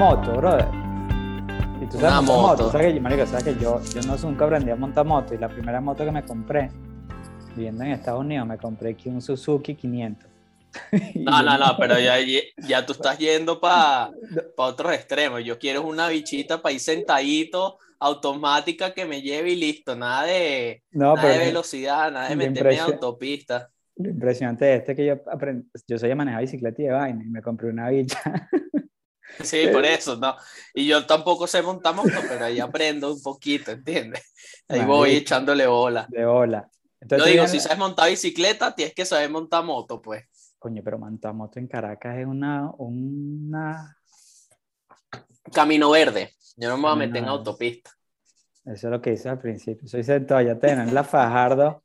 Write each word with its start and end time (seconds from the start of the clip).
moto, 0.00 0.32
brother. 0.32 0.66
Y 1.78 1.86
tú 1.86 1.98
sabes 1.98 2.04
Una 2.04 2.20
montar 2.22 2.50
moto. 2.52 2.72
¿Sabes 2.72 2.94
que, 2.94 3.00
marico, 3.00 3.26
sabes 3.26 3.44
que 3.44 3.54
yo, 3.62 3.82
yo 3.82 4.00
no 4.00 4.16
nunca 4.16 4.46
aprendí 4.46 4.70
a 4.70 4.76
montar 4.76 5.04
moto 5.04 5.34
y 5.34 5.36
la 5.36 5.50
primera 5.50 5.78
moto 5.82 6.06
que 6.06 6.10
me 6.10 6.24
compré, 6.24 6.70
viviendo 7.54 7.84
en 7.84 7.90
Estados 7.90 8.20
Unidos, 8.20 8.46
me 8.46 8.56
compré 8.56 8.92
aquí 8.92 9.10
un 9.10 9.20
Suzuki 9.20 9.74
500. 9.74 10.30
Y 11.14 11.18
No, 11.18 11.42
no, 11.42 11.58
no, 11.58 11.76
pero 11.78 11.98
ya, 11.98 12.14
ya 12.66 12.86
tú 12.86 12.94
estás 12.94 13.18
yendo 13.18 13.60
para 13.60 14.10
otros 14.56 14.90
extremos. 14.94 15.44
Yo 15.44 15.58
quiero 15.58 15.82
una 15.82 16.08
bichita 16.08 16.62
para 16.62 16.72
ir 16.72 16.80
sentadito, 16.80 17.76
automática 17.98 18.94
que 18.94 19.04
me 19.04 19.20
lleve 19.20 19.50
y 19.50 19.56
listo. 19.56 19.96
Nada 19.96 20.24
de, 20.24 20.82
No, 20.92 21.14
nada 21.14 21.28
de 21.28 21.38
velocidad, 21.40 22.10
nada 22.10 22.30
de 22.30 22.36
meterme 22.36 22.72
en 22.72 22.80
autopista. 22.80 23.70
lo 23.96 24.08
impresionante 24.08 24.64
de 24.64 24.76
este 24.76 24.92
es 24.92 24.96
que 24.96 25.04
yo 25.04 25.20
aprendí, 25.30 25.68
yo 25.86 25.98
soy 25.98 26.10
a 26.10 26.16
manejar 26.16 26.40
bicicleta 26.40 26.80
y 26.80 26.86
de 26.86 26.92
vaina 26.92 27.22
y 27.22 27.28
me 27.28 27.42
compré 27.42 27.68
una 27.68 27.90
bicha. 27.90 28.18
Sí, 29.42 29.68
por 29.72 29.84
eso, 29.84 30.16
¿no? 30.16 30.36
Y 30.74 30.86
yo 30.86 31.06
tampoco 31.06 31.46
sé 31.46 31.62
montar 31.62 31.94
moto, 31.94 32.10
pero 32.28 32.44
ahí 32.44 32.60
aprendo 32.60 33.12
un 33.12 33.22
poquito, 33.22 33.70
¿entiendes? 33.70 34.22
Ahí 34.68 34.84
voy 34.84 35.12
echándole 35.16 35.66
bola. 35.66 36.06
de 36.08 36.24
bola. 36.24 36.68
Yo 36.72 36.98
Entonces, 37.00 37.26
digo, 37.28 37.44
viene- 37.44 37.48
si 37.48 37.60
sabes 37.60 37.78
montar 37.78 38.10
bicicleta, 38.10 38.74
tienes 38.74 38.94
que 38.94 39.04
saber 39.04 39.30
montar 39.30 39.64
moto, 39.64 40.02
pues. 40.02 40.24
Coño, 40.58 40.82
pero 40.84 40.98
montar 40.98 41.32
moto 41.32 41.58
en 41.58 41.66
Caracas 41.66 42.18
es 42.18 42.26
una, 42.26 42.70
una... 42.76 43.96
Camino 45.52 45.90
verde. 45.90 46.34
Yo 46.56 46.68
no 46.68 46.76
me 46.76 46.82
voy 46.82 46.92
a 46.92 46.96
meter 46.96 47.16
en 47.18 47.28
autopista. 47.28 47.90
Eso 48.66 48.88
es 48.88 48.90
lo 48.92 49.00
que 49.00 49.14
hice 49.14 49.30
al 49.30 49.38
principio. 49.38 49.88
Soy 49.88 50.04
sentado, 50.04 50.42
ya 50.42 50.58
tener 50.58 50.92
la 50.92 51.02
Fajardo 51.02 51.82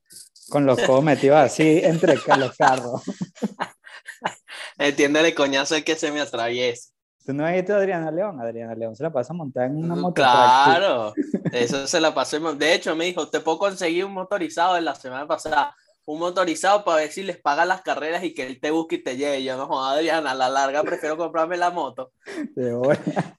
con 0.49 0.65
los 0.65 0.79
codos 0.81 1.03
metidos 1.03 1.37
así 1.37 1.79
entre 1.81 2.15
los 2.37 2.55
carros. 2.57 3.01
Entiéndele 4.77 5.33
coñazo 5.33 5.75
el 5.75 5.83
que 5.85 5.95
se 5.95 6.11
me 6.11 6.19
atraviesa. 6.19 6.91
¿Tú 7.25 7.33
no 7.33 7.43
has 7.43 7.53
visto 7.53 7.73
a 7.73 7.77
Adriana 7.77 8.11
León? 8.11 8.39
Adriana 8.39 8.75
León 8.75 8.95
se 8.95 9.01
la 9.01 9.11
pasa 9.11 9.33
montada 9.33 9.65
en 9.65 9.77
una 9.77 9.95
moto. 9.95 10.13
Claro, 10.13 11.13
eso 11.51 11.87
se 11.87 11.99
la 11.99 12.13
pasó. 12.13 12.39
De 12.53 12.73
hecho, 12.75 12.95
me 12.95 13.05
dijo, 13.05 13.27
te 13.29 13.39
puedo 13.39 13.57
conseguir 13.57 14.05
un 14.05 14.13
motorizado 14.13 14.77
en 14.77 14.85
la 14.85 14.93
semana 14.93 15.25
pasada. 15.27 15.75
Un 16.05 16.19
motorizado 16.19 16.83
para 16.83 16.97
ver 16.97 17.11
si 17.11 17.23
les 17.23 17.37
paga 17.37 17.65
las 17.65 17.81
carreras 17.81 18.23
y 18.23 18.35
que 18.35 18.45
él 18.45 18.59
te 18.59 18.69
busque 18.69 18.95
y 18.95 19.03
te 19.03 19.17
lleve. 19.17 19.43
Yo 19.43 19.57
no 19.57 19.65
joda, 19.65 19.93
Adriana, 19.93 20.31
a 20.31 20.35
la 20.35 20.49
larga 20.49 20.83
prefiero 20.83 21.17
comprarme 21.17 21.57
la 21.57 21.71
moto. 21.71 22.11
De. 22.55 22.71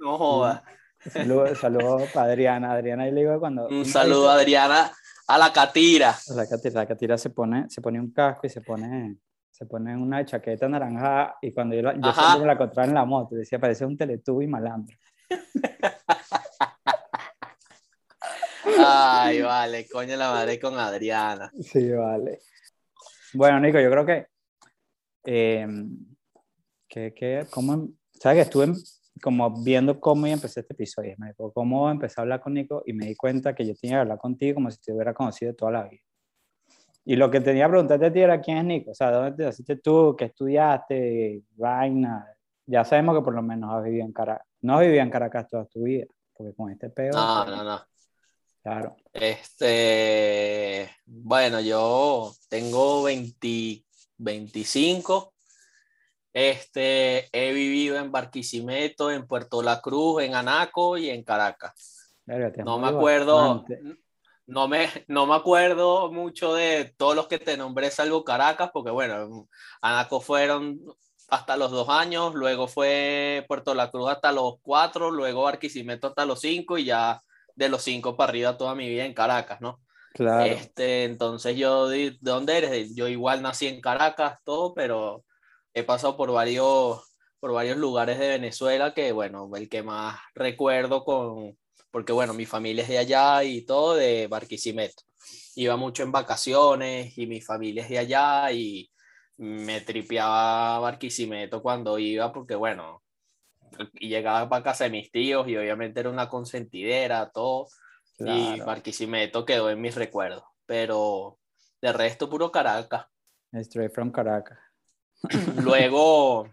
No 0.00 0.16
joda. 0.16 0.62
Saludos 1.12 1.58
saludo 1.58 1.98
para 2.14 2.28
Adriana. 2.28 2.72
Adriana, 2.72 3.08
y 3.08 3.10
le 3.10 3.22
digo 3.22 3.38
cuando... 3.40 3.66
Un 3.66 3.84
saludo 3.84 4.30
a 4.30 4.34
Adriana, 4.34 4.92
a 5.26 5.38
la 5.38 5.52
Catira. 5.52 6.16
La 6.34 6.48
catira, 6.48 6.80
la 6.80 6.86
catira 6.86 7.18
se 7.18 7.30
pone, 7.30 7.68
se 7.68 7.80
pone 7.82 7.98
un 7.98 8.12
casco 8.12 8.46
y 8.46 8.50
se 8.50 8.60
pone, 8.60 9.16
se 9.58 9.66
pone 9.66 9.96
una 9.96 10.24
chaqueta 10.24 10.68
naranja 10.68 11.36
y 11.42 11.52
cuando 11.52 11.74
yo, 11.74 11.82
la, 11.82 11.94
yo 11.94 12.12
siempre 12.12 12.40
me 12.40 12.46
la 12.46 12.52
encontraba 12.52 12.86
en 12.86 12.94
la 12.94 13.04
moto, 13.04 13.34
decía, 13.34 13.58
parece 13.58 13.84
un 13.84 13.96
teletubo 13.96 14.40
y 14.40 14.46
malandro. 14.46 14.96
Ay, 18.78 19.42
vale, 19.42 19.88
coño 19.88 20.14
la 20.16 20.30
madre 20.30 20.60
con 20.60 20.78
Adriana. 20.78 21.50
Sí, 21.60 21.90
vale. 21.90 22.38
Bueno, 23.34 23.58
Nico, 23.58 23.80
yo 23.80 23.90
creo 23.90 24.06
que, 24.06 24.28
eh, 25.24 25.66
que, 26.88 27.12
que 27.12 27.44
¿cómo, 27.50 27.88
sabes 28.12 28.36
que 28.36 28.42
estuve 28.42 28.72
como 29.20 29.64
viendo 29.64 29.98
cómo 29.98 30.28
empezar 30.28 30.62
este 30.62 30.74
episodio, 30.74 31.16
me 31.18 31.30
dijo, 31.30 31.52
cómo 31.52 31.90
empecé 31.90 32.20
a 32.20 32.22
hablar 32.22 32.40
con 32.40 32.54
Nico 32.54 32.84
y 32.86 32.92
me 32.92 33.06
di 33.06 33.16
cuenta 33.16 33.56
que 33.56 33.66
yo 33.66 33.74
tenía 33.74 33.96
que 33.96 34.02
hablar 34.02 34.18
contigo 34.18 34.54
como 34.54 34.70
si 34.70 34.80
te 34.80 34.92
hubiera 34.92 35.12
conocido 35.12 35.52
toda 35.52 35.72
la 35.72 35.88
vida. 35.88 36.02
Y 37.08 37.16
lo 37.16 37.30
que 37.30 37.40
tenía 37.40 37.64
que 37.64 37.70
preguntarte 37.70 38.04
a 38.04 38.12
ti 38.12 38.20
era 38.20 38.38
quién 38.38 38.58
es 38.58 38.64
Nico, 38.64 38.90
o 38.90 38.94
sea, 38.94 39.10
¿dónde 39.10 39.32
te 39.32 39.42
naciste 39.42 39.76
tú? 39.76 40.14
¿Qué 40.14 40.26
estudiaste? 40.26 41.40
Vaina. 41.56 42.26
Ya 42.66 42.84
sabemos 42.84 43.16
que 43.16 43.24
por 43.24 43.32
lo 43.32 43.40
menos 43.40 43.72
has 43.72 43.82
vivido 43.82 44.04
en 44.04 44.12
Caracas. 44.12 44.46
No 44.60 44.74
has 44.74 44.80
vivido 44.82 45.02
en 45.02 45.08
Caracas 45.08 45.48
toda 45.48 45.64
tu 45.64 45.84
vida, 45.84 46.04
porque 46.34 46.54
con 46.54 46.70
este 46.70 46.90
peo. 46.90 47.14
No, 47.14 47.46
no, 47.46 47.64
no. 47.64 47.80
Claro. 48.62 48.94
Este, 49.10 50.90
bueno, 51.06 51.60
yo 51.60 52.30
tengo 52.50 53.04
20, 53.04 53.86
25. 54.18 55.32
Este, 56.34 57.26
he 57.32 57.54
vivido 57.54 57.96
en 57.96 58.12
Barquisimeto, 58.12 59.10
en 59.10 59.26
Puerto 59.26 59.62
La 59.62 59.80
Cruz, 59.80 60.24
en 60.24 60.34
Anaco 60.34 60.98
y 60.98 61.08
en 61.08 61.24
Caracas. 61.24 62.12
Verga, 62.26 62.62
No 62.62 62.78
me 62.78 62.88
acuerdo, 62.88 63.64
bastante. 63.64 63.98
No 64.48 64.66
me, 64.66 64.88
no 65.08 65.26
me 65.26 65.36
acuerdo 65.36 66.10
mucho 66.10 66.54
de 66.54 66.92
todos 66.96 67.14
los 67.14 67.28
que 67.28 67.38
te 67.38 67.56
nombré, 67.56 67.90
salvo 67.90 68.24
Caracas, 68.24 68.70
porque 68.72 68.90
bueno, 68.90 69.22
en 69.22 69.48
Anaco 69.82 70.20
fueron 70.20 70.80
hasta 71.28 71.56
los 71.56 71.70
dos 71.70 71.88
años, 71.90 72.34
luego 72.34 72.66
fue 72.66 73.44
Puerto 73.46 73.74
La 73.74 73.90
Cruz 73.90 74.10
hasta 74.10 74.32
los 74.32 74.54
cuatro, 74.62 75.10
luego 75.10 75.42
Barquisimeto 75.42 76.08
hasta 76.08 76.24
los 76.24 76.40
cinco 76.40 76.78
y 76.78 76.86
ya 76.86 77.22
de 77.54 77.68
los 77.68 77.82
cinco 77.82 78.16
para 78.16 78.30
arriba 78.30 78.56
toda 78.56 78.74
mi 78.74 78.88
vida 78.88 79.04
en 79.04 79.14
Caracas, 79.14 79.60
¿no? 79.60 79.80
Claro. 80.14 80.44
Este, 80.44 81.04
entonces 81.04 81.56
yo, 81.56 81.88
¿de 81.88 82.12
de 82.12 82.18
dónde 82.20 82.56
eres? 82.56 82.94
Yo 82.94 83.08
igual 83.08 83.42
nací 83.42 83.66
en 83.66 83.80
Caracas, 83.80 84.38
todo, 84.42 84.72
pero 84.74 85.24
he 85.74 85.82
pasado 85.84 86.16
por 86.16 86.32
varios, 86.32 87.14
por 87.38 87.52
varios 87.52 87.76
lugares 87.76 88.18
de 88.18 88.28
Venezuela 88.28 88.94
que, 88.94 89.12
bueno, 89.12 89.50
el 89.54 89.68
que 89.68 89.82
más 89.82 90.18
recuerdo 90.34 91.04
con, 91.04 91.58
porque 91.90 92.12
bueno, 92.12 92.34
mi 92.34 92.46
familia 92.46 92.82
es 92.82 92.88
de 92.88 92.98
allá 92.98 93.44
y 93.44 93.62
todo, 93.62 93.94
de 93.94 94.26
Barquisimeto. 94.26 95.02
Iba 95.56 95.76
mucho 95.76 96.02
en 96.02 96.12
vacaciones 96.12 97.16
y 97.18 97.26
mi 97.26 97.40
familia 97.40 97.82
es 97.82 97.88
de 97.88 97.98
allá 97.98 98.52
y 98.52 98.90
me 99.38 99.80
tripeaba 99.80 100.78
Barquisimeto 100.80 101.62
cuando 101.62 101.98
iba 101.98 102.32
porque, 102.32 102.54
bueno, 102.54 103.02
y 103.94 104.08
llegaba 104.08 104.48
para 104.48 104.64
casa 104.64 104.84
de 104.84 104.90
mis 104.90 105.10
tíos 105.10 105.48
y 105.48 105.56
obviamente 105.56 106.00
era 106.00 106.10
una 106.10 106.28
consentidera, 106.28 107.30
todo 107.30 107.68
y 108.18 108.24
Claro. 108.24 108.64
Barquisimeto 108.64 109.44
quedó 109.44 109.70
en 109.70 109.80
mis 109.80 109.94
recuerdos, 109.94 110.42
pero 110.66 111.38
de 111.80 111.92
resto 111.92 112.28
puro 112.28 112.50
Caracas. 112.50 113.06
Straight 113.52 113.92
from 113.92 114.10
Caracas. 114.10 114.58
Luego 115.62 116.48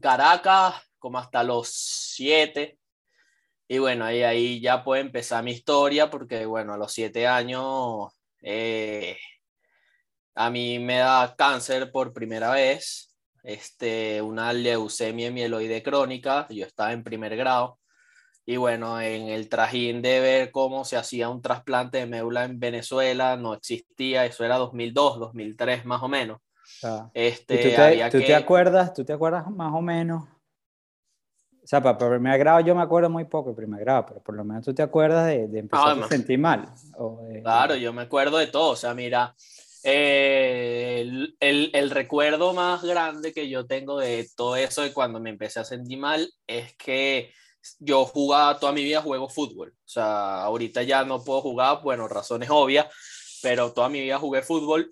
Caracas 0.00 0.74
como 0.98 1.18
hasta 1.18 1.42
los 1.42 1.68
siete 1.68 2.77
y 3.68 3.78
bueno, 3.78 4.06
ahí, 4.06 4.22
ahí 4.22 4.60
ya 4.60 4.82
puede 4.82 5.02
empezar 5.02 5.44
mi 5.44 5.52
historia 5.52 6.08
porque 6.08 6.46
bueno, 6.46 6.72
a 6.72 6.78
los 6.78 6.90
siete 6.90 7.26
años 7.26 8.08
eh, 8.40 9.18
a 10.34 10.50
mí 10.50 10.78
me 10.78 10.98
da 10.98 11.34
cáncer 11.36 11.92
por 11.92 12.14
primera 12.14 12.50
vez, 12.50 13.14
este, 13.42 14.22
una 14.22 14.54
leucemia 14.54 15.30
mieloide 15.30 15.82
crónica, 15.82 16.46
yo 16.48 16.64
estaba 16.64 16.92
en 16.92 17.04
primer 17.04 17.36
grado. 17.36 17.78
Y 18.46 18.56
bueno, 18.56 18.98
en 18.98 19.28
el 19.28 19.50
trajín 19.50 20.00
de 20.00 20.20
ver 20.20 20.50
cómo 20.50 20.86
se 20.86 20.96
hacía 20.96 21.28
un 21.28 21.42
trasplante 21.42 21.98
de 21.98 22.06
médula 22.06 22.44
en 22.44 22.58
Venezuela, 22.58 23.36
no 23.36 23.52
existía, 23.52 24.24
eso 24.24 24.42
era 24.42 24.56
2002, 24.56 25.18
2003 25.18 25.84
más 25.84 26.02
o 26.02 26.08
menos. 26.08 26.40
Sea, 26.64 27.10
Este, 27.12 27.54
¿Y 27.56 27.58
tú, 27.58 27.76
te, 27.76 27.82
había 27.82 28.08
tú 28.08 28.18
que... 28.18 28.24
te 28.24 28.34
acuerdas? 28.34 28.94
¿Tú 28.94 29.04
te 29.04 29.12
acuerdas 29.12 29.50
más 29.50 29.74
o 29.74 29.82
menos? 29.82 30.24
O 31.68 31.70
sea, 31.70 31.82
para, 31.82 31.98
primer 31.98 32.38
grado 32.38 32.60
yo 32.60 32.74
me 32.74 32.80
acuerdo 32.80 33.10
muy 33.10 33.26
poco 33.26 33.50
de 33.50 33.56
primer 33.56 33.80
grado, 33.80 34.06
pero 34.06 34.22
por 34.22 34.34
lo 34.34 34.42
menos 34.42 34.64
tú 34.64 34.72
te 34.72 34.80
acuerdas 34.80 35.26
de, 35.26 35.48
de 35.48 35.58
empezar 35.58 35.98
Ah, 36.00 36.02
a 36.02 36.08
sentir 36.08 36.38
mal. 36.38 36.66
o 36.96 37.20
de- 37.28 37.42
Claro, 37.42 37.74
yo 37.76 37.92
me 37.92 38.00
acuerdo 38.00 38.38
de 38.38 38.46
todo, 38.46 38.70
o 38.70 38.76
sea, 38.76 38.94
mira, 38.94 39.34
eh, 39.84 41.00
el, 41.02 41.36
el- 41.40 41.70
el 41.74 41.90
recuerdo 41.90 42.54
más 42.54 42.82
grande 42.82 43.34
que 43.34 43.50
yo 43.50 43.66
tengo 43.66 43.98
de 43.98 44.26
todo 44.34 44.56
eso 44.56 44.80
de 44.80 44.94
cuando 44.94 45.20
me 45.20 45.28
empecé 45.28 45.60
a 45.60 45.64
sentir 45.64 45.98
mal 45.98 46.26
es 46.46 46.74
que 46.78 47.34
yo 47.80 48.06
jugaba 48.06 48.58
toda 48.58 48.72
mi 48.72 48.82
vida, 48.82 49.02
juego 49.02 49.28
fútbol, 49.28 49.74
o 49.76 49.88
sea, 49.88 50.44
ahorita 50.44 50.84
ya 50.84 51.04
no 51.04 51.22
puedo 51.22 51.42
jugar, 51.42 51.80
bueno, 51.82 52.08
razones 52.08 52.48
obvias, 52.50 52.86
pero 53.42 53.72
toda 53.74 53.90
mi 53.90 54.00
vida 54.00 54.18
jugué 54.18 54.40
fútbol 54.40 54.90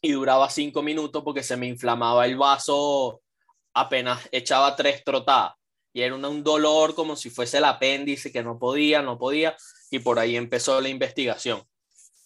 y 0.00 0.12
duraba 0.12 0.48
cinco 0.48 0.82
minutos 0.82 1.22
porque 1.22 1.42
se 1.42 1.58
me 1.58 1.66
inflamaba 1.66 2.24
el 2.24 2.38
vaso 2.38 3.20
apenas 3.74 4.26
echaba 4.32 4.74
tres 4.76 5.04
trotadas 5.04 5.52
y 5.94 6.02
era 6.02 6.14
un, 6.14 6.24
un 6.24 6.42
dolor 6.42 6.94
como 6.94 7.14
si 7.16 7.30
fuese 7.30 7.58
el 7.58 7.64
apéndice 7.64 8.30
que 8.32 8.42
no 8.42 8.58
podía, 8.58 9.00
no 9.00 9.16
podía 9.16 9.56
y 9.90 10.00
por 10.00 10.18
ahí 10.18 10.36
empezó 10.36 10.80
la 10.80 10.88
investigación. 10.88 11.60
O 11.60 11.66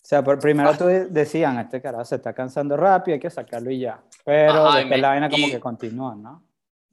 sea, 0.08 0.24
por 0.24 0.38
primero 0.40 0.70
Ah. 0.70 0.76
tú 0.78 0.86
de- 0.86 1.06
decían, 1.06 1.58
este 1.58 1.82
carajo 1.82 2.06
se 2.06 2.16
está 2.16 2.32
cansando 2.32 2.78
rápido, 2.78 3.14
hay 3.14 3.20
que 3.20 3.28
sacarlo 3.28 3.70
y 3.70 3.80
ya. 3.80 4.02
Pero 4.24 4.52
Ajá, 4.66 4.78
después 4.78 4.86
me- 4.88 4.98
la 4.98 5.08
vaina 5.08 5.28
como 5.28 5.46
y- 5.46 5.50
que 5.50 5.60
continúa, 5.60 6.16
¿no? 6.16 6.42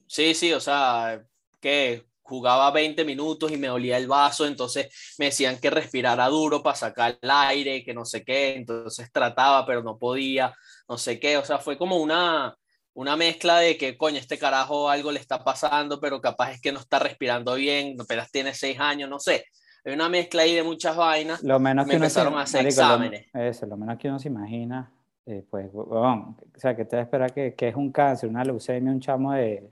Sí, 0.05 0.35
sí, 0.35 0.51
o 0.51 0.59
sea, 0.59 1.23
que 1.61 2.05
jugaba 2.23 2.69
20 2.71 3.05
minutos 3.05 3.51
y 3.51 3.57
me 3.57 3.67
dolía 3.67 3.97
el 3.97 4.07
vaso, 4.07 4.45
entonces 4.45 5.15
me 5.17 5.25
decían 5.27 5.57
que 5.59 5.69
respirara 5.69 6.27
duro 6.27 6.61
para 6.61 6.75
sacar 6.75 7.17
el 7.21 7.31
aire, 7.31 7.85
que 7.85 7.93
no 7.93 8.03
sé 8.03 8.25
qué, 8.25 8.55
entonces 8.55 9.09
trataba, 9.13 9.65
pero 9.65 9.81
no 9.81 9.97
podía, 9.97 10.53
no 10.89 10.97
sé 10.97 11.19
qué, 11.21 11.37
o 11.37 11.45
sea, 11.45 11.57
fue 11.59 11.77
como 11.77 11.97
una, 11.97 12.53
una 12.95 13.15
mezcla 13.15 13.59
de 13.59 13.77
que, 13.77 13.97
coño, 13.97 14.17
este 14.17 14.37
carajo 14.39 14.89
algo 14.89 15.11
le 15.11 15.19
está 15.19 15.43
pasando, 15.43 15.99
pero 15.99 16.19
capaz 16.21 16.53
es 16.53 16.61
que 16.61 16.71
no 16.71 16.79
está 16.79 16.97
respirando 16.97 17.53
bien, 17.55 17.95
apenas 17.99 18.31
tiene 18.31 18.53
seis 18.53 18.79
años, 18.79 19.09
no 19.09 19.19
sé. 19.19 19.45
Hay 19.83 19.93
una 19.93 20.09
mezcla 20.09 20.41
ahí 20.43 20.55
de 20.55 20.63
muchas 20.63 20.95
vainas. 20.95 21.43
Lo 21.43 21.59
menos 21.59 21.85
Me 21.85 21.91
que 21.91 21.97
uno 21.97 22.05
empezaron 22.05 22.33
se, 22.33 22.39
a 22.39 22.41
hacer 22.41 22.63
marico, 22.63 22.81
lo- 22.81 22.87
exámenes. 22.87 23.27
eso, 23.33 23.65
lo 23.67 23.77
menos 23.77 23.97
que 23.99 24.07
uno 24.07 24.17
se 24.17 24.29
imagina, 24.29 24.91
eh, 25.25 25.43
pues, 25.49 25.69
huevón, 25.73 26.37
o 26.55 26.59
sea, 26.59 26.75
que 26.75 26.85
te 26.85 26.99
espera 26.99 27.29
que, 27.29 27.53
que 27.53 27.67
es 27.67 27.75
un 27.75 27.91
cáncer, 27.91 28.29
una 28.29 28.43
leucemia, 28.43 28.91
un 28.91 28.99
chamo 29.01 29.33
de 29.33 29.67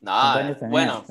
Nada, 0.00 0.54
bueno, 0.68 1.04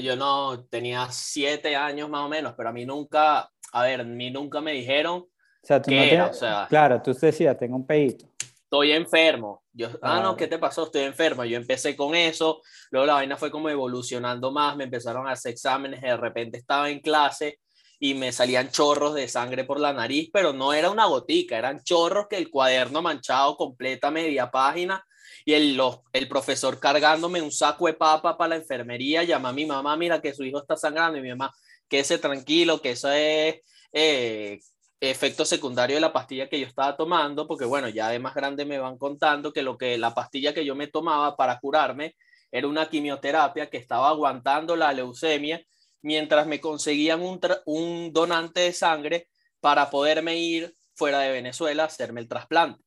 yo 0.00 0.14
no 0.16 0.64
tenía 0.70 1.08
siete 1.10 1.74
años 1.74 2.08
más 2.08 2.22
o 2.22 2.28
menos, 2.28 2.54
pero 2.56 2.68
a 2.68 2.72
mí 2.72 2.86
nunca, 2.86 3.50
a 3.72 3.82
ver, 3.82 4.00
a 4.00 4.04
mí 4.04 4.30
nunca 4.30 4.60
me 4.60 4.72
dijeron 4.72 5.26
o 5.62 5.66
sea, 5.66 5.82
tú 5.82 5.90
o 5.92 6.32
sea, 6.32 6.66
claro, 6.68 7.02
tú 7.02 7.12
decías, 7.12 7.58
tengo 7.58 7.76
un 7.76 7.86
pedito. 7.86 8.26
Estoy 8.38 8.92
enfermo. 8.92 9.59
Yo, 9.72 9.88
ah, 10.02 10.20
no, 10.20 10.36
¿qué 10.36 10.46
te 10.46 10.58
pasó? 10.58 10.84
Estoy 10.84 11.02
enfermo. 11.02 11.44
Yo 11.44 11.56
empecé 11.56 11.94
con 11.96 12.14
eso, 12.14 12.60
luego 12.90 13.06
la 13.06 13.14
vaina 13.14 13.36
fue 13.36 13.50
como 13.50 13.68
evolucionando 13.68 14.50
más, 14.50 14.76
me 14.76 14.84
empezaron 14.84 15.28
a 15.28 15.32
hacer 15.32 15.52
exámenes, 15.52 16.00
de 16.00 16.16
repente 16.16 16.58
estaba 16.58 16.90
en 16.90 17.00
clase 17.00 17.60
y 18.00 18.14
me 18.14 18.32
salían 18.32 18.70
chorros 18.70 19.14
de 19.14 19.28
sangre 19.28 19.64
por 19.64 19.78
la 19.78 19.92
nariz, 19.92 20.30
pero 20.32 20.52
no 20.52 20.72
era 20.72 20.90
una 20.90 21.06
gotica, 21.06 21.58
eran 21.58 21.82
chorros 21.84 22.26
que 22.28 22.36
el 22.36 22.50
cuaderno 22.50 23.02
manchado 23.02 23.56
completa 23.56 24.10
media 24.10 24.50
página 24.50 25.04
y 25.44 25.52
el, 25.52 25.80
el 26.12 26.28
profesor 26.28 26.80
cargándome 26.80 27.42
un 27.42 27.52
saco 27.52 27.86
de 27.86 27.94
papa 27.94 28.36
para 28.36 28.50
la 28.50 28.56
enfermería, 28.56 29.22
llama 29.22 29.50
a 29.50 29.52
mi 29.52 29.66
mamá, 29.66 29.96
mira 29.96 30.20
que 30.20 30.34
su 30.34 30.44
hijo 30.44 30.58
está 30.58 30.76
sangrando 30.76 31.18
y 31.18 31.22
mi 31.22 31.28
mamá, 31.28 31.52
quédese 31.88 32.18
tranquilo, 32.18 32.80
que 32.80 32.92
eso 32.92 33.10
es 33.10 33.56
eh, 33.92 34.60
efecto 35.00 35.44
secundario 35.44 35.96
de 35.96 36.00
la 36.00 36.12
pastilla 36.12 36.48
que 36.48 36.60
yo 36.60 36.66
estaba 36.66 36.96
tomando, 36.96 37.46
porque 37.46 37.64
bueno, 37.64 37.88
ya 37.88 38.10
de 38.10 38.18
más 38.18 38.34
grande 38.34 38.66
me 38.66 38.78
van 38.78 38.98
contando 38.98 39.52
que 39.52 39.62
lo 39.62 39.78
que 39.78 39.96
la 39.96 40.14
pastilla 40.14 40.52
que 40.52 40.64
yo 40.64 40.74
me 40.74 40.88
tomaba 40.88 41.36
para 41.36 41.58
curarme 41.58 42.16
era 42.52 42.68
una 42.68 42.88
quimioterapia 42.88 43.70
que 43.70 43.78
estaba 43.78 44.08
aguantando 44.10 44.76
la 44.76 44.92
leucemia 44.92 45.64
mientras 46.02 46.46
me 46.46 46.60
conseguían 46.60 47.22
un, 47.22 47.40
un 47.66 48.12
donante 48.12 48.60
de 48.60 48.72
sangre 48.72 49.28
para 49.60 49.90
poderme 49.90 50.36
ir 50.36 50.74
fuera 50.94 51.20
de 51.20 51.32
Venezuela 51.32 51.84
a 51.84 51.86
hacerme 51.86 52.20
el 52.20 52.28
trasplante. 52.28 52.82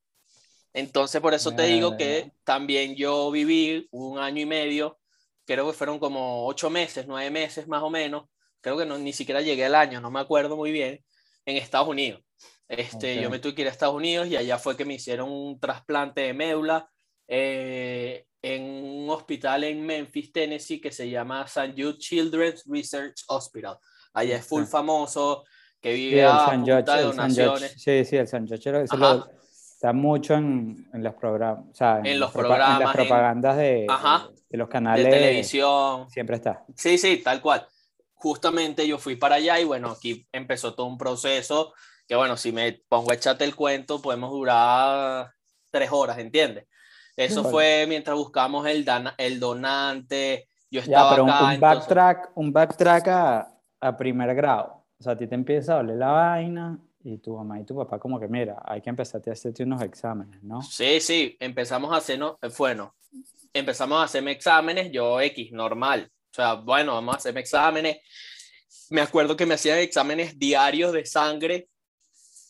Entonces, 0.73 1.21
por 1.21 1.33
eso 1.33 1.51
te 1.55 1.63
digo 1.63 1.97
que 1.97 2.31
también 2.43 2.95
yo 2.95 3.29
viví 3.29 3.87
un 3.91 4.17
año 4.17 4.41
y 4.41 4.45
medio, 4.45 4.99
creo 5.45 5.67
que 5.67 5.77
fueron 5.77 5.99
como 5.99 6.47
ocho 6.47 6.71
meses, 6.71 7.05
nueve 7.07 7.29
meses 7.29 7.67
más 7.67 7.83
o 7.83 7.91
menos, 7.91 8.25
creo 8.59 8.77
que 8.77 8.85
no, 8.85 8.97
ni 8.97 9.13
siquiera 9.13 9.41
llegué 9.41 9.65
al 9.65 9.75
año, 9.75 10.01
no 10.01 10.09
me 10.09 10.19
acuerdo 10.19 10.55
muy 10.55 10.71
bien, 10.71 11.03
en 11.45 11.57
Estados 11.57 11.87
Unidos. 11.87 12.21
Este, 12.67 13.21
Yo 13.21 13.29
me 13.29 13.39
tuve 13.39 13.55
que 13.55 13.61
ir 13.61 13.67
a 13.67 13.71
Estados 13.71 13.95
Unidos 13.95 14.27
y 14.27 14.35
allá 14.35 14.57
fue 14.57 14.75
que 14.75 14.85
me 14.85 14.95
hicieron 14.95 15.29
un 15.29 15.59
trasplante 15.59 16.21
de 16.21 16.33
médula. 16.33 16.89
Eh, 17.27 18.25
en 18.43 18.63
un 18.63 19.09
hospital 19.09 19.63
en 19.63 19.85
Memphis, 19.85 20.31
Tennessee, 20.31 20.81
que 20.81 20.91
se 20.91 21.09
llama 21.09 21.43
St. 21.45 21.73
Jude 21.77 21.97
Children's 21.97 22.65
Research 22.67 23.23
Hospital. 23.29 23.77
Allá 24.13 24.35
es 24.35 24.45
full 24.45 24.65
famoso, 24.65 25.45
que 25.79 25.93
vive 25.93 26.25
a 26.25 26.45
punta 26.51 26.97
de 26.97 27.03
donaciones. 27.03 27.71
Sí, 27.77 28.03
sí, 28.03 28.17
el 28.17 28.23
St. 28.23 28.45
George 28.47 28.83
está 28.83 29.91
mucho 29.93 30.35
en, 30.35 30.87
en 30.93 31.03
los 31.03 31.13
programas, 31.15 31.65
o 31.71 31.73
sea, 31.73 32.01
en, 32.03 32.19
los 32.19 32.31
programas, 32.31 32.79
en 32.79 32.85
las 32.85 32.93
propagandas 32.93 33.57
de, 33.57 33.87
de, 34.49 34.57
los 34.57 34.69
canales 34.69 35.05
de 35.05 35.11
televisión. 35.11 36.09
Siempre 36.09 36.37
está. 36.37 36.63
Sí, 36.75 36.97
sí, 36.97 37.17
tal 37.17 37.41
cual. 37.41 37.67
Justamente 38.23 38.87
yo 38.87 38.97
fui 38.99 39.17
para 39.17 39.35
allá 39.35 39.59
y 39.59 39.65
bueno, 39.65 39.91
aquí 39.91 40.25
empezó 40.31 40.73
todo 40.75 40.87
un 40.87 40.97
proceso 40.97 41.73
que 42.07 42.15
bueno, 42.15 42.37
si 42.37 42.53
me 42.53 42.81
pongo 42.87 43.11
a 43.11 43.15
echarte 43.15 43.43
el 43.43 43.53
cuento, 43.53 44.01
podemos 44.01 44.31
durar 44.31 45.33
tres 45.69 45.89
horas, 45.91 46.17
¿entiendes? 46.19 46.67
Eso 47.17 47.43
fue 47.43 47.85
mientras 47.85 48.15
buscamos 48.15 48.65
el, 48.65 48.85
el 49.17 49.39
donante. 49.41 50.47
Yo 50.71 50.79
estaba 50.79 51.09
ya, 51.09 51.15
pero 51.15 51.25
acá, 51.25 51.53
un, 51.53 51.59
backtrack, 51.59 52.31
un 52.35 52.53
backtrack 52.53 53.07
a, 53.09 53.47
a, 53.81 53.97
primer 53.97 54.33
grado. 54.35 54.85
O 54.97 55.03
sea, 55.03 55.11
a 55.11 55.17
ti 55.17 55.27
te 55.27 55.35
empieza 55.35 55.73
a 55.73 55.77
doler 55.77 55.97
la 55.97 56.11
vaina 56.11 56.79
y 57.03 57.17
tu 57.17 57.35
mamá 57.35 57.59
y 57.59 57.65
tu 57.65 57.75
papá 57.75 57.99
como 57.99 58.21
que, 58.21 58.29
mira, 58.29 58.61
hay 58.63 58.79
que 58.79 58.89
empezar 58.89 59.21
a 59.27 59.31
hacerte 59.31 59.63
unos 59.63 59.81
exámenes, 59.81 60.41
¿no? 60.41 60.61
Sí, 60.61 61.01
sí, 61.01 61.35
empezamos 61.41 61.91
a 61.91 61.97
hacernos, 61.97 62.37
eh, 62.41 62.49
bueno, 62.57 62.95
empezamos 63.53 63.99
a 63.99 64.03
hacerme 64.03 64.31
exámenes, 64.31 64.91
yo 64.93 65.19
X, 65.19 65.51
normal. 65.51 66.09
O 66.33 66.35
sea, 66.35 66.55
bueno, 66.55 66.95
vamos 66.95 67.13
a 67.13 67.17
hacerme 67.19 67.41
exámenes. 67.41 67.97
Me 68.89 69.01
acuerdo 69.01 69.37
que 69.37 69.45
me 69.45 69.53
hacían 69.53 69.77
exámenes 69.77 70.39
diarios 70.39 70.91
de 70.91 71.05
sangre 71.05 71.69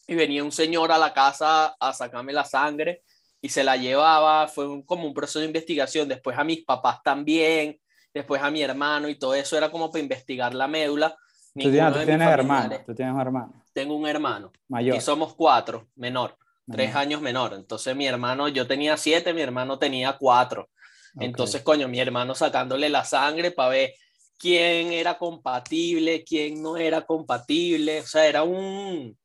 y 0.07 0.15
venía 0.15 0.41
un 0.41 0.53
señor 0.53 0.93
a 0.93 0.97
la 0.97 1.13
casa 1.13 1.75
a 1.77 1.91
sacarme 1.91 2.31
la 2.31 2.45
sangre 2.45 3.03
y 3.41 3.49
se 3.49 3.61
la 3.61 3.75
llevaba, 3.75 4.47
fue 4.47 4.85
como 4.85 5.05
un 5.05 5.13
proceso 5.13 5.39
de 5.39 5.47
investigación, 5.47 6.07
después 6.07 6.37
a 6.37 6.45
mis 6.45 6.63
papás 6.63 7.03
también, 7.03 7.77
después 8.13 8.41
a 8.41 8.49
mi 8.49 8.61
hermano 8.61 9.09
y 9.09 9.15
todo 9.15 9.35
eso 9.35 9.57
era 9.57 9.69
como 9.69 9.91
para 9.91 10.01
investigar 10.01 10.53
la 10.53 10.69
médula. 10.69 11.17
¿Tú 11.53 11.69
tienes, 11.69 12.21
hermano? 12.21 12.79
¿Tú 12.85 12.95
tienes 12.95 13.13
un 13.13 13.19
hermano? 13.19 13.63
Tengo 13.73 13.97
un 13.97 14.07
hermano. 14.07 14.53
Mayor. 14.69 14.95
Y 14.95 15.01
somos 15.01 15.35
cuatro, 15.35 15.89
menor, 15.95 16.37
tres 16.71 16.95
años 16.95 17.19
menor. 17.19 17.53
Entonces 17.53 17.93
mi 17.97 18.07
hermano, 18.07 18.47
yo 18.47 18.65
tenía 18.65 18.95
siete, 18.95 19.33
mi 19.33 19.41
hermano 19.41 19.77
tenía 19.77 20.13
cuatro. 20.17 20.69
Entonces, 21.19 21.61
coño, 21.61 21.87
mi 21.87 21.99
hermano 21.99 22.35
sacándole 22.35 22.89
la 22.89 23.05
sangre 23.05 23.51
para 23.51 23.69
ver 23.69 23.93
quién 24.37 24.91
era 24.91 25.17
compatible, 25.17 26.23
quién 26.23 26.61
no 26.61 26.77
era 26.77 27.01
compatible. 27.01 28.01
O 28.01 28.07
sea, 28.07 28.27
era 28.27 28.43
un, 28.43 29.17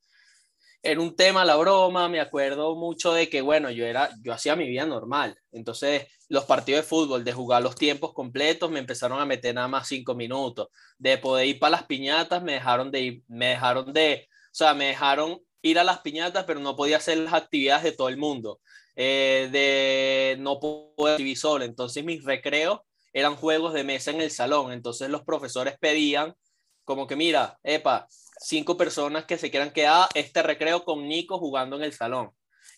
era 0.82 1.00
un 1.00 1.16
tema 1.16 1.44
la 1.44 1.56
broma, 1.56 2.08
me 2.08 2.20
acuerdo 2.20 2.76
mucho 2.76 3.12
de 3.12 3.28
que, 3.28 3.40
bueno, 3.40 3.70
yo, 3.70 3.84
era, 3.86 4.10
yo 4.22 4.32
hacía 4.32 4.56
mi 4.56 4.68
vida 4.68 4.86
normal. 4.86 5.36
Entonces, 5.50 6.06
los 6.28 6.44
partidos 6.44 6.82
de 6.82 6.88
fútbol, 6.88 7.24
de 7.24 7.32
jugar 7.32 7.62
los 7.62 7.74
tiempos 7.74 8.12
completos, 8.12 8.70
me 8.70 8.78
empezaron 8.78 9.20
a 9.20 9.26
meter 9.26 9.54
nada 9.54 9.68
más 9.68 9.88
cinco 9.88 10.14
minutos. 10.14 10.68
De 10.98 11.18
poder 11.18 11.46
ir 11.46 11.58
para 11.58 11.72
las 11.72 11.84
piñatas, 11.84 12.42
me 12.42 12.52
dejaron 12.52 12.90
de 12.90 13.00
ir, 13.00 13.22
me 13.28 13.46
dejaron 13.46 13.92
de, 13.92 14.28
o 14.30 14.54
sea, 14.54 14.74
me 14.74 14.86
dejaron 14.86 15.40
ir 15.62 15.78
a 15.78 15.84
las 15.84 16.00
piñatas, 16.00 16.44
pero 16.44 16.60
no 16.60 16.76
podía 16.76 16.98
hacer 16.98 17.18
las 17.18 17.34
actividades 17.34 17.82
de 17.84 17.92
todo 17.92 18.08
el 18.08 18.16
mundo. 18.16 18.60
Eh, 19.00 19.48
de 19.52 20.36
no 20.40 20.58
poder 20.58 21.18
vivir 21.18 21.38
solo. 21.38 21.64
Entonces, 21.64 22.04
mis 22.04 22.24
recreos 22.24 22.80
eran 23.12 23.36
juegos 23.36 23.72
de 23.72 23.84
mesa 23.84 24.10
en 24.10 24.20
el 24.20 24.32
salón. 24.32 24.72
Entonces, 24.72 25.08
los 25.08 25.22
profesores 25.22 25.78
pedían 25.78 26.34
como 26.82 27.06
que, 27.06 27.14
mira, 27.14 27.56
epa, 27.62 28.08
cinco 28.40 28.76
personas 28.76 29.24
que 29.24 29.38
se 29.38 29.52
quieran 29.52 29.70
quedar 29.70 30.08
este 30.14 30.42
recreo 30.42 30.84
con 30.84 31.06
Nico 31.06 31.38
jugando 31.38 31.76
en 31.76 31.84
el 31.84 31.92
salón. 31.92 32.30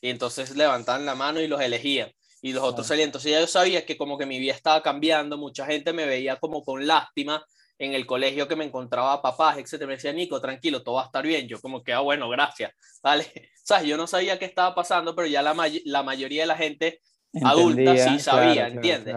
Y 0.03 0.11
entonces 0.11 0.55
levantaban 0.55 1.07
la 1.07 1.15
mano 1.15 1.41
y 1.41 1.49
los 1.49 1.63
elegían. 1.63 2.13
Y 2.43 2.53
los 2.53 2.65
otros 2.65 2.87
salían. 2.87 3.09
Entonces 3.09 3.33
ya 3.33 3.41
yo 3.41 3.47
sabía 3.47 3.87
que 3.87 3.97
como 3.97 4.19
que 4.19 4.27
mi 4.27 4.39
vida 4.39 4.53
estaba 4.53 4.83
cambiando, 4.83 5.39
mucha 5.39 5.65
gente 5.65 5.95
me 5.95 6.05
veía 6.05 6.37
como 6.37 6.63
con 6.63 6.87
lástima 6.87 7.43
en 7.81 7.95
el 7.95 8.07
colegio 8.07 8.47
que 8.47 8.57
me 8.57 8.67
encontraba 8.67 9.23
papás, 9.23 9.57
etcétera. 9.57 9.89
Me 9.89 9.95
decía, 9.95 10.13
Nico, 10.13 10.39
tranquilo, 10.39 10.83
todo 10.83 10.97
va 10.97 11.03
a 11.03 11.07
estar 11.07 11.27
bien. 11.27 11.49
Yo 11.49 11.59
como 11.63 11.83
que, 11.83 11.95
ah, 11.95 12.01
bueno, 12.01 12.29
gracias. 12.29 12.73
Vale. 13.03 13.51
¿Sabes? 13.65 13.89
Yo 13.89 13.97
no 13.97 14.07
sabía 14.07 14.39
qué 14.39 14.45
estaba 14.45 14.75
pasando, 14.75 15.17
pero 15.17 15.27
ya 15.27 15.41
la, 15.41 15.55
la 15.85 16.03
mayoría 16.03 16.43
de 16.43 16.47
la 16.47 16.57
gente 16.57 17.01
adulta 17.43 17.97
sí 17.97 18.19
sabía, 18.21 18.69
¿entiendes? 18.69 19.17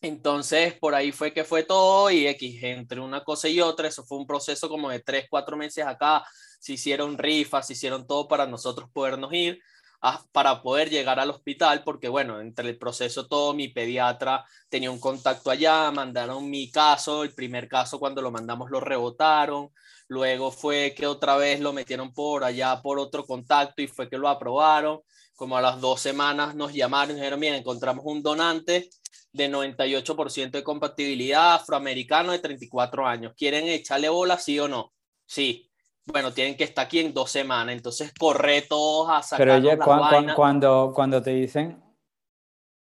Entonces, 0.00 0.74
por 0.74 0.94
ahí 0.94 1.12
fue 1.12 1.32
que 1.32 1.44
fue 1.44 1.62
todo 1.62 2.10
y 2.10 2.26
X, 2.26 2.62
entre 2.62 3.00
una 3.00 3.22
cosa 3.22 3.48
y 3.48 3.60
otra, 3.60 3.86
eso 3.86 4.02
fue 4.04 4.18
un 4.18 4.26
proceso 4.26 4.68
como 4.68 4.90
de 4.90 5.00
tres, 5.00 5.26
cuatro 5.28 5.56
meses 5.56 5.84
acá, 5.86 6.24
se 6.58 6.72
hicieron 6.72 7.18
rifas, 7.18 7.66
se 7.66 7.74
hicieron 7.74 8.06
todo 8.06 8.26
para 8.26 8.46
nosotros 8.46 8.88
podernos 8.92 9.32
ir, 9.32 9.60
para 10.32 10.62
poder 10.62 10.90
llegar 10.90 11.20
al 11.20 11.30
hospital, 11.30 11.84
porque 11.84 12.08
bueno, 12.08 12.40
entre 12.40 12.68
el 12.70 12.78
proceso 12.78 13.28
todo, 13.28 13.54
mi 13.54 13.68
pediatra 13.68 14.44
tenía 14.68 14.90
un 14.90 14.98
contacto 14.98 15.50
allá, 15.50 15.90
mandaron 15.92 16.50
mi 16.50 16.70
caso, 16.70 17.22
el 17.22 17.34
primer 17.34 17.68
caso 17.68 17.98
cuando 18.00 18.20
lo 18.20 18.30
mandamos 18.32 18.70
lo 18.70 18.80
rebotaron, 18.80 19.70
luego 20.08 20.50
fue 20.50 20.94
que 20.96 21.06
otra 21.06 21.36
vez 21.36 21.60
lo 21.60 21.72
metieron 21.72 22.12
por 22.12 22.44
allá 22.44 22.80
por 22.82 22.98
otro 22.98 23.24
contacto 23.24 23.80
y 23.82 23.86
fue 23.86 24.08
que 24.08 24.18
lo 24.18 24.28
aprobaron, 24.28 25.00
como 25.36 25.56
a 25.56 25.62
las 25.62 25.80
dos 25.80 26.00
semanas 26.00 26.54
nos 26.54 26.72
llamaron 26.72 27.16
y 27.16 27.20
dijeron, 27.20 27.40
mira, 27.40 27.56
encontramos 27.56 28.04
un 28.06 28.22
donante 28.22 28.90
de 29.32 29.48
98% 29.48 30.50
de 30.58 30.64
compatibilidad, 30.64 31.54
afroamericano 31.54 32.32
de 32.32 32.38
34 32.40 33.06
años. 33.06 33.32
¿Quieren 33.36 33.66
echarle 33.68 34.08
bola, 34.08 34.38
sí 34.38 34.58
o 34.58 34.68
no? 34.68 34.92
Sí. 35.26 35.71
Bueno, 36.06 36.32
tienen 36.32 36.56
que 36.56 36.64
estar 36.64 36.86
aquí 36.86 36.98
en 36.98 37.14
dos 37.14 37.30
semanas, 37.30 37.74
entonces 37.76 38.12
corre 38.18 38.62
todos 38.62 39.08
a 39.10 39.22
sacar 39.22 39.46
Pero 39.46 39.54
oye, 39.54 39.78
cuando, 40.34 40.92
cuando 40.92 41.22
te 41.22 41.30
dicen 41.30 41.82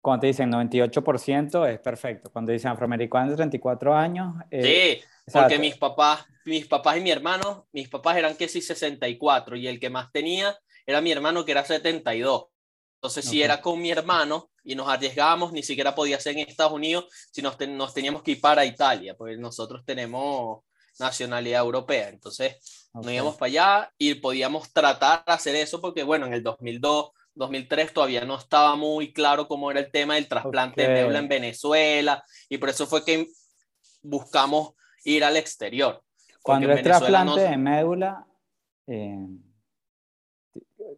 cuando 0.06 0.22
te 0.22 0.28
dicen 0.28 0.52
98% 0.52 1.68
es 1.68 1.80
perfecto. 1.80 2.30
Cuando 2.32 2.52
dicen 2.52 2.70
afroamericano 2.70 3.32
de 3.32 3.38
34 3.38 3.96
años. 3.96 4.36
Eh, 4.52 5.02
sí, 5.02 5.32
porque 5.34 5.58
mis 5.58 5.78
papás, 5.78 6.24
mis 6.46 6.68
papás 6.68 6.98
y 6.98 7.02
mi 7.02 7.10
hermano, 7.10 7.68
mis 7.72 7.90
papás 7.90 8.16
eran 8.16 8.36
que 8.36 8.48
sí 8.48 8.62
64 8.62 9.56
y 9.56 9.68
el 9.68 9.80
que 9.80 9.90
más 9.90 10.12
tenía 10.12 10.56
era 10.86 11.02
mi 11.02 11.12
hermano 11.12 11.44
que 11.44 11.54
era 11.54 11.66
72. 11.66 12.46
Entonces, 12.98 13.26
si 13.26 13.42
era 13.42 13.60
con 13.60 13.82
mi 13.82 13.90
hermano 13.90 14.52
y 14.64 14.76
nos 14.76 14.88
arriesgábamos, 14.88 15.52
ni 15.52 15.64
siquiera 15.64 15.96
podía 15.96 16.20
ser 16.20 16.38
en 16.38 16.48
Estados 16.48 16.74
Unidos, 16.74 17.08
si 17.32 17.42
nos, 17.42 17.58
nos 17.68 17.92
teníamos 17.92 18.22
que 18.22 18.34
ir 18.34 18.42
para 18.42 18.64
Italia, 18.64 19.16
porque 19.18 19.38
nosotros 19.38 19.84
tenemos 19.84 20.66
nacionalidad 21.00 21.62
europea. 21.62 22.10
Entonces, 22.10 22.85
nos 23.02 23.12
íbamos 23.12 23.36
para 23.36 23.48
allá 23.48 23.94
y 23.98 24.14
podíamos 24.16 24.72
tratar 24.72 25.24
de 25.26 25.34
hacer 25.34 25.56
eso 25.56 25.82
porque, 25.82 26.04
bueno, 26.04 26.28
en 26.28 26.34
el 26.34 26.44
2002, 26.44 27.12
2003 27.34 27.94
todavía 27.94 28.24
no 28.24 28.38
estaba 28.38 28.76
muy 28.76 29.12
claro 29.12 29.48
cómo 29.48 29.70
era 29.70 29.82
el 29.82 29.92
tema 29.92 30.16
del 30.16 30.28
trasplante 30.28 30.84
de 30.84 30.88
médula 30.88 31.20
en 31.20 31.28
Venezuela 31.28 32.24
y 32.48 32.58
por 32.58 32.70
eso 32.70 32.88
fue 32.88 33.04
que 33.04 33.28
buscamos 34.02 34.74
ir 35.04 35.26
al 35.26 35.36
exterior. 35.36 36.02
Cuando 36.42 36.72
el 36.72 36.82
trasplante 36.82 37.42
de 37.42 37.58
médula, 37.58 38.26
eh, 38.88 39.28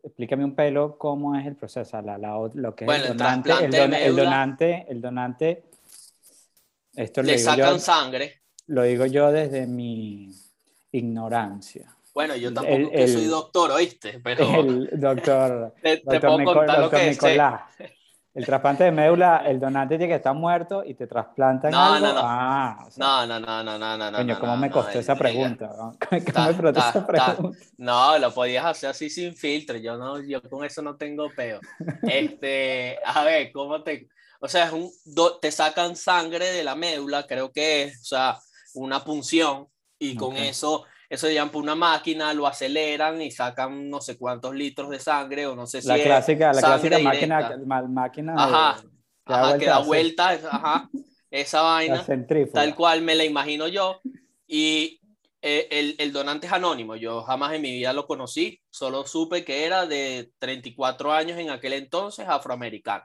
explícame 0.03 0.45
un 0.45 0.53
pelo 0.53 0.99
cómo 0.99 1.35
es 1.35 1.47
el 1.47 1.55
proceso, 1.55 1.99
la, 2.03 2.19
la, 2.19 2.37
lo 2.53 2.75
que 2.75 2.85
es 2.85 2.91
el 2.91 3.17
donante, 3.17 3.51
el, 4.05 4.15
donante, 4.15 4.85
el 4.87 5.01
donante 5.01 5.63
Esto 6.93 7.23
le 7.23 7.39
sacan 7.39 7.73
yo, 7.73 7.79
sangre. 7.79 8.41
lo 8.67 8.83
digo 8.83 9.07
yo 9.07 9.31
desde 9.31 9.65
mi 9.65 10.31
ignorancia. 10.91 11.93
Bueno, 12.13 12.35
yo 12.35 12.51
tampoco 12.53 12.75
El- 12.75 12.89
que 12.91 13.07
soy 13.07 13.25
doctor, 13.25 13.71
¿oíste? 13.71 14.19
Pero 14.23 14.43
El 14.61 14.89
doctor, 14.99 15.73
te, 15.81 15.97
te 15.97 16.03
doctor, 16.03 16.21
puedo 16.21 16.37
Nico- 16.39 16.53
contar 16.53 16.75
lo 16.77 16.81
doctor 16.83 16.99
sé. 17.01 17.09
Nicolás. 17.11 17.61
El 18.33 18.45
trasplante 18.45 18.83
de 18.85 18.91
médula, 18.91 19.43
el 19.45 19.59
donante 19.59 19.97
tiene 19.97 20.11
que 20.11 20.15
estar 20.17 20.33
muerto 20.35 20.83
y 20.85 20.93
te 20.95 21.05
trasplantan 21.07 21.71
No, 21.71 21.93
algo. 21.93 22.07
no, 22.07 22.13
no. 22.13 22.21
Ah, 22.23 22.85
o 22.87 22.91
sea, 22.91 23.05
No, 23.05 23.25
no, 23.27 23.39
no, 23.39 23.63
no, 23.63 23.77
no, 23.79 23.97
no. 23.97 24.17
coño, 24.17 24.33
no, 24.33 24.39
¿cómo 24.39 24.51
no, 24.53 24.57
me 24.61 24.71
costó 24.71 24.99
esa 24.99 25.15
pregunta? 25.15 25.67
¿no? 25.77 25.97
¿Cómo 26.09 26.21
Ta- 26.33 26.47
me 26.47 26.53
costó 26.53 26.73
ta- 26.73 26.89
esa 26.89 27.05
ta- 27.05 27.07
pregunta? 27.35 27.59
No, 27.77 28.17
lo 28.19 28.31
podías 28.33 28.65
hacer 28.65 28.89
así 28.91 29.09
sin 29.09 29.35
filtro. 29.35 29.77
Yo 29.77 29.97
no, 29.97 30.21
yo 30.23 30.41
con 30.43 30.63
eso 30.65 30.81
no 30.81 30.95
tengo 30.95 31.29
peo. 31.35 31.59
Este, 32.03 32.97
a 33.05 33.23
ver, 33.23 33.51
¿cómo 33.51 33.83
te, 33.83 34.07
o 34.39 34.47
sea, 34.47 34.65
es 34.67 34.71
un, 34.73 34.89
do- 35.05 35.37
te 35.39 35.51
sacan 35.51 35.95
sangre 35.95 36.51
de 36.51 36.63
la 36.63 36.75
médula, 36.75 37.25
creo 37.27 37.51
que 37.51 37.83
es, 37.83 38.01
o 38.01 38.05
sea, 38.05 38.39
una 38.75 39.03
punción 39.03 39.67
y 39.99 40.15
con 40.15 40.35
Ok. 40.35 40.37
eso, 40.37 40.85
eso 41.09 41.27
llevan 41.29 41.51
por 41.51 41.63
una 41.63 41.75
máquina, 41.75 42.33
lo 42.33 42.47
aceleran 42.47 43.21
y 43.21 43.31
sacan 43.31 43.89
no 43.89 44.01
sé 44.01 44.17
cuántos 44.17 44.55
litros 44.55 44.89
de 44.89 44.99
sangre 44.99 45.47
o 45.47 45.55
no 45.55 45.67
sé 45.67 45.81
si 45.81 45.93
La 45.93 46.01
clásica, 46.03 46.53
la 46.53 46.63
clásica 46.63 46.99
máquina, 46.99 47.41
máquina 47.87 48.39
de- 48.39 48.75
Ajá, 48.75 48.83
que 49.25 49.33
da 49.33 49.43
ajá, 49.43 49.45
vuelta 49.45 49.65
que 49.65 49.65
da 49.65 49.79
vuelta, 49.79 50.29
ajá, 50.29 50.89
esa 51.31 51.61
vaina 51.61 52.11
tal 52.51 52.75
cual 52.75 53.01
me 53.01 53.15
la 53.15 53.25
imagino 53.25 53.67
yo. 53.67 54.01
Y 54.47 55.01
eh, 55.41 55.67
el, 55.71 55.95
el 55.99 56.11
donante 56.13 56.47
es 56.47 56.53
anónimo. 56.53 56.95
Yo 56.95 57.23
jamás 57.23 57.53
en 57.53 57.61
mi 57.61 57.71
vida 57.71 57.93
lo 57.93 58.07
conocí. 58.07 58.59
Solo 58.69 59.05
supe 59.05 59.43
que 59.45 59.65
era 59.65 59.85
de 59.85 60.31
34 60.39 61.11
años 61.13 61.37
en 61.39 61.49
aquel 61.49 61.73
entonces, 61.73 62.27
afroamericano. 62.27 63.03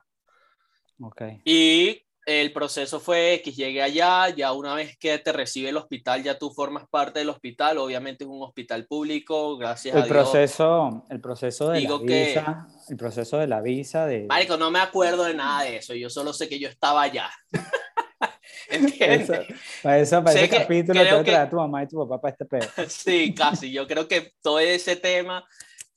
Ok. 1.01 1.23
Y 1.45 2.02
el 2.25 2.53
proceso 2.53 3.01
fue 3.01 3.41
que 3.45 3.51
llegué 3.53 3.83
allá, 3.83 4.29
ya 4.29 4.53
una 4.53 4.75
vez 4.75 4.97
que 4.97 5.19
te 5.19 5.33
recibe 5.33 5.71
el 5.71 5.77
hospital, 5.77 6.23
ya 6.23 6.39
tú 6.39 6.51
formas 6.53 6.85
parte 6.89 7.19
del 7.19 7.29
hospital. 7.31 7.79
Obviamente 7.79 8.25
es 8.25 8.31
un 8.31 8.43
hospital 8.43 8.87
público, 8.87 9.57
gracias 9.57 9.95
a 9.95 9.99
El 9.99 10.05
Dios. 10.05 10.13
proceso, 10.17 11.05
el 11.11 11.21
proceso 11.21 11.71
de 11.71 11.79
Digo 11.81 11.99
la 11.99 12.07
que- 12.07 12.27
visa, 12.27 12.67
el 12.89 12.97
proceso 12.97 13.39
de 13.39 13.47
la 13.49 13.61
visa 13.61 14.07
de 14.07 14.27
Marico, 14.29 14.57
no 14.57 14.71
me 14.71 14.79
acuerdo 14.79 15.25
de 15.25 15.35
nada 15.35 15.65
de 15.65 15.77
eso. 15.79 15.95
Yo 15.95 16.09
solo 16.11 16.33
sé 16.33 16.49
que 16.49 16.59
yo 16.61 16.69
estaba 16.69 17.03
allá. 17.03 17.29
¿Entiendes? 18.71 19.29
Eso- 19.29 19.43
para 19.83 19.99
eso, 19.99 20.23
para 20.25 20.33
Sé 20.33 20.45
ese 20.45 20.51
que- 20.51 20.59
capítulo 20.63 21.01
te 21.03 21.09
a 21.11 21.25
que- 21.25 21.37
a 21.37 21.51
tu 21.51 21.57
mamá 21.57 21.83
y 21.83 21.89
tu 21.89 21.99
papá 22.09 22.21
para 22.21 22.33
este 22.33 22.45
pedo. 22.45 22.69
Sí, 22.89 23.35
casi. 23.35 23.73
Yo 23.73 23.87
creo 23.87 24.07
que 24.09 24.33
todo 24.43 24.59
ese 24.61 24.97
tema, 24.97 25.45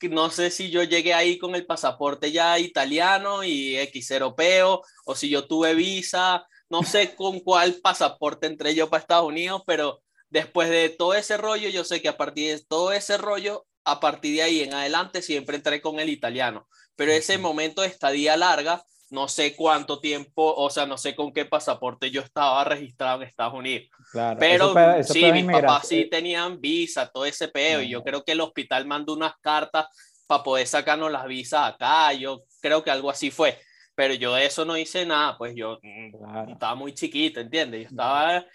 no 0.09 0.29
sé 0.29 0.51
si 0.51 0.69
yo 0.69 0.83
llegué 0.83 1.13
ahí 1.13 1.37
con 1.37 1.55
el 1.55 1.65
pasaporte 1.65 2.31
ya 2.31 2.59
italiano 2.59 3.43
y 3.43 3.77
X 3.77 4.11
europeo, 4.11 4.81
o 5.05 5.15
si 5.15 5.29
yo 5.29 5.47
tuve 5.47 5.75
visa, 5.75 6.45
no 6.69 6.83
sé 6.83 7.15
con 7.15 7.39
cuál 7.39 7.75
pasaporte 7.75 8.47
entré 8.47 8.75
yo 8.75 8.89
para 8.89 9.01
Estados 9.01 9.27
Unidos, 9.27 9.61
pero 9.65 10.01
después 10.29 10.69
de 10.69 10.89
todo 10.89 11.13
ese 11.13 11.37
rollo, 11.37 11.69
yo 11.69 11.83
sé 11.83 12.01
que 12.01 12.09
a 12.09 12.17
partir 12.17 12.57
de 12.57 12.65
todo 12.65 12.91
ese 12.91 13.17
rollo, 13.17 13.65
a 13.83 13.99
partir 13.99 14.35
de 14.35 14.43
ahí 14.43 14.61
en 14.61 14.73
adelante, 14.73 15.21
siempre 15.21 15.57
entré 15.57 15.81
con 15.81 15.99
el 15.99 16.09
italiano. 16.09 16.67
Pero 16.95 17.11
ese 17.11 17.37
momento 17.37 17.81
de 17.81 17.87
estadía 17.87 18.35
larga, 18.35 18.83
no 19.15 19.27
sé 19.27 19.55
cuánto 19.55 19.99
tiempo, 19.99 20.53
o 20.55 20.69
sea, 20.69 20.85
no 20.85 20.97
sé 20.97 21.15
con 21.15 21.31
qué 21.33 21.45
pasaporte 21.45 22.11
yo 22.11 22.21
estaba 22.21 22.63
registrado 22.65 23.21
en 23.21 23.27
Estados 23.29 23.53
Unidos. 23.55 23.89
Claro. 24.11 24.37
Pero 24.39 24.77
eso 24.97 25.13
sí, 25.13 25.31
mis 25.31 25.45
papás 25.45 25.87
sí 25.87 26.05
tenían 26.09 26.59
visa, 26.61 27.09
todo 27.09 27.25
ese 27.25 27.47
peo, 27.47 27.81
y 27.81 27.89
yo 27.89 28.03
creo 28.03 28.23
que 28.23 28.33
el 28.33 28.41
hospital 28.41 28.85
mandó 28.85 29.13
unas 29.13 29.33
cartas 29.41 29.87
para 30.27 30.43
poder 30.43 30.67
sacarnos 30.67 31.11
las 31.11 31.25
visas 31.25 31.73
acá, 31.73 32.11
yo 32.13 32.43
creo 32.61 32.83
que 32.83 32.91
algo 32.91 33.09
así 33.09 33.31
fue, 33.31 33.57
pero 33.95 34.13
yo 34.13 34.33
de 34.35 34.45
eso 34.45 34.65
no 34.65 34.77
hice 34.77 35.05
nada, 35.05 35.37
pues 35.37 35.55
yo 35.55 35.79
mm, 35.81 36.11
Claro. 36.17 36.51
estaba 36.51 36.75
muy 36.75 36.93
chiquito, 36.93 37.39
¿entiendes? 37.39 37.83
Yo 37.83 37.87
estaba 37.89 38.45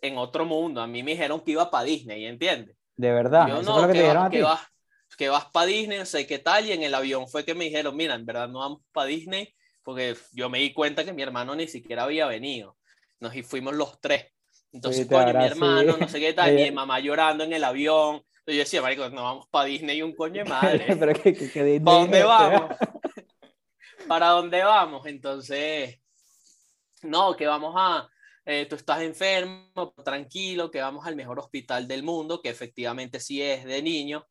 en 0.00 0.18
otro 0.18 0.44
mundo, 0.44 0.80
a 0.80 0.86
mí 0.86 1.02
me 1.02 1.12
dijeron 1.12 1.40
que 1.40 1.52
iba 1.52 1.70
para 1.70 1.84
Disney, 1.84 2.26
¿entiendes? 2.26 2.76
De 2.96 3.12
verdad. 3.12 3.46
Yo 3.48 3.62
no, 3.62 3.80
lo 3.80 3.86
que 3.86 3.92
que, 3.92 3.98
te 3.98 3.98
dijeron 4.04 4.22
vas, 4.22 4.26
a 4.26 4.30
ti. 4.30 4.36
que 4.36 4.42
que 5.22 5.28
vas 5.28 5.44
para 5.52 5.66
Disney, 5.66 6.00
no 6.00 6.04
sé 6.04 6.26
qué 6.26 6.40
tal, 6.40 6.66
y 6.66 6.72
en 6.72 6.82
el 6.82 6.92
avión 6.96 7.28
fue 7.28 7.44
que 7.44 7.54
me 7.54 7.66
dijeron, 7.66 7.94
mira, 7.94 8.16
en 8.16 8.26
verdad 8.26 8.48
no 8.48 8.58
vamos 8.58 8.80
para 8.90 9.06
Disney, 9.06 9.54
porque 9.84 10.16
yo 10.32 10.50
me 10.50 10.58
di 10.58 10.72
cuenta 10.72 11.04
que 11.04 11.12
mi 11.12 11.22
hermano 11.22 11.54
ni 11.54 11.68
siquiera 11.68 12.02
había 12.02 12.26
venido, 12.26 12.76
nos 13.20 13.32
y 13.36 13.44
fuimos 13.44 13.72
los 13.76 14.00
tres. 14.00 14.26
Entonces, 14.72 15.06
coño, 15.06 15.20
mi 15.20 15.26
ahora 15.26 15.42
sí. 15.42 15.46
hermano, 15.52 15.96
no 15.96 16.08
sé 16.08 16.18
qué 16.18 16.32
tal, 16.32 16.56
mi 16.56 16.72
mamá 16.72 16.98
llorando 16.98 17.44
en 17.44 17.52
el 17.52 17.62
avión. 17.62 18.16
Entonces 18.16 18.46
yo 18.46 18.58
decía, 18.58 18.82
marico, 18.82 19.10
no 19.10 19.22
vamos 19.22 19.46
para 19.48 19.66
Disney 19.66 20.02
un 20.02 20.12
coño 20.16 20.42
de 20.42 20.50
madre. 20.50 20.86
Pero 20.88 21.12
que, 21.14 21.34
que, 21.34 21.52
que 21.52 21.62
Disney 21.62 21.84
¿Para 21.84 21.98
dónde 21.98 22.24
vamos? 22.24 22.76
¿Para 24.08 24.28
dónde 24.30 24.64
vamos? 24.64 25.06
Entonces, 25.06 26.00
no, 27.02 27.36
que 27.36 27.46
vamos 27.46 27.74
a, 27.76 28.08
eh, 28.44 28.66
tú 28.68 28.74
estás 28.74 29.02
enfermo, 29.02 29.94
tranquilo, 30.04 30.68
que 30.68 30.80
vamos 30.80 31.06
al 31.06 31.14
mejor 31.14 31.38
hospital 31.38 31.86
del 31.86 32.02
mundo, 32.02 32.42
que 32.42 32.48
efectivamente 32.48 33.20
sí 33.20 33.40
es 33.40 33.64
de 33.64 33.82
niños. 33.82 34.24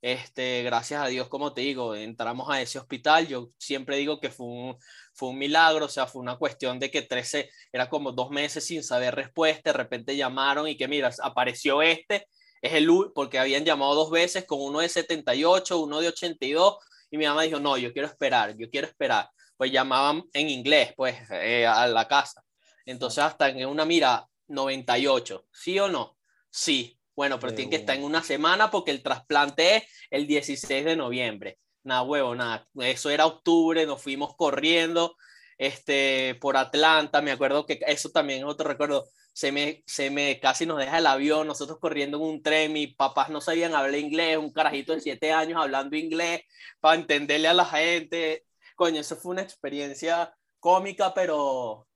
Este, 0.00 0.62
gracias 0.62 1.02
a 1.02 1.08
Dios, 1.08 1.28
como 1.28 1.52
te 1.52 1.62
digo, 1.62 1.94
entramos 1.96 2.48
a 2.50 2.60
ese 2.60 2.78
hospital. 2.78 3.26
Yo 3.26 3.50
siempre 3.58 3.96
digo 3.96 4.20
que 4.20 4.30
fue 4.30 4.46
un, 4.46 5.38
milagro, 5.38 5.86
o 5.86 5.88
sea, 5.88 6.06
fue 6.06 6.22
una 6.22 6.36
cuestión 6.36 6.78
de 6.78 6.90
que 6.90 7.02
13, 7.02 7.50
era 7.72 7.88
como 7.88 8.12
dos 8.12 8.30
meses 8.30 8.64
sin 8.64 8.82
saber 8.84 9.14
respuesta, 9.14 9.72
de 9.72 9.78
repente 9.78 10.16
llamaron 10.16 10.68
y 10.68 10.76
que 10.76 10.86
mira, 10.88 11.10
apareció 11.22 11.82
este, 11.82 12.26
es 12.62 12.72
el, 12.74 12.88
porque 13.14 13.38
habían 13.38 13.64
llamado 13.64 13.94
dos 13.94 14.10
veces 14.10 14.44
con 14.46 14.60
uno 14.60 14.80
de 14.80 14.88
78, 14.88 15.78
uno 15.78 16.00
de 16.00 16.08
82, 16.08 16.78
y 17.10 17.18
mi 17.18 17.26
mamá 17.26 17.42
dijo, 17.42 17.58
no, 17.60 17.76
yo 17.76 17.92
quiero 17.92 18.08
esperar, 18.08 18.56
yo 18.56 18.68
quiero 18.70 18.86
esperar. 18.86 19.30
Pues 19.56 19.72
llamaban 19.72 20.22
en 20.32 20.50
inglés, 20.50 20.92
pues, 20.96 21.16
eh, 21.32 21.66
a 21.66 21.86
la 21.88 22.06
casa. 22.06 22.44
Entonces, 22.86 23.24
hasta 23.24 23.48
en 23.48 23.66
una 23.68 23.84
mira, 23.84 24.26
98, 24.48 25.46
¿sí 25.52 25.78
o 25.78 25.88
no? 25.88 26.16
Sí. 26.50 26.97
Bueno, 27.18 27.40
pero 27.40 27.52
tiene 27.52 27.70
que 27.70 27.76
estar 27.78 27.96
en 27.96 28.04
una. 28.04 28.18
una 28.18 28.24
semana 28.24 28.70
porque 28.70 28.92
el 28.92 29.02
trasplante 29.02 29.78
es 29.78 29.82
el 30.08 30.28
16 30.28 30.84
de 30.84 30.94
noviembre. 30.94 31.58
Nada, 31.82 32.02
huevo, 32.02 32.32
nada. 32.36 32.68
Eso 32.76 33.10
era 33.10 33.26
octubre, 33.26 33.84
nos 33.86 34.00
fuimos 34.00 34.36
corriendo 34.36 35.16
este, 35.58 36.36
por 36.40 36.56
Atlanta. 36.56 37.20
Me 37.20 37.32
acuerdo 37.32 37.66
que 37.66 37.80
eso 37.88 38.10
también 38.10 38.38
es 38.38 38.44
otro 38.44 38.68
recuerdo. 38.68 39.04
Se 39.32 39.50
me, 39.50 39.82
se 39.84 40.10
me 40.10 40.38
casi 40.38 40.64
nos 40.64 40.78
deja 40.78 40.98
el 40.98 41.08
avión, 41.08 41.48
nosotros 41.48 41.80
corriendo 41.80 42.18
en 42.18 42.22
un 42.22 42.40
tren. 42.40 42.72
Mis 42.72 42.94
papás 42.94 43.30
no 43.30 43.40
sabían 43.40 43.74
hablar 43.74 43.98
inglés, 43.98 44.38
un 44.38 44.52
carajito 44.52 44.92
de 44.92 45.00
siete 45.00 45.32
años 45.32 45.60
hablando 45.60 45.96
inglés 45.96 46.42
para 46.78 46.94
entenderle 46.94 47.48
a 47.48 47.54
la 47.54 47.64
gente. 47.64 48.44
Coño, 48.76 49.00
eso 49.00 49.16
fue 49.16 49.32
una 49.32 49.42
experiencia 49.42 50.32
cómica, 50.60 51.12
pero 51.14 51.88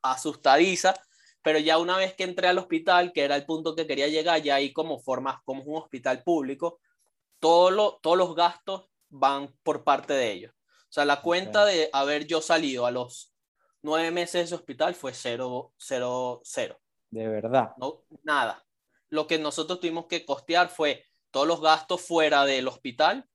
asustadiza. 0.00 0.94
Pero 1.42 1.58
ya 1.58 1.78
una 1.78 1.96
vez 1.96 2.14
que 2.14 2.24
entré 2.24 2.48
al 2.48 2.58
hospital, 2.58 3.12
que 3.12 3.22
era 3.24 3.36
el 3.36 3.46
punto 3.46 3.74
que 3.74 3.86
quería 3.86 4.08
llegar, 4.08 4.42
ya 4.42 4.56
ahí 4.56 4.72
como 4.72 4.98
formas, 4.98 5.36
como 5.44 5.62
es 5.62 5.66
un 5.68 5.76
hospital 5.76 6.22
público, 6.22 6.80
todo 7.38 7.70
lo- 7.70 7.98
todos 8.02 8.18
los 8.18 8.34
gastos 8.34 8.90
van 9.08 9.48
por 9.62 9.82
parte 9.84 10.12
de 10.12 10.32
ellos. 10.32 10.52
O 10.54 10.92
sea, 10.92 11.04
la 11.04 11.22
cuenta 11.22 11.64
de 11.64 11.88
haber 11.92 12.26
yo 12.26 12.40
salido 12.42 12.84
a 12.84 12.90
los 12.90 13.32
nueve 13.82 14.10
meses 14.10 14.32
de 14.34 14.40
ese 14.42 14.54
hospital 14.54 14.94
fue 14.94 15.14
cero, 15.14 15.72
cero, 15.78 16.40
cero. 16.44 16.78
De 17.10 17.26
verdad. 17.28 17.72
No, 17.78 18.02
nada. 18.22 18.64
Lo 19.08 19.26
que 19.26 19.38
nosotros 19.38 19.80
tuvimos 19.80 20.06
que 20.06 20.24
costear 20.26 20.68
fue 20.68 21.04
todos 21.30 21.46
los 21.46 21.60
gastos 21.60 22.02
fuera 22.02 22.44
del 22.44 22.68
hospital, 22.68 23.26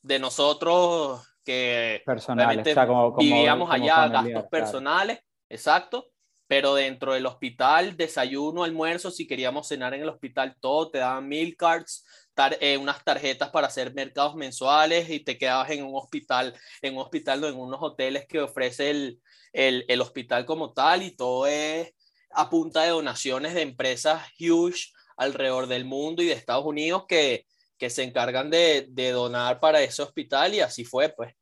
de 0.00 0.18
nosotros 0.18 1.28
que 1.44 2.02
Personales. 2.06 2.46
Realmente 2.46 2.70
O 2.70 2.74
sea, 2.74 2.86
como, 2.86 3.12
como, 3.12 3.18
vivíamos 3.18 3.68
como 3.68 3.82
allá, 3.84 3.94
familiar, 3.94 4.12
gastos 4.24 4.32
claro. 4.32 4.48
personales, 4.50 5.20
exacto, 5.48 6.11
pero 6.52 6.74
dentro 6.74 7.14
del 7.14 7.24
hospital, 7.24 7.96
desayuno, 7.96 8.62
almuerzo, 8.62 9.10
si 9.10 9.26
queríamos 9.26 9.68
cenar 9.68 9.94
en 9.94 10.02
el 10.02 10.10
hospital, 10.10 10.54
todo, 10.60 10.90
te 10.90 10.98
daban 10.98 11.26
mil 11.26 11.56
cards, 11.56 12.04
tar- 12.34 12.58
eh, 12.60 12.76
unas 12.76 13.02
tarjetas 13.02 13.48
para 13.48 13.68
hacer 13.68 13.94
mercados 13.94 14.34
mensuales 14.34 15.08
y 15.08 15.20
te 15.20 15.38
quedabas 15.38 15.70
en 15.70 15.82
un 15.82 15.94
hospital, 15.96 16.54
en 16.82 16.94
un 16.96 17.00
hospital, 17.04 17.40
no, 17.40 17.46
en 17.48 17.56
unos 17.56 17.78
hoteles 17.80 18.26
que 18.28 18.42
ofrece 18.42 18.90
el, 18.90 19.18
el, 19.54 19.86
el 19.88 20.00
hospital 20.02 20.44
como 20.44 20.74
tal 20.74 21.02
y 21.02 21.16
todo 21.16 21.46
es 21.46 21.94
a 22.32 22.50
punta 22.50 22.82
de 22.82 22.90
donaciones 22.90 23.54
de 23.54 23.62
empresas 23.62 24.20
huge 24.38 24.92
alrededor 25.16 25.68
del 25.68 25.86
mundo 25.86 26.22
y 26.22 26.26
de 26.26 26.34
Estados 26.34 26.66
Unidos 26.66 27.04
que, 27.08 27.46
que 27.78 27.88
se 27.88 28.02
encargan 28.02 28.50
de, 28.50 28.88
de 28.90 29.10
donar 29.12 29.58
para 29.58 29.80
ese 29.80 30.02
hospital 30.02 30.52
y 30.52 30.60
así 30.60 30.84
fue, 30.84 31.08
pues. 31.08 31.32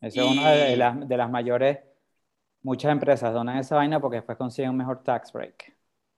Eso 0.00 0.22
es 0.24 0.26
una 0.32 0.50
de 0.50 0.72
Y- 0.72 0.76
las, 0.76 1.08
de 1.08 1.16
las 1.16 1.30
mayores. 1.30 1.78
Muchas 2.66 2.90
empresas 2.90 3.32
donan 3.32 3.58
esa 3.58 3.76
vaina 3.76 4.00
porque 4.00 4.16
después 4.16 4.36
consiguen 4.36 4.70
un 4.70 4.78
mejor 4.78 5.04
tax 5.04 5.32
break. 5.32 5.72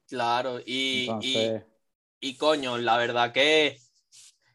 Claro, 0.06 0.60
y, 0.60 0.64
y, 0.64 1.02
Entonces, 1.02 1.62
y 2.20 2.36
coño, 2.38 2.78
la 2.78 2.96
verdad 2.96 3.32
que, 3.34 3.76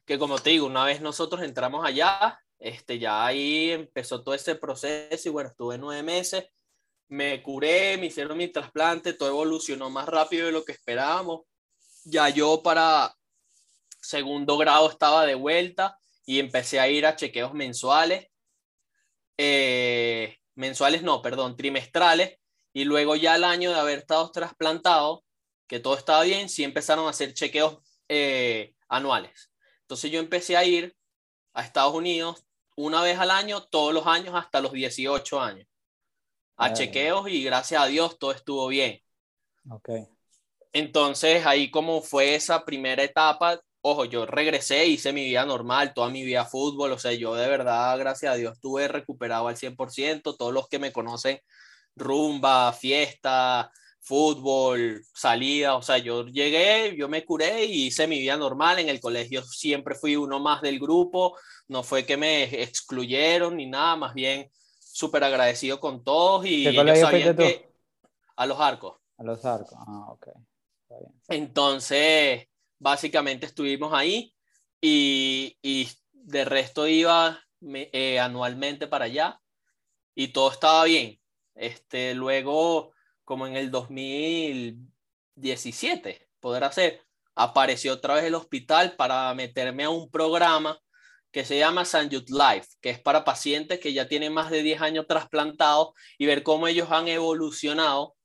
que 0.03 0.17
como 0.17 0.39
te 0.39 0.49
digo, 0.49 0.65
una 0.65 0.85
vez 0.85 1.01
nosotros 1.01 1.43
entramos 1.43 1.85
allá, 1.85 2.39
este, 2.57 2.97
ya 2.97 3.23
ahí 3.23 3.69
empezó 3.69 4.23
todo 4.23 4.33
ese 4.33 4.55
proceso 4.55 5.29
y 5.29 5.31
bueno, 5.31 5.51
estuve 5.51 5.77
nueve 5.77 6.01
meses, 6.01 6.45
me 7.09 7.43
curé, 7.43 7.95
me 7.99 8.07
hicieron 8.07 8.39
mi 8.39 8.47
trasplante, 8.47 9.13
todo 9.13 9.29
evolucionó 9.29 9.91
más 9.91 10.07
rápido 10.07 10.47
de 10.47 10.51
lo 10.51 10.65
que 10.65 10.71
esperábamos. 10.71 11.41
Ya 12.05 12.27
yo 12.29 12.63
para 12.63 13.13
segundo 14.01 14.57
grado 14.57 14.89
estaba 14.89 15.27
de 15.27 15.35
vuelta 15.35 15.95
y 16.25 16.39
empecé 16.39 16.79
a 16.79 16.89
ir 16.89 17.05
a 17.05 17.15
chequeos 17.15 17.53
mensuales. 17.53 18.29
Eh, 19.37 20.39
mensuales 20.55 21.03
no, 21.03 21.21
perdón, 21.21 21.55
trimestrales. 21.55 22.39
Y 22.73 22.85
luego 22.85 23.15
ya 23.15 23.35
el 23.35 23.43
año 23.43 23.71
de 23.71 23.79
haber 23.79 23.99
estado 23.99 24.31
trasplantado, 24.31 25.23
que 25.67 25.79
todo 25.79 25.95
estaba 25.95 26.23
bien, 26.23 26.49
sí 26.49 26.63
empezaron 26.63 27.05
a 27.05 27.11
hacer 27.11 27.33
chequeos 27.33 27.77
eh, 28.09 28.73
anuales. 28.87 29.51
Entonces 29.81 30.11
yo 30.11 30.19
empecé 30.19 30.57
a 30.57 30.63
ir 30.63 30.95
a 31.53 31.63
Estados 31.63 31.93
Unidos 31.93 32.45
una 32.75 33.01
vez 33.01 33.19
al 33.19 33.31
año, 33.31 33.63
todos 33.63 33.93
los 33.93 34.07
años 34.07 34.33
hasta 34.35 34.61
los 34.61 34.71
18 34.71 35.39
años, 35.39 35.67
a 36.57 36.73
chequeos 36.73 37.29
y 37.29 37.43
gracias 37.43 37.81
a 37.81 37.85
Dios 37.85 38.17
todo 38.17 38.31
estuvo 38.31 38.67
bien. 38.67 39.01
Ok. 39.69 39.89
Entonces 40.71 41.45
ahí 41.45 41.69
como 41.69 42.01
fue 42.01 42.33
esa 42.33 42.65
primera 42.65 43.03
etapa, 43.03 43.61
ojo, 43.85 44.05
yo 44.05 44.25
regresé, 44.25 44.85
hice 44.87 45.11
mi 45.11 45.25
vida 45.25 45.45
normal, 45.45 45.93
toda 45.93 46.09
mi 46.09 46.23
vida 46.23 46.45
fútbol, 46.45 46.93
o 46.93 46.97
sea, 46.97 47.11
yo 47.11 47.35
de 47.35 47.49
verdad, 47.49 47.99
gracias 47.99 48.33
a 48.33 48.35
Dios, 48.35 48.53
estuve 48.53 48.87
recuperado 48.87 49.49
al 49.49 49.57
100%, 49.57 50.37
todos 50.37 50.53
los 50.53 50.69
que 50.69 50.79
me 50.79 50.93
conocen, 50.93 51.39
rumba, 51.93 52.71
fiesta, 52.71 53.69
fútbol, 53.99 55.03
salida, 55.13 55.75
o 55.75 55.81
sea, 55.81 55.97
yo 55.97 56.25
llegué, 56.25 56.95
yo 56.95 57.09
me 57.09 57.25
curé 57.25 57.65
y 57.65 57.87
hice 57.87 58.07
mi 58.07 58.19
vida 58.19 58.37
normal, 58.37 58.79
en 58.79 58.87
el 58.87 59.01
colegio 59.01 59.43
siempre 59.43 59.95
fui 59.95 60.15
uno 60.15 60.39
más 60.39 60.61
del 60.61 60.79
grupo, 60.79 61.37
no 61.67 61.83
fue 61.83 62.05
que 62.05 62.15
me 62.15 62.43
excluyeron 62.63 63.57
ni 63.57 63.65
nada, 63.65 63.97
más 63.97 64.13
bien 64.13 64.49
súper 64.79 65.25
agradecido 65.25 65.81
con 65.81 66.05
todos 66.05 66.45
y 66.45 66.67
ellos 66.67 66.99
sabían 66.99 67.35
que 67.35 67.69
a 68.37 68.45
los 68.45 68.59
arcos. 68.61 68.97
A 69.17 69.23
los 69.23 69.43
arcos, 69.43 69.77
ah, 69.77 70.05
ok. 70.11 70.27
Entonces, 71.27 72.47
básicamente 72.83 73.45
estuvimos 73.45 73.93
ahí 73.93 74.35
y, 74.81 75.57
y 75.61 75.87
de 76.11 76.43
resto 76.45 76.87
iba 76.87 77.39
eh, 77.61 78.19
anualmente 78.19 78.87
para 78.87 79.05
allá 79.05 79.39
y 80.13 80.27
todo 80.27 80.51
estaba 80.51 80.83
bien. 80.83 81.19
Este, 81.55 82.13
luego, 82.13 82.91
como 83.23 83.47
en 83.47 83.55
el 83.55 83.71
2017, 83.71 86.27
poder 86.41 86.65
hacer, 86.65 87.01
apareció 87.35 87.93
otra 87.93 88.15
vez 88.15 88.25
el 88.25 88.35
hospital 88.35 88.97
para 88.97 89.33
meterme 89.33 89.85
a 89.85 89.89
un 89.89 90.11
programa 90.11 90.77
que 91.31 91.45
se 91.45 91.57
llama 91.57 91.85
San 91.85 92.09
Youth 92.09 92.29
Life, 92.29 92.67
que 92.81 92.89
es 92.89 92.99
para 92.99 93.23
pacientes 93.23 93.79
que 93.79 93.93
ya 93.93 94.09
tienen 94.09 94.33
más 94.33 94.51
de 94.51 94.61
10 94.61 94.81
años 94.81 95.07
trasplantados 95.07 95.93
y 96.17 96.25
ver 96.25 96.43
cómo 96.43 96.67
ellos 96.67 96.91
han 96.91 97.07
evolucionado 97.07 98.17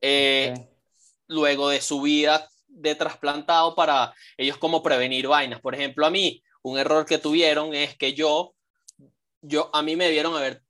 eh, 0.00 0.54
luego 1.26 1.68
de 1.68 1.80
su 1.80 2.00
vida 2.00 2.48
de 2.74 2.94
trasplantado 2.94 3.74
para 3.74 4.14
ellos 4.36 4.58
como 4.58 4.82
prevenir 4.82 5.28
vainas. 5.28 5.60
Por 5.60 5.74
ejemplo, 5.74 6.06
a 6.06 6.10
mí, 6.10 6.42
un 6.62 6.78
error 6.78 7.06
que 7.06 7.18
tuvieron 7.18 7.74
es 7.74 7.96
que 7.96 8.14
yo, 8.14 8.54
yo 9.40 9.70
a 9.72 9.82
mí 9.82 9.96
me 9.96 10.04
debieron 10.04 10.34
haber 10.34 10.62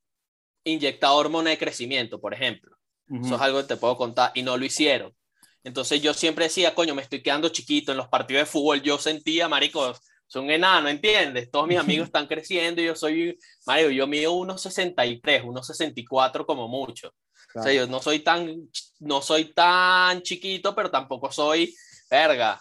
inyectado 0.65 1.17
hormona 1.17 1.51
de 1.51 1.59
crecimiento, 1.59 2.21
por 2.21 2.35
ejemplo. 2.35 2.77
Eso 3.09 3.35
es 3.35 3.41
algo 3.41 3.61
que 3.61 3.69
te 3.69 3.77
puedo 3.77 3.97
contar 3.97 4.33
y 4.35 4.43
no 4.43 4.57
lo 4.57 4.65
hicieron. 4.65 5.15
Entonces 5.63 6.01
yo 6.01 6.15
siempre 6.15 6.47
decía, 6.47 6.75
coño, 6.75 6.95
me 6.95 7.03
estoy 7.03 7.23
quedando 7.23 7.49
chiquito 7.49 7.93
en 7.93 7.99
los 7.99 8.09
partidos 8.09 8.43
de 8.43 8.47
fútbol. 8.47 8.83
Yo 8.83 8.99
sentía, 8.99 9.49
marico, 9.49 9.95
soy 10.27 10.45
un 10.45 10.51
enano, 10.51 10.89
¿entiendes? 10.89 11.51
Todos 11.51 11.67
mis 11.67 11.79
amigos 11.79 12.07
están 12.09 12.27
creciendo 12.27 12.81
y 12.83 12.87
yo 12.87 12.97
soy, 12.97 13.39
marico, 13.67 13.91
yo 13.91 14.07
mido 14.07 14.33
1,63, 14.35 15.45
1,64 15.45 16.47
como 16.47 16.67
mucho. 16.69 17.15
O 17.55 17.63
sea, 17.63 17.73
yo 17.73 17.87
no 17.87 18.03
soy 18.03 18.19
tan, 18.19 18.69
no 18.99 19.23
soy 19.23 19.53
tan 19.53 20.23
chiquito, 20.23 20.75
pero 20.75 20.91
tampoco 20.91 21.31
soy, 21.31 21.75
verga, 22.15 22.61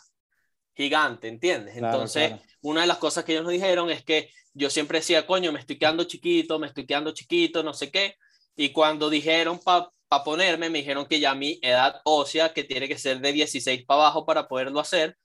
gigante, 0.74 1.28
¿entiendes? 1.28 1.78
Entonces, 1.78 2.34
una 2.62 2.82
de 2.82 2.88
las 2.88 2.98
cosas 2.98 3.24
que 3.24 3.34
ellos 3.34 3.44
nos 3.44 3.54
dijeron 3.54 3.90
es 3.92 4.04
que 4.04 4.30
yo 4.54 4.70
siempre 4.70 5.00
decía, 5.00 5.26
coño, 5.26 5.52
me 5.52 5.60
estoy 5.60 5.78
quedando 5.78 6.04
chiquito, 6.06 6.60
me 6.60 6.68
estoy 6.68 6.86
quedando 6.86 7.12
chiquito, 7.12 7.64
no 7.64 7.74
sé 7.74 7.92
qué. 7.92 8.16
Y 8.56 8.70
cuando 8.70 9.10
dijeron 9.10 9.60
para 9.64 9.90
pa 10.08 10.24
ponerme, 10.24 10.70
me 10.70 10.80
dijeron 10.80 11.06
que 11.06 11.20
ya 11.20 11.34
mi 11.36 11.60
edad 11.62 12.02
ósea, 12.04 12.54
que 12.54 12.64
tiene 12.64 12.88
que 12.88 12.98
ser 12.98 13.20
de 13.20 13.32
16 13.32 13.86
para 13.86 14.02
abajo 14.02 14.26
para 14.26 14.48
poderlo 14.48 14.80
hacer, 14.80 15.18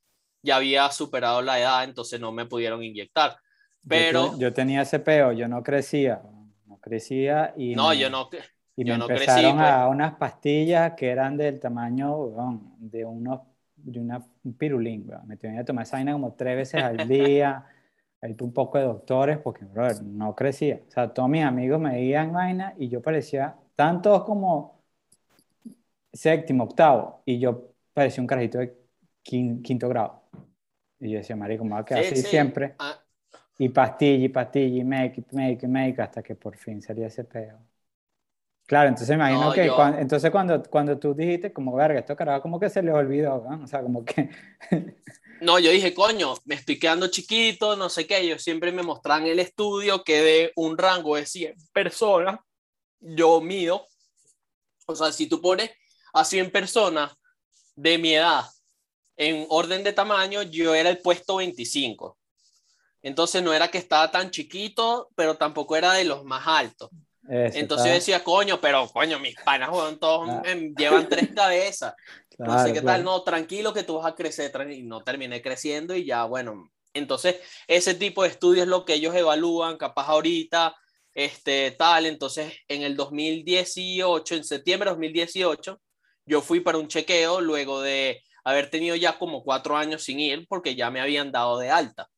ya 0.42 0.56
había 0.56 0.90
superado 0.90 1.42
la 1.42 1.58
edad, 1.58 1.84
entonces 1.84 2.20
no 2.20 2.32
me 2.32 2.46
pudieron 2.46 2.82
inyectar. 2.82 3.36
Pero... 3.86 4.32
Yo, 4.32 4.38
yo 4.38 4.52
tenía 4.52 4.82
ese 4.82 4.98
peo, 4.98 5.32
yo 5.32 5.48
no 5.48 5.62
crecía, 5.62 6.22
no 6.66 6.78
crecía 6.78 7.54
y... 7.56 7.74
No, 7.74 7.92
yo 7.92 8.10
no... 8.10 8.28
Y 8.76 8.84
me 8.84 8.94
empezaron 8.94 9.58
a 9.60 9.84
pues. 9.84 9.94
unas 9.94 10.14
pastillas 10.14 10.92
que 10.96 11.08
eran 11.08 11.36
del 11.36 11.58
tamaño 11.58 12.16
de 12.78 13.04
unos 13.04 13.40
de 13.92 14.00
una, 14.00 14.24
un 14.44 14.54
pirulín, 14.54 15.10
me 15.26 15.36
tenía 15.36 15.60
que 15.60 15.64
tomar 15.64 15.84
esa 15.84 15.96
vaina 15.96 16.12
como 16.12 16.34
tres 16.34 16.56
veces 16.56 16.82
al 16.82 16.96
día, 17.08 17.66
ahí 18.20 18.36
un 18.40 18.52
poco 18.52 18.78
de 18.78 18.84
doctores, 18.84 19.38
porque, 19.38 19.64
brother, 19.64 20.02
no 20.02 20.34
crecía. 20.34 20.80
O 20.88 20.90
sea, 20.90 21.12
todos 21.12 21.28
mis 21.28 21.44
amigos 21.44 21.80
me 21.80 21.92
veían 21.92 22.32
vaina 22.32 22.74
y 22.78 22.88
yo 22.88 23.00
parecía, 23.00 23.56
tantos 23.74 24.24
como 24.24 24.82
séptimo, 26.12 26.64
octavo, 26.64 27.22
y 27.24 27.38
yo 27.38 27.72
parecía 27.92 28.20
un 28.22 28.26
carajito 28.26 28.58
de 28.58 28.76
quinto, 29.22 29.88
grado. 29.88 30.22
Y 31.00 31.10
yo 31.10 31.18
decía, 31.18 31.36
marico, 31.36 31.64
me 31.64 31.72
va 31.72 31.80
a 31.80 31.84
quedar 31.84 32.02
así 32.02 32.16
siempre. 32.16 32.74
Ah. 32.78 32.98
Y 33.58 33.68
pastilla, 33.68 34.24
y 34.24 34.28
pastilla, 34.28 34.80
y 34.80 34.84
make, 34.84 35.24
make, 35.32 35.68
make, 35.68 36.02
hasta 36.02 36.22
que 36.22 36.34
por 36.34 36.56
fin 36.56 36.80
salía 36.80 37.06
ese 37.08 37.24
peo. 37.24 37.58
Claro, 38.68 38.90
entonces 38.90 39.14
imagino 39.14 39.50
que 39.50 39.70
cuando, 39.70 39.98
entonces 39.98 40.30
cuando, 40.30 40.62
cuando 40.64 40.98
tú 40.98 41.14
dijiste 41.14 41.54
como, 41.54 41.74
verga, 41.74 42.00
esto 42.00 42.14
carajo 42.14 42.42
como 42.42 42.60
que 42.60 42.68
se 42.68 42.82
les 42.82 42.94
olvidó, 42.94 43.42
¿no? 43.48 43.64
O 43.64 43.66
sea, 43.66 43.80
como 43.80 44.04
que... 44.04 44.28
no, 45.40 45.58
yo 45.58 45.70
dije, 45.70 45.94
coño, 45.94 46.34
me 46.44 46.56
estoy 46.56 46.78
quedando 46.78 47.08
chiquito, 47.08 47.76
no 47.76 47.88
sé 47.88 48.06
qué, 48.06 48.18
ellos 48.18 48.42
siempre 48.42 48.70
me 48.70 48.82
mostraban 48.82 49.26
el 49.26 49.38
estudio 49.38 50.04
que 50.04 50.20
de 50.20 50.52
un 50.54 50.76
rango 50.76 51.16
de 51.16 51.24
100 51.24 51.54
personas, 51.72 52.40
yo 53.00 53.40
mido, 53.40 53.86
o 54.84 54.94
sea, 54.94 55.12
si 55.12 55.28
tú 55.28 55.40
pones 55.40 55.70
a 56.12 56.26
100 56.26 56.50
personas 56.50 57.16
de 57.74 57.96
mi 57.96 58.16
edad 58.16 58.44
en 59.16 59.46
orden 59.48 59.82
de 59.82 59.94
tamaño, 59.94 60.42
yo 60.42 60.74
era 60.74 60.90
el 60.90 60.98
puesto 60.98 61.36
25. 61.36 62.18
Entonces 63.00 63.42
no 63.42 63.54
era 63.54 63.68
que 63.68 63.78
estaba 63.78 64.10
tan 64.10 64.30
chiquito, 64.30 65.08
pero 65.14 65.38
tampoco 65.38 65.74
era 65.74 65.94
de 65.94 66.04
los 66.04 66.22
más 66.22 66.46
altos. 66.46 66.90
Entonces 67.28 67.86
yo 67.86 67.92
decía, 67.92 68.24
coño, 68.24 68.60
pero 68.60 68.88
coño, 68.88 69.18
mis 69.18 69.36
panas 69.36 69.70
todos 70.00 70.28
llevan 70.76 71.08
tres 71.08 71.28
cabezas. 71.34 71.94
no 72.38 72.64
sé 72.64 72.72
qué 72.72 72.82
tal, 72.82 73.04
no, 73.04 73.22
tranquilo 73.22 73.72
que 73.72 73.82
tú 73.82 73.96
vas 73.96 74.06
a 74.06 74.14
crecer, 74.14 74.52
y 74.70 74.82
no 74.82 75.02
terminé 75.02 75.42
creciendo 75.42 75.94
y 75.94 76.04
ya, 76.04 76.24
bueno. 76.24 76.70
Entonces, 76.94 77.36
ese 77.66 77.94
tipo 77.94 78.22
de 78.22 78.30
estudios 78.30 78.64
es 78.64 78.68
lo 78.68 78.84
que 78.84 78.94
ellos 78.94 79.14
evalúan, 79.14 79.76
capaz 79.76 80.06
ahorita, 80.08 80.74
este, 81.12 81.70
tal. 81.72 82.06
Entonces, 82.06 82.54
en 82.66 82.82
el 82.82 82.96
2018, 82.96 84.34
en 84.34 84.44
septiembre 84.44 84.88
de 84.88 84.94
2018, 84.94 85.80
yo 86.24 86.40
fui 86.40 86.60
para 86.60 86.78
un 86.78 86.88
chequeo 86.88 87.40
luego 87.40 87.82
de 87.82 88.22
haber 88.42 88.70
tenido 88.70 88.96
ya 88.96 89.18
como 89.18 89.44
cuatro 89.44 89.76
años 89.76 90.02
sin 90.02 90.18
ir 90.18 90.46
porque 90.48 90.74
ya 90.74 90.90
me 90.90 91.00
habían 91.00 91.30
dado 91.30 91.58
de 91.58 91.70
alta. 91.70 92.08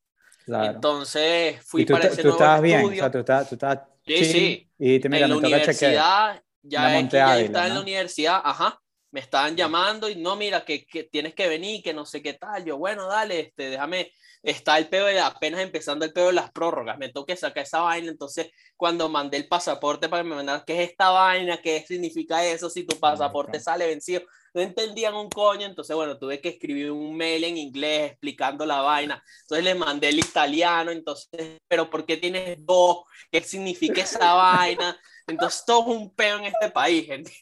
Entonces, 0.46 1.62
fui 1.64 1.85
para 1.85 2.07
ese 2.07 2.23
nuevo 2.23 2.42
estudio. 2.42 2.62
Bien, 2.62 2.87
o 2.87 2.94
sea, 2.94 3.11
tú 3.11 3.18
estabas 3.18 3.81
Sí, 4.07 4.25
sí. 4.25 4.70
Y 4.83 4.99
te, 4.99 5.11
mira, 5.11 5.27
en 5.27 5.31
la 5.31 5.37
universidad, 5.37 6.43
ya, 6.62 6.99
es 6.99 7.09
que 7.09 7.16
ya 7.16 7.38
está 7.38 7.66
en 7.66 7.75
la 7.75 7.81
universidad, 7.81 8.40
ajá, 8.43 8.81
me 9.11 9.21
estaban 9.21 9.55
llamando 9.55 10.09
y 10.09 10.16
no, 10.16 10.37
mira, 10.37 10.64
que, 10.64 10.87
que, 10.87 11.05
tienes 11.05 11.35
que 11.35 11.49
venir, 11.49 11.83
que 11.83 11.93
no 11.93 12.07
sé 12.07 12.23
qué 12.23 12.33
tal. 12.33 12.64
Yo, 12.64 12.79
bueno, 12.79 13.07
dale, 13.07 13.40
este, 13.40 13.69
déjame, 13.69 14.11
está 14.43 14.79
el 14.79 14.88
pedo 14.88 15.05
de 15.07 15.21
apenas 15.21 15.61
empezando 15.61 16.07
el 16.07 16.14
pedo 16.14 16.29
de 16.29 16.33
las 16.33 16.51
prórrogas, 16.51 16.97
me 16.97 17.11
toque 17.11 17.37
sacar 17.37 17.64
esa 17.64 17.81
vaina. 17.81 18.11
Entonces, 18.11 18.51
cuando 18.75 19.11
mandé 19.11 19.37
el 19.37 19.49
pasaporte 19.49 20.09
para 20.09 20.23
que 20.23 20.31
me 20.31 20.37
mandaran, 20.37 20.64
¿qué 20.66 20.83
es 20.83 20.90
esta 20.90 21.11
vaina? 21.11 21.61
¿Qué 21.61 21.85
significa 21.87 22.43
eso 22.43 22.71
si 22.71 22.87
tu 22.87 22.99
pasaporte 22.99 23.61
sale 23.61 23.87
vencido? 23.87 24.23
No 24.55 24.61
entendían 24.61 25.15
un 25.15 25.29
coño, 25.29 25.67
entonces 25.67 25.95
bueno, 25.95 26.19
tuve 26.19 26.41
que 26.41 26.51
escribir 26.51 26.91
un 26.91 27.17
mail 27.17 27.45
en 27.45 27.57
inglés 27.57 28.13
explicando 28.13 28.67
la 28.67 28.81
vaina, 28.81 29.23
entonces 29.43 29.65
les 29.65 29.77
mandé 29.77 30.09
el 30.09 30.19
italiano, 30.19 30.91
entonces, 30.91 31.59
pero 31.69 31.89
¿por 31.89 32.05
qué 32.05 32.17
tienes 32.17 32.65
dos? 32.65 33.05
¿Qué 33.31 33.41
significa 33.41 34.03
esa 34.03 34.35
vaina? 34.35 34.99
Entonces 35.27 35.65
todo 35.67 35.93
es 35.93 35.99
un 35.99 36.15
peo 36.15 36.39
en 36.39 36.45
este 36.47 36.71
país, 36.71 37.07
gente. 37.07 37.33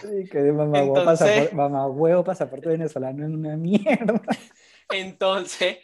Sí, 0.00 0.28
que 0.30 0.38
de 0.38 0.52
mamá, 0.52 0.82
huevo, 0.82 1.04
pasaporte, 1.04 1.54
mamá 1.54 1.86
huevo 1.88 2.24
pasaporte 2.24 2.68
venezolano 2.68 3.24
en 3.24 3.34
una 3.34 3.56
mierda. 3.56 4.20
Entonces, 4.88 5.78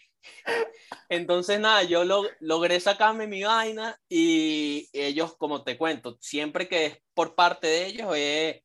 entonces 1.09 1.61
nada, 1.61 1.83
yo 1.85 2.05
lo, 2.05 2.23
logré 2.41 2.81
sacarme 2.81 3.27
mi 3.27 3.43
vaina 3.43 3.99
y 4.09 4.89
ellos, 4.93 5.37
como 5.37 5.65
te 5.65 5.77
cuento, 5.77 6.17
siempre 6.21 6.69
que 6.69 6.87
es 6.87 7.03
por 7.15 7.35
parte 7.35 7.67
de 7.67 7.87
ellos 7.87 8.15
es 8.17 8.63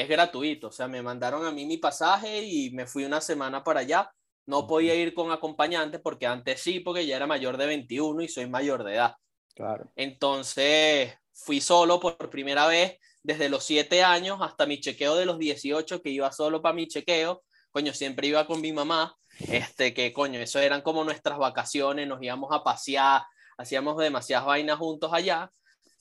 es 0.00 0.08
gratuito. 0.08 0.68
O 0.68 0.72
sea, 0.72 0.88
me 0.88 1.02
mandaron 1.02 1.44
a 1.44 1.50
mí 1.50 1.66
mi 1.66 1.76
pasaje 1.76 2.42
y 2.42 2.70
me 2.70 2.86
fui 2.86 3.04
una 3.04 3.20
semana 3.20 3.62
para 3.62 3.80
allá. 3.80 4.10
No 4.46 4.66
podía 4.66 4.94
ir 4.94 5.14
con 5.14 5.30
acompañante 5.30 5.98
porque 5.98 6.26
antes 6.26 6.60
sí, 6.60 6.80
porque 6.80 7.06
ya 7.06 7.16
era 7.16 7.26
mayor 7.26 7.56
de 7.56 7.66
21 7.66 8.22
y 8.22 8.28
soy 8.28 8.48
mayor 8.48 8.84
de 8.84 8.94
edad. 8.94 9.14
Claro. 9.54 9.90
Entonces 9.96 11.14
fui 11.32 11.60
solo 11.60 12.00
por 12.00 12.30
primera 12.30 12.66
vez 12.66 12.96
desde 13.22 13.48
los 13.48 13.64
7 13.64 14.02
años 14.02 14.38
hasta 14.40 14.66
mi 14.66 14.80
chequeo 14.80 15.16
de 15.16 15.26
los 15.26 15.38
18, 15.38 16.02
que 16.02 16.10
iba 16.10 16.32
solo 16.32 16.62
para 16.62 16.74
mi 16.74 16.88
chequeo. 16.88 17.42
Coño, 17.70 17.92
siempre 17.92 18.26
iba 18.26 18.46
con 18.46 18.60
mi 18.60 18.72
mamá. 18.72 19.14
Este, 19.38 19.94
que 19.94 20.12
coño, 20.12 20.40
eso 20.40 20.58
eran 20.58 20.82
como 20.82 21.04
nuestras 21.04 21.38
vacaciones, 21.38 22.06
nos 22.06 22.22
íbamos 22.22 22.50
a 22.52 22.62
pasear, 22.62 23.22
hacíamos 23.56 23.96
demasiadas 23.96 24.46
vainas 24.46 24.78
juntos 24.78 25.12
allá. 25.12 25.50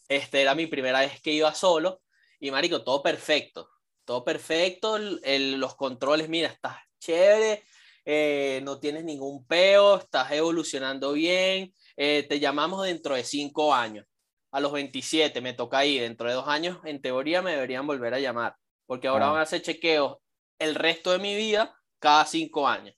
Este 0.08 0.42
era 0.42 0.56
mi 0.56 0.68
primera 0.68 1.02
vez 1.02 1.22
que 1.22 1.32
iba 1.32 1.54
solo 1.54 2.02
y 2.40 2.52
marico, 2.52 2.84
todo 2.84 3.04
perfecto, 3.04 3.70
todo 4.10 4.26
perfecto, 4.26 4.98
los 4.98 5.76
controles, 5.76 6.30
mira, 6.30 6.48
estás 6.48 6.78
chévere, 7.00 7.64
eh, 8.04 8.60
no 8.64 8.80
tienes 8.80 9.04
ningún 9.04 9.46
peo, 9.46 9.98
estás 10.00 10.32
evolucionando 10.32 11.14
bien, 11.14 11.72
eh, 11.96 12.26
te 12.28 12.40
llamamos 12.40 12.88
dentro 12.88 13.14
de 13.14 13.24
cinco 13.24 13.72
años. 13.72 14.08
A 14.50 14.62
los 14.62 14.72
27 14.72 15.42
me 15.42 15.54
toca 15.54 15.78
ahí, 15.78 16.00
dentro 16.00 16.28
de 16.28 16.34
dos 16.34 16.48
años, 16.48 16.80
en 16.86 17.04
teoría 17.04 17.44
me 17.44 17.52
deberían 17.52 17.86
volver 17.86 18.16
a 18.16 18.20
llamar, 18.20 18.56
porque 18.88 19.08
ahora 19.08 19.28
van 19.28 19.42
a 19.42 19.44
hacer 19.44 19.62
chequeos 19.62 20.18
el 20.58 20.74
resto 20.74 21.12
de 21.12 21.20
mi 21.20 21.36
vida 21.36 21.80
cada 22.00 22.26
cinco 22.26 22.68
años. 22.68 22.96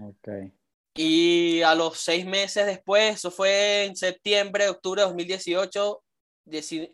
Okay. 0.00 0.50
Y 0.94 1.60
a 1.60 1.74
los 1.74 1.98
seis 1.98 2.24
meses 2.24 2.64
después, 2.64 3.16
eso 3.16 3.30
fue 3.30 3.84
en 3.84 3.96
septiembre, 3.96 4.70
octubre 4.70 5.02
de 5.02 5.08
2018, 5.08 6.02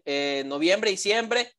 eh, 0.05 0.43
noviembre, 0.45 0.91
diciembre, 0.91 1.53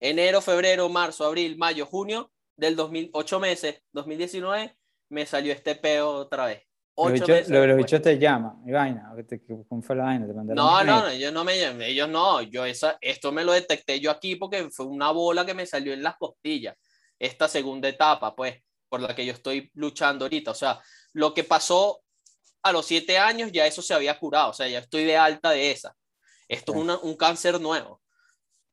enero, 0.00 0.40
febrero, 0.40 0.88
marzo, 0.88 1.24
abril, 1.24 1.56
mayo, 1.56 1.86
junio 1.86 2.30
del 2.56 2.76
2008 2.76 3.40
meses, 3.40 3.82
2019, 3.92 4.76
me 5.10 5.26
salió 5.26 5.52
este 5.52 5.74
peo 5.74 6.10
otra 6.10 6.46
vez. 6.46 6.62
Ocho 7.00 7.26
los 7.28 7.46
bichos 7.46 7.76
bicho 7.76 8.02
te 8.02 8.18
llama, 8.18 8.60
y 8.66 8.72
vaina, 8.72 9.12
¿cómo 9.68 9.82
fue 9.82 9.94
la 9.94 10.04
vaina? 10.04 10.26
¿Te 10.26 10.34
no, 10.34 10.82
no, 10.82 10.84
no, 10.84 11.08
ellos 11.08 11.32
no 11.32 11.44
me 11.44 11.56
llaman, 11.56 11.82
ellos 11.82 12.08
no, 12.08 12.42
yo 12.42 12.64
esa, 12.64 12.98
esto 13.00 13.30
me 13.30 13.44
lo 13.44 13.52
detecté 13.52 14.00
yo 14.00 14.10
aquí 14.10 14.34
porque 14.34 14.68
fue 14.70 14.86
una 14.86 15.12
bola 15.12 15.46
que 15.46 15.54
me 15.54 15.64
salió 15.64 15.92
en 15.92 16.02
las 16.02 16.16
costillas, 16.16 16.76
esta 17.16 17.46
segunda 17.46 17.88
etapa, 17.88 18.34
pues, 18.34 18.60
por 18.88 19.00
la 19.00 19.14
que 19.14 19.24
yo 19.24 19.32
estoy 19.32 19.70
luchando 19.74 20.24
ahorita, 20.24 20.50
o 20.50 20.54
sea, 20.54 20.80
lo 21.12 21.32
que 21.32 21.44
pasó 21.44 22.00
a 22.64 22.72
los 22.72 22.84
siete 22.84 23.16
años 23.16 23.52
ya 23.52 23.64
eso 23.64 23.80
se 23.80 23.94
había 23.94 24.18
curado, 24.18 24.50
o 24.50 24.54
sea, 24.54 24.66
ya 24.66 24.80
estoy 24.80 25.04
de 25.04 25.16
alta 25.16 25.50
de 25.50 25.70
esa. 25.70 25.94
Esto 26.48 26.72
es 26.72 26.98
un 27.02 27.16
cáncer 27.16 27.60
nuevo. 27.60 28.00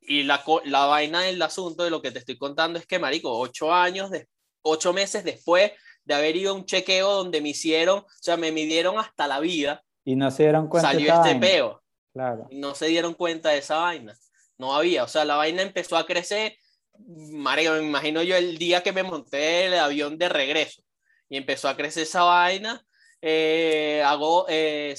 Y 0.07 0.23
la, 0.23 0.43
la 0.65 0.85
vaina 0.85 1.21
del 1.21 1.41
asunto 1.41 1.83
de 1.83 1.89
lo 1.89 2.01
que 2.01 2.11
te 2.11 2.19
estoy 2.19 2.37
contando 2.37 2.79
es 2.79 2.85
que, 2.85 2.99
marico, 2.99 3.37
ocho 3.37 3.73
años, 3.73 4.11
de, 4.11 4.27
ocho 4.61 4.93
meses 4.93 5.23
después 5.23 5.71
de 6.03 6.13
haber 6.13 6.35
ido 6.35 6.51
a 6.51 6.55
un 6.55 6.65
chequeo 6.65 7.11
donde 7.11 7.41
me 7.41 7.49
hicieron, 7.49 7.99
o 7.99 8.05
sea, 8.21 8.37
me 8.37 8.51
midieron 8.51 8.99
hasta 8.99 9.27
la 9.27 9.39
vida. 9.39 9.83
Y 10.03 10.15
no 10.15 10.29
se 10.31 10.43
dieron 10.43 10.67
cuenta. 10.67 10.91
Salió 10.91 11.13
este 11.13 11.35
peo. 11.35 11.81
Claro. 12.13 12.47
Y 12.49 12.57
no 12.57 12.75
se 12.75 12.87
dieron 12.87 13.13
cuenta 13.13 13.49
de 13.49 13.59
esa 13.59 13.77
vaina. 13.77 14.15
No 14.57 14.75
había, 14.75 15.03
o 15.03 15.07
sea, 15.07 15.25
la 15.25 15.35
vaina 15.35 15.61
empezó 15.61 15.97
a 15.97 16.05
crecer. 16.05 16.55
Marico, 16.97 17.73
me 17.73 17.83
imagino 17.83 18.23
yo 18.23 18.35
el 18.37 18.57
día 18.57 18.83
que 18.83 18.93
me 18.93 19.03
monté 19.03 19.65
el 19.65 19.73
avión 19.73 20.17
de 20.17 20.29
regreso 20.29 20.81
y 21.27 21.37
empezó 21.37 21.67
a 21.67 21.75
crecer 21.75 22.03
esa 22.03 22.23
vaina. 22.23 22.85
Eh, 23.21 24.03
hago 24.05 24.45
eh, 24.47 24.95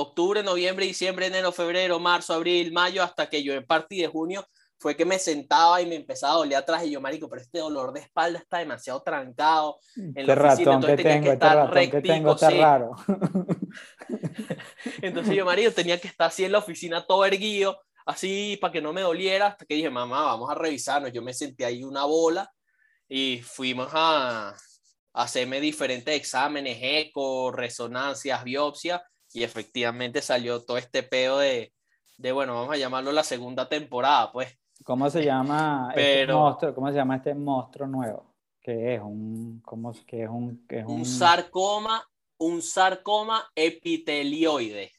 octubre, 0.00 0.42
noviembre, 0.42 0.86
diciembre, 0.86 1.26
enero, 1.26 1.52
febrero, 1.52 1.98
marzo, 1.98 2.34
abril, 2.34 2.72
mayo, 2.72 3.02
hasta 3.02 3.28
que 3.28 3.42
yo 3.42 3.52
en 3.54 3.66
partir 3.66 4.02
de 4.02 4.08
junio 4.08 4.46
fue 4.78 4.96
que 4.96 5.04
me 5.04 5.18
sentaba 5.18 5.82
y 5.82 5.86
me 5.86 5.96
empezaba 5.96 6.34
a 6.34 6.36
doler 6.36 6.58
atrás 6.58 6.84
y 6.84 6.90
yo, 6.90 7.00
marico, 7.00 7.28
pero 7.28 7.42
este 7.42 7.58
dolor 7.58 7.92
de 7.92 8.00
espalda 8.00 8.38
está 8.38 8.58
demasiado 8.58 9.02
trancado. 9.02 9.80
En 9.96 10.16
este 10.16 10.34
ratón 10.34 10.82
que 10.82 10.96
tengo, 10.96 11.24
que 11.24 11.32
este 11.32 11.48
ratón 11.48 11.90
que 11.90 12.00
tengo 12.00 12.32
está 12.32 12.50
raro. 12.50 12.92
entonces 15.02 15.34
yo, 15.34 15.44
marico, 15.44 15.72
tenía 15.72 16.00
que 16.00 16.08
estar 16.08 16.28
así 16.28 16.44
en 16.44 16.52
la 16.52 16.58
oficina 16.58 17.04
todo 17.04 17.24
erguido, 17.24 17.80
así 18.06 18.56
para 18.60 18.72
que 18.72 18.80
no 18.80 18.92
me 18.92 19.00
doliera, 19.00 19.48
hasta 19.48 19.64
que 19.64 19.74
dije, 19.74 19.90
mamá, 19.90 20.22
vamos 20.22 20.48
a 20.48 20.54
revisarnos. 20.54 21.12
Yo 21.12 21.22
me 21.22 21.34
sentí 21.34 21.64
ahí 21.64 21.82
una 21.82 22.04
bola 22.04 22.48
y 23.08 23.40
fuimos 23.42 23.88
a, 23.92 24.54
hacerme 25.14 25.60
diferentes 25.60 26.14
exámenes, 26.14 26.78
eco, 26.80 27.50
resonancias, 27.50 28.44
biopsia, 28.44 29.02
y 29.32 29.42
efectivamente 29.42 30.22
salió 30.22 30.60
todo 30.64 30.78
este 30.78 31.02
peo 31.02 31.38
de, 31.38 31.72
de, 32.16 32.32
bueno, 32.32 32.54
vamos 32.54 32.74
a 32.74 32.78
llamarlo 32.78 33.12
la 33.12 33.24
segunda 33.24 33.68
temporada, 33.68 34.32
pues. 34.32 34.58
¿Cómo 34.84 35.10
se 35.10 35.24
llama 35.24 35.92
este 35.94 36.32
monstruo? 36.32 36.74
¿Cómo 36.74 36.88
se 36.88 36.94
llama 36.94 37.16
este 37.16 37.34
monstruo 37.34 37.88
nuevo? 37.88 38.34
¿Qué 38.60 38.94
es 38.94 39.00
un, 39.00 39.60
cómo, 39.64 39.92
que 40.06 40.24
es 40.24 40.28
un, 40.28 40.64
es 40.68 40.84
un... 40.84 40.92
un 40.92 41.04
sarcoma, 41.04 42.02
un 42.38 42.62
sarcoma 42.62 43.44
epitelioide. 43.54 44.92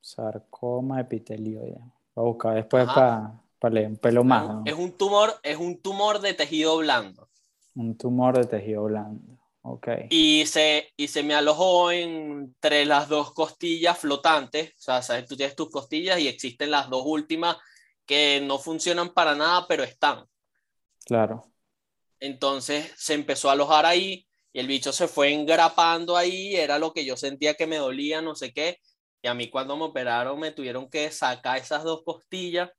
Sarcoma 0.00 1.00
epitelioide. 1.00 1.80
Voy 2.14 2.24
a 2.24 2.28
buscar 2.28 2.54
después 2.54 2.86
para 2.86 3.40
leer 3.70 3.88
un 3.88 3.96
pelo 3.96 4.22
más. 4.22 4.62
Es 4.64 4.74
un 4.74 4.92
tumor, 4.92 5.34
es 5.42 5.56
un 5.56 5.80
tumor 5.80 6.20
de 6.20 6.34
tejido 6.34 6.76
blando. 6.78 7.28
Un 7.74 7.96
tumor 7.96 8.36
de 8.36 8.44
tejido 8.44 8.84
blando. 8.84 9.35
Okay. 9.68 10.06
Y, 10.10 10.46
se, 10.46 10.92
y 10.96 11.08
se 11.08 11.24
me 11.24 11.34
alojó 11.34 11.90
entre 11.90 12.84
las 12.84 13.08
dos 13.08 13.34
costillas 13.34 13.98
flotantes. 13.98 14.70
O 14.70 14.80
sea, 14.80 15.02
¿sabes? 15.02 15.26
tú 15.26 15.36
tienes 15.36 15.56
tus 15.56 15.70
costillas 15.70 16.20
y 16.20 16.28
existen 16.28 16.70
las 16.70 16.88
dos 16.88 17.02
últimas 17.04 17.56
que 18.06 18.40
no 18.44 18.60
funcionan 18.60 19.12
para 19.12 19.34
nada, 19.34 19.66
pero 19.66 19.82
están. 19.82 20.24
Claro. 21.04 21.50
Entonces 22.20 22.92
se 22.96 23.14
empezó 23.14 23.48
a 23.48 23.54
alojar 23.54 23.86
ahí 23.86 24.28
y 24.52 24.60
el 24.60 24.68
bicho 24.68 24.92
se 24.92 25.08
fue 25.08 25.32
engrapando 25.32 26.16
ahí. 26.16 26.54
Era 26.54 26.78
lo 26.78 26.92
que 26.92 27.04
yo 27.04 27.16
sentía 27.16 27.54
que 27.54 27.66
me 27.66 27.78
dolía, 27.78 28.22
no 28.22 28.36
sé 28.36 28.52
qué. 28.52 28.78
Y 29.20 29.26
a 29.26 29.34
mí 29.34 29.50
cuando 29.50 29.76
me 29.76 29.84
operaron 29.84 30.38
me 30.38 30.52
tuvieron 30.52 30.88
que 30.88 31.10
sacar 31.10 31.58
esas 31.58 31.82
dos 31.82 32.04
costillas 32.04 32.70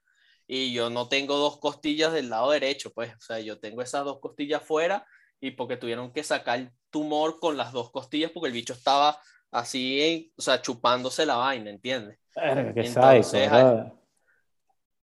y 0.48 0.72
yo 0.72 0.90
no 0.90 1.10
tengo 1.10 1.36
dos 1.36 1.60
costillas 1.60 2.14
del 2.14 2.30
lado 2.30 2.52
derecho, 2.52 2.94
pues, 2.94 3.14
o 3.14 3.20
sea, 3.20 3.42
yo 3.42 3.60
tengo 3.60 3.82
esas 3.82 4.06
dos 4.06 4.22
costillas 4.22 4.64
fuera 4.64 5.06
y 5.40 5.52
porque 5.52 5.78
tuvieron 5.78 6.12
que 6.12 6.24
sacar 6.24 6.60
el 6.60 6.72
tumor 6.90 7.40
con 7.40 7.58
las 7.58 7.72
dos 7.72 7.92
costillas 7.92 8.32
porque 8.32 8.48
el 8.48 8.54
bicho 8.54 8.74
estaba 8.74 9.20
así, 9.52 10.32
o 10.38 10.42
sea, 10.42 10.62
chupándose 10.62 11.26
la 11.26 11.36
vaina, 11.36 11.70
¿entiendes? 11.70 12.20
Entonces, 12.36 13.50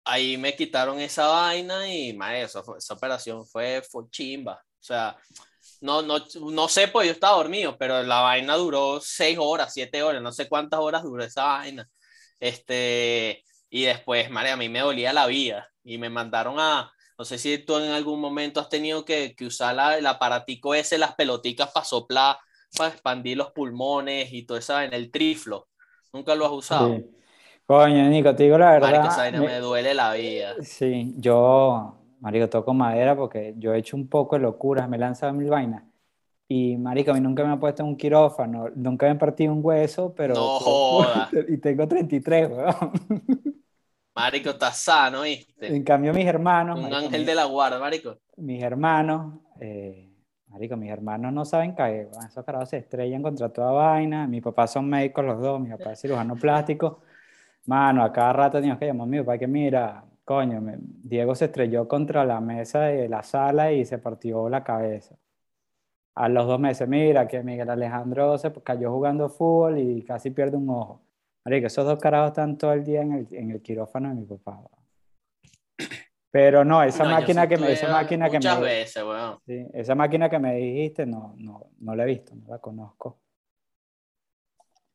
ahí, 0.04 0.37
me 0.37 0.54
quitaron 0.54 1.00
esa 1.00 1.26
vaina 1.26 1.92
y 1.92 2.16
esa 2.35 2.62
operación 2.90 3.46
fue, 3.46 3.83
fue 3.83 4.09
chimba. 4.11 4.54
O 4.54 4.83
sea, 4.83 5.16
no, 5.81 6.02
no, 6.02 6.18
no 6.50 6.68
sé, 6.68 6.88
pues 6.88 7.07
yo 7.07 7.12
estaba 7.12 7.37
dormido, 7.37 7.76
pero 7.76 8.02
la 8.02 8.20
vaina 8.20 8.57
duró 8.57 9.00
seis 9.00 9.38
horas, 9.40 9.72
siete 9.72 10.02
horas, 10.02 10.22
no 10.22 10.33
sé 10.33 10.48
cuántas 10.48 10.81
horas 10.81 11.02
duró 11.02 11.24
esa 11.24 11.44
vaina. 11.44 11.88
Este, 12.40 13.44
y 13.68 13.85
después, 13.85 14.31
madre, 14.31 14.50
a 14.50 14.57
mí 14.57 14.68
me 14.68 14.81
dolía 14.81 15.12
la 15.12 15.26
vida 15.26 15.68
y 15.83 15.98
me 15.98 16.11
mandaron 16.11 16.59
a, 16.59 16.92
no 17.18 17.24
sé 17.24 17.37
si 17.37 17.59
tú 17.59 17.76
en 17.78 17.90
algún 17.90 18.20
momento 18.20 18.61
has 18.61 18.68
tenido 18.68 19.04
que, 19.04 19.35
que 19.35 19.46
usar 19.46 19.74
la, 19.74 19.98
el 19.98 20.07
aparatico 20.07 20.74
ese, 20.74 20.98
las 20.98 21.14
peloticas 21.14 21.70
para 21.72 21.85
soplar, 21.85 22.37
para 22.76 22.90
expandir 22.90 23.37
los 23.37 23.50
pulmones 23.50 24.33
y 24.33 24.44
todo 24.44 24.57
eso 24.57 24.81
en 24.81 24.94
el 24.94 25.11
triflo. 25.11 25.66
¿Nunca 26.12 26.35
lo 26.37 26.46
has 26.46 26.52
usado? 26.52 26.96
Sí. 26.96 27.04
Coño, 27.66 28.09
Nico, 28.09 28.35
te 28.35 28.44
digo 28.44 28.57
la 28.57 28.70
verdad. 28.70 29.04
Marico, 29.04 29.40
me... 29.40 29.46
me 29.46 29.59
duele 29.59 29.94
la 29.94 30.14
vida. 30.14 30.54
Sí, 30.62 31.12
yo, 31.18 31.98
Marico, 32.20 32.48
toco 32.48 32.72
madera 32.72 33.16
porque 33.16 33.54
yo 33.59 33.74
he 33.74 33.78
hecho 33.78 33.96
un 33.96 34.09
poco 34.09 34.37
de 34.37 34.42
locuras, 34.42 34.88
me 34.88 34.96
he 34.96 35.00
lanzado 35.00 35.33
mil 35.33 35.50
vainas. 35.50 35.83
Y, 36.50 36.78
marico, 36.78 37.11
a 37.11 37.14
mí 37.14 37.20
nunca 37.20 37.44
me 37.44 37.52
ha 37.52 37.61
puesto 37.61 37.85
un 37.85 37.94
quirófano, 37.94 38.70
nunca 38.74 39.07
me 39.07 39.12
he 39.12 39.16
partido 39.16 39.52
un 39.52 39.61
hueso, 39.62 40.14
pero... 40.14 40.35
No 40.35 40.59
joda. 40.61 41.28
Y 41.48 41.59
tengo 41.59 41.87
33, 41.87 42.48
weón. 42.48 42.92
Marico, 44.18 44.50
está 44.50 44.72
sano, 44.72 45.22
¿viste? 45.22 45.68
En 45.68 45.85
cambio, 45.85 46.12
mis 46.12 46.26
hermanos. 46.26 46.81
Un 46.81 46.92
ángel 46.92 47.24
de 47.24 47.37
la 47.37 47.44
guarda, 47.44 47.78
Marico. 47.78 48.18
Mis 48.37 48.61
hermanos, 48.61 49.35
eh, 49.61 50.11
Marico, 50.48 50.76
mis 50.76 50.90
hermanos 50.90 51.33
no 51.33 51.44
saben 51.44 51.72
caer. 51.72 52.09
Esos 52.26 52.44
carajos 52.44 52.70
se 52.70 52.78
estrellan 52.78 53.22
contra 53.22 53.48
toda 53.48 53.70
vaina. 53.70 54.26
Mis 54.26 54.42
papás 54.42 54.72
son 54.72 54.88
médicos 54.88 55.24
los 55.24 55.40
dos, 55.40 55.61
mi 55.61 55.70
papá 55.70 55.92
es 55.92 56.00
cirujano 56.00 56.35
plástico. 56.35 57.00
Mano, 57.66 58.02
a 58.02 58.12
cada 58.12 58.33
rato 58.33 58.59
teníamos 58.59 58.81
que 58.81 58.87
llamar 58.87 59.07
a 59.07 59.11
mi 59.11 59.18
papá 59.20 59.38
que 59.38 59.46
mira, 59.46 60.04
coño, 60.24 60.61
Diego 60.78 61.37
se 61.37 61.44
estrelló 61.44 61.87
contra 61.87 62.24
la 62.24 62.40
mesa 62.40 62.81
de 62.81 63.09
la 63.09 63.22
sala 63.22 63.70
y 63.72 63.85
se 63.85 63.98
partió 63.98 64.48
la 64.48 64.64
cabeza. 64.64 65.14
A 66.16 66.28
los 66.28 66.48
dos 66.48 66.59
meses, 66.59 66.88
mira, 66.88 67.28
que 67.28 67.40
Miguel 67.44 67.70
Alejandro 67.70 68.37
se 68.37 68.52
cayó 68.64 68.90
jugando 68.90 69.28
fútbol 69.28 69.78
y 69.78 70.02
casi 70.02 70.31
pierde 70.31 70.57
un 70.57 70.70
ojo 70.70 71.08
que 71.44 71.66
esos 71.66 71.85
dos 71.85 71.98
carajos 71.98 72.29
están 72.29 72.59
todo 72.59 72.72
el 72.72 72.85
día 72.85 73.03
en 73.03 73.12
el, 73.12 73.27
en 73.33 73.51
el 73.51 73.62
quirófano 73.62 74.09
de 74.09 74.14
mi 74.14 74.24
papá. 74.27 74.61
Pero 76.31 76.64
no, 76.64 76.83
esa 76.83 77.05
máquina 77.05 77.48
que 77.48 77.57
me, 77.57 77.72
esa 77.72 77.88
máquina 77.88 78.29
que 78.29 78.38
me, 78.38 78.61
veces, 78.61 79.03
sí, 79.46 79.66
esa 79.72 79.94
máquina 79.94 80.29
que 80.29 80.38
me 80.38 80.55
dijiste, 80.57 81.07
no, 81.07 81.35
no, 81.38 81.70
no 81.79 81.96
la 81.96 82.03
he 82.03 82.07
visto, 82.07 82.35
no 82.35 82.48
la 82.48 82.59
conozco. 82.59 83.18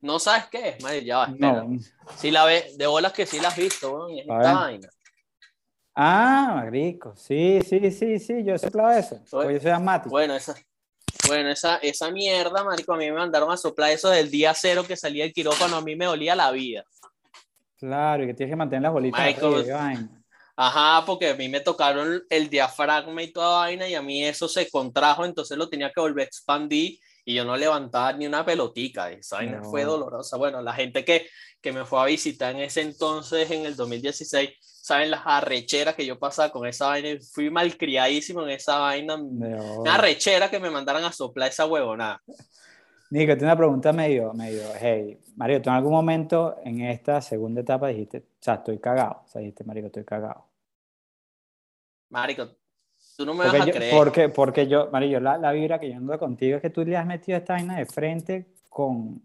No 0.01 0.19
sabes 0.19 0.45
qué 0.51 0.69
es, 0.69 0.83
madre, 0.83 1.03
ya 1.03 1.17
va, 1.19 1.25
espera. 1.27 1.65
Si 2.17 2.29
la 2.29 2.45
ves, 2.45 2.77
de 2.77 2.85
bolas 2.85 3.13
que 3.13 3.25
sí 3.25 3.39
la 3.39 3.47
has 3.47 3.57
visto, 3.57 3.93
weón, 3.93 4.11
es 4.11 4.19
esta 4.19 4.53
vaina. 4.53 4.89
Ah, 5.95 6.51
marico, 6.55 7.15
sí, 7.15 7.61
sí, 7.65 7.89
sí, 7.91 8.19
sí, 8.19 8.43
yo 8.43 8.57
sé 8.57 8.69
claro 8.69 8.91
eso. 8.91 9.19
Pues 9.31 9.53
yo 9.53 9.59
soy 9.59 9.71
asmático. 9.71 10.09
Bueno, 10.09 10.35
esa, 10.35 10.55
bueno, 11.27 11.49
esa, 11.49 11.77
esa 11.77 12.11
mierda, 12.11 12.63
marico, 12.63 12.93
a 12.93 12.97
mí 12.97 13.05
me 13.05 13.17
mandaron 13.17 13.51
a 13.51 13.57
soplar 13.57 13.91
eso 13.91 14.09
del 14.09 14.29
día 14.29 14.53
cero 14.53 14.83
que 14.87 14.95
salía 14.95 15.25
el 15.25 15.33
quirófano, 15.33 15.77
a 15.77 15.81
mí 15.81 15.95
me 15.95 16.05
dolía 16.05 16.35
la 16.35 16.51
vida. 16.51 16.83
Claro, 17.77 18.23
y 18.23 18.27
que 18.27 18.33
tienes 18.33 18.53
que 18.53 18.57
mantener 18.57 18.83
las 18.83 18.93
bolitas. 18.93 19.19
ajá, 20.55 21.05
porque 21.05 21.29
a 21.29 21.35
mí 21.35 21.49
me 21.49 21.59
tocaron 21.59 22.23
el 22.29 22.49
diafragma 22.49 23.23
y 23.23 23.31
toda 23.31 23.59
vaina 23.59 23.87
y 23.87 23.95
a 23.95 24.01
mí 24.01 24.23
eso 24.23 24.47
se 24.47 24.69
contrajo, 24.69 25.25
entonces 25.25 25.57
lo 25.57 25.69
tenía 25.69 25.91
que 25.91 25.99
volver 26.01 26.23
a 26.23 26.27
expandir 26.27 26.99
y 27.25 27.33
yo 27.33 27.45
no 27.45 27.55
levantaba 27.55 28.13
ni 28.13 28.27
una 28.27 28.45
pelotica. 28.45 29.11
Esa 29.11 29.37
vaina 29.37 29.63
fue 29.63 29.83
dolorosa. 29.83 30.37
Bueno, 30.37 30.61
la 30.61 30.73
gente 30.73 31.05
que, 31.05 31.27
que 31.61 31.71
me 31.71 31.85
fue 31.85 32.01
a 32.01 32.05
visitar 32.05 32.53
en 32.53 32.61
ese 32.61 32.81
entonces, 32.81 33.49
en 33.51 33.65
el 33.65 33.75
2016, 33.75 34.49
saben 34.83 35.11
las 35.11 35.21
arrecheras 35.23 35.95
que 35.95 36.05
yo 36.05 36.19
pasaba 36.19 36.51
con 36.51 36.67
esa 36.67 36.87
vaina. 36.87 37.17
Fui 37.31 37.49
malcriadísimo 37.49 38.43
en 38.43 38.49
esa 38.49 38.79
vaina. 38.79 39.15
Una 39.15 39.95
arrechera 39.95 40.51
que 40.51 40.59
me 40.59 40.69
mandaran 40.69 41.05
a 41.05 41.11
soplar 41.13 41.49
esa 41.49 41.65
huevonada. 41.65 42.21
Nico, 43.09 43.31
tengo 43.31 43.45
una 43.45 43.55
pregunta 43.55 43.93
medio, 43.93 44.33
medio, 44.33 44.63
hey, 44.77 45.21
Mario, 45.37 45.61
¿tú 45.61 45.69
en 45.69 45.75
algún 45.77 45.93
momento 45.93 46.57
en 46.65 46.81
esta 46.81 47.21
segunda 47.21 47.61
etapa 47.61 47.87
dijiste, 47.87 48.17
o 48.17 48.43
sea, 48.43 48.55
estoy 48.55 48.77
cagado? 48.79 49.21
O 49.23 49.27
sea, 49.29 49.39
dijiste, 49.39 49.63
Marico, 49.63 49.87
estoy 49.87 50.03
cagado. 50.03 50.47
Marico, 52.09 52.49
tú 53.15 53.25
no 53.25 53.35
me 53.35 53.45
vas 53.45 53.61
a 53.61 53.71
creer. 53.71 53.95
Porque, 53.95 54.27
porque 54.27 54.67
yo, 54.67 54.89
Mario, 54.91 55.21
la, 55.21 55.37
la 55.37 55.53
vibra 55.53 55.79
que 55.79 55.91
yo 55.91 55.95
ando 55.95 56.19
contigo 56.19 56.57
es 56.57 56.61
que 56.61 56.71
tú 56.71 56.83
le 56.83 56.97
has 56.97 57.05
metido 57.05 57.37
esta 57.37 57.53
vaina 57.53 57.77
de 57.77 57.85
frente 57.85 58.47
con, 58.67 59.21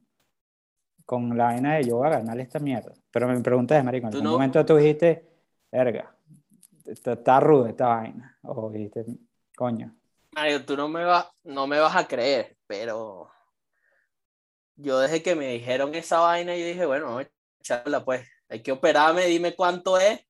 con 1.05 1.37
la 1.37 1.47
vaina 1.47 1.75
de 1.75 1.85
yo 1.85 1.97
voy 1.97 2.07
a 2.07 2.11
ganarle 2.11 2.45
esta 2.45 2.61
mierda. 2.61 2.93
Pero 3.11 3.27
mi 3.27 3.43
pregunta 3.43 3.77
es, 3.77 3.83
Marico, 3.83 4.07
¿en 4.07 4.15
algún 4.15 4.31
momento 4.31 4.65
tú 4.65 4.77
dijiste, 4.77 5.38
verga, 5.71 6.15
está, 6.85 7.13
está 7.13 7.41
ruda 7.41 7.71
esta 7.71 7.87
vaina? 7.89 8.39
Dijiste, 8.73 9.05
coño. 9.57 9.95
Mario, 10.33 10.65
tú 10.65 10.77
no 10.77 10.89
me, 10.89 11.05
vas, 11.05 11.27
no 11.45 11.67
me 11.67 11.79
vas 11.79 11.97
a 11.97 12.07
creer, 12.07 12.57
pero 12.67 13.31
yo 14.77 14.99
desde 15.01 15.23
que 15.23 15.35
me 15.35 15.49
dijeron 15.49 15.95
esa 15.95 16.21
vaina, 16.21 16.57
yo 16.57 16.65
dije, 16.65 16.87
bueno, 16.87 17.19
echarla 17.61 18.05
pues, 18.05 18.27
hay 18.49 18.63
que 18.63 18.73
operarme, 18.73 19.27
dime 19.27 19.55
cuánto 19.55 19.99
es. 19.99 20.21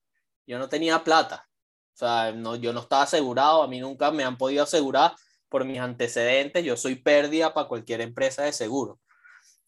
Yo 0.47 0.57
no 0.57 0.67
tenía 0.67 1.03
plata. 1.03 1.47
O 1.93 1.97
sea, 1.99 2.31
no, 2.31 2.55
yo 2.55 2.73
no 2.73 2.79
estaba 2.79 3.03
asegurado, 3.03 3.61
a 3.61 3.67
mí 3.67 3.79
nunca 3.79 4.09
me 4.11 4.23
han 4.23 4.37
podido 4.37 4.63
asegurar 4.63 5.13
por 5.49 5.65
mis 5.65 5.79
antecedentes, 5.79 6.63
yo 6.63 6.77
soy 6.77 6.95
pérdida 6.95 7.53
para 7.53 7.67
cualquier 7.67 8.01
empresa 8.01 8.43
de 8.43 8.53
seguro. 8.53 8.99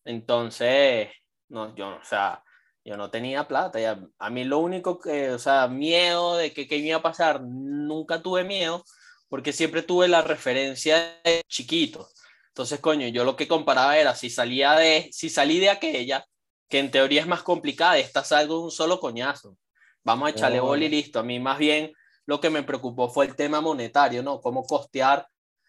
Entonces, 0.06 1.10
no, 1.50 1.76
yo, 1.76 1.98
o 1.98 2.04
sea, 2.04 2.44
yo 2.84 2.98
no 2.98 3.10
tenía 3.10 3.48
plata. 3.48 3.80
Ya, 3.80 4.00
a 4.20 4.30
mí 4.30 4.44
lo 4.44 4.60
único 4.60 5.00
que, 5.00 5.32
o 5.32 5.40
sea, 5.40 5.68
miedo 5.68 6.38
de 6.38 6.54
que 6.54 6.68
qué 6.68 6.78
iba 6.78 6.98
a 6.98 7.02
pasar, 7.02 7.42
nunca 7.42 8.22
tuve 8.22 8.44
miedo, 8.44 8.84
porque 9.30 9.54
siempre 9.54 9.84
tuve 9.84 10.08
la 10.08 10.22
referencia 10.22 11.20
de 11.24 11.44
chiquito. 11.48 12.10
Entonces, 12.50 12.80
coño, 12.80 13.08
yo 13.08 13.24
lo 13.24 13.36
que 13.36 13.48
comparaba 13.48 13.98
era 13.98 14.16
si 14.16 14.30
salía 14.30 14.74
de, 14.74 15.10
si 15.12 15.30
salí 15.30 15.60
de 15.60 15.70
aquella, 15.70 16.26
que 16.68 16.80
en 16.80 16.92
teoría 16.92 17.22
es 17.22 17.28
más 17.28 17.44
complicada, 17.44 17.98
esta 17.98 18.24
salgo 18.24 18.58
de 18.58 18.64
un 18.64 18.72
solo 18.72 19.00
coñazo. 19.00 19.58
Vamos 20.04 20.28
a 20.28 20.32
echarle 20.32 20.60
oh. 20.60 20.76
y 20.76 20.90
listo. 20.90 21.20
A 21.20 21.24
mí 21.24 21.40
más 21.40 21.58
bien 21.60 21.94
lo 22.26 22.40
que 22.40 22.50
me 22.50 22.64
preocupó 22.64 23.10
fue 23.10 23.26
el 23.26 23.36
tema 23.36 23.62
monetario, 23.62 24.24
¿no? 24.24 24.42
Cómo 24.42 24.64
costear 24.64 25.28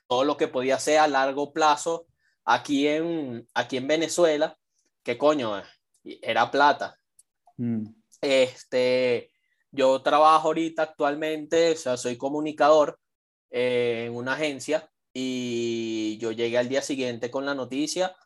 todo 0.09 0.25
lo 0.25 0.37
que 0.37 0.48
podía 0.48 0.79
ser 0.79 0.98
a 0.98 1.09
largo 1.09 1.53
plazo 1.53 2.07
aquí 2.44 2.88
en, 2.88 3.46
aquí 3.55 3.77
en 3.77 3.87
Venezuela, 3.87 4.57
que 5.03 5.18
coño, 5.18 5.62
era 6.05 6.51
plata. 6.51 6.98
Mm. 7.57 7.87
Este, 8.21 9.31
yo 9.71 10.03
trabajo 10.03 10.49
ahorita 10.49 10.83
actualmente, 10.83 11.73
o 11.73 11.77
sea, 11.77 11.97
soy 11.97 12.17
comunicador 12.17 12.99
eh, 13.51 14.05
en 14.07 14.15
una 14.15 14.35
agencia 14.35 14.88
y 15.12 16.19
yo 16.19 16.33
llegué 16.33 16.59
al 16.59 16.69
día 16.69 16.83
siguiente 16.83 17.31
con 17.31 17.45
la 17.47 17.55
noticia 17.55 18.17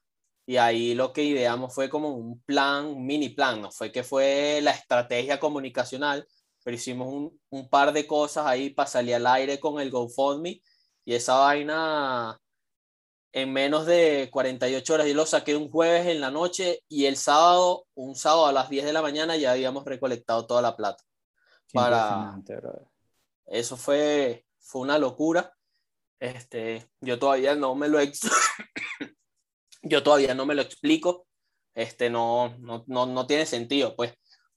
y 0.46 0.58
ahí 0.58 0.94
lo 0.94 1.12
que 1.12 1.24
ideamos 1.24 1.74
fue 1.74 1.88
como 1.88 2.10
un 2.10 2.40
plan, 2.42 2.86
un 2.86 3.06
mini 3.06 3.30
plan, 3.30 3.60
no 3.60 3.72
fue 3.72 3.90
que 3.90 4.04
fue 4.04 4.60
la 4.62 4.70
estrategia 4.72 5.40
comunicacional, 5.40 6.26
pero 6.62 6.76
hicimos 6.76 7.08
un, 7.12 7.40
un 7.50 7.68
par 7.68 7.92
de 7.92 8.06
cosas 8.06 8.46
ahí 8.46 8.70
para 8.70 8.88
salir 8.88 9.16
al 9.16 9.26
aire 9.26 9.58
con 9.58 9.80
el 9.80 9.90
GoFundMe 9.90 10.62
y 11.04 11.14
esa 11.14 11.36
vaina 11.38 12.38
en 13.32 13.52
menos 13.52 13.86
de 13.86 14.28
48 14.32 14.94
horas. 14.94 15.06
Yo 15.06 15.14
lo 15.14 15.26
saqué 15.26 15.56
un 15.56 15.70
jueves 15.70 16.06
en 16.06 16.20
la 16.20 16.30
noche 16.30 16.82
y 16.88 17.06
el 17.06 17.16
sábado, 17.16 17.86
un 17.94 18.14
sábado 18.14 18.46
a 18.46 18.52
las 18.52 18.70
10 18.70 18.84
de 18.84 18.92
la 18.92 19.02
mañana 19.02 19.36
ya 19.36 19.52
habíamos 19.52 19.84
recolectado 19.84 20.46
toda 20.46 20.62
la 20.62 20.76
plata. 20.76 21.02
Para... 21.72 22.34
Eso 23.46 23.76
fue, 23.76 24.44
fue 24.58 24.82
una 24.82 24.98
locura. 24.98 25.52
Este, 26.18 26.88
yo 27.00 27.18
todavía 27.18 27.54
no 27.54 27.74
me 27.74 27.88
lo 27.88 27.98
yo 29.82 30.02
todavía 30.02 30.34
no 30.34 30.46
me 30.46 30.54
lo 30.54 30.62
explico. 30.62 31.26
Este 31.74 32.08
no, 32.08 32.56
no, 32.58 32.84
no, 32.86 33.06
no 33.06 33.26
tiene 33.26 33.46
sentido, 33.46 33.94
pues. 33.94 34.14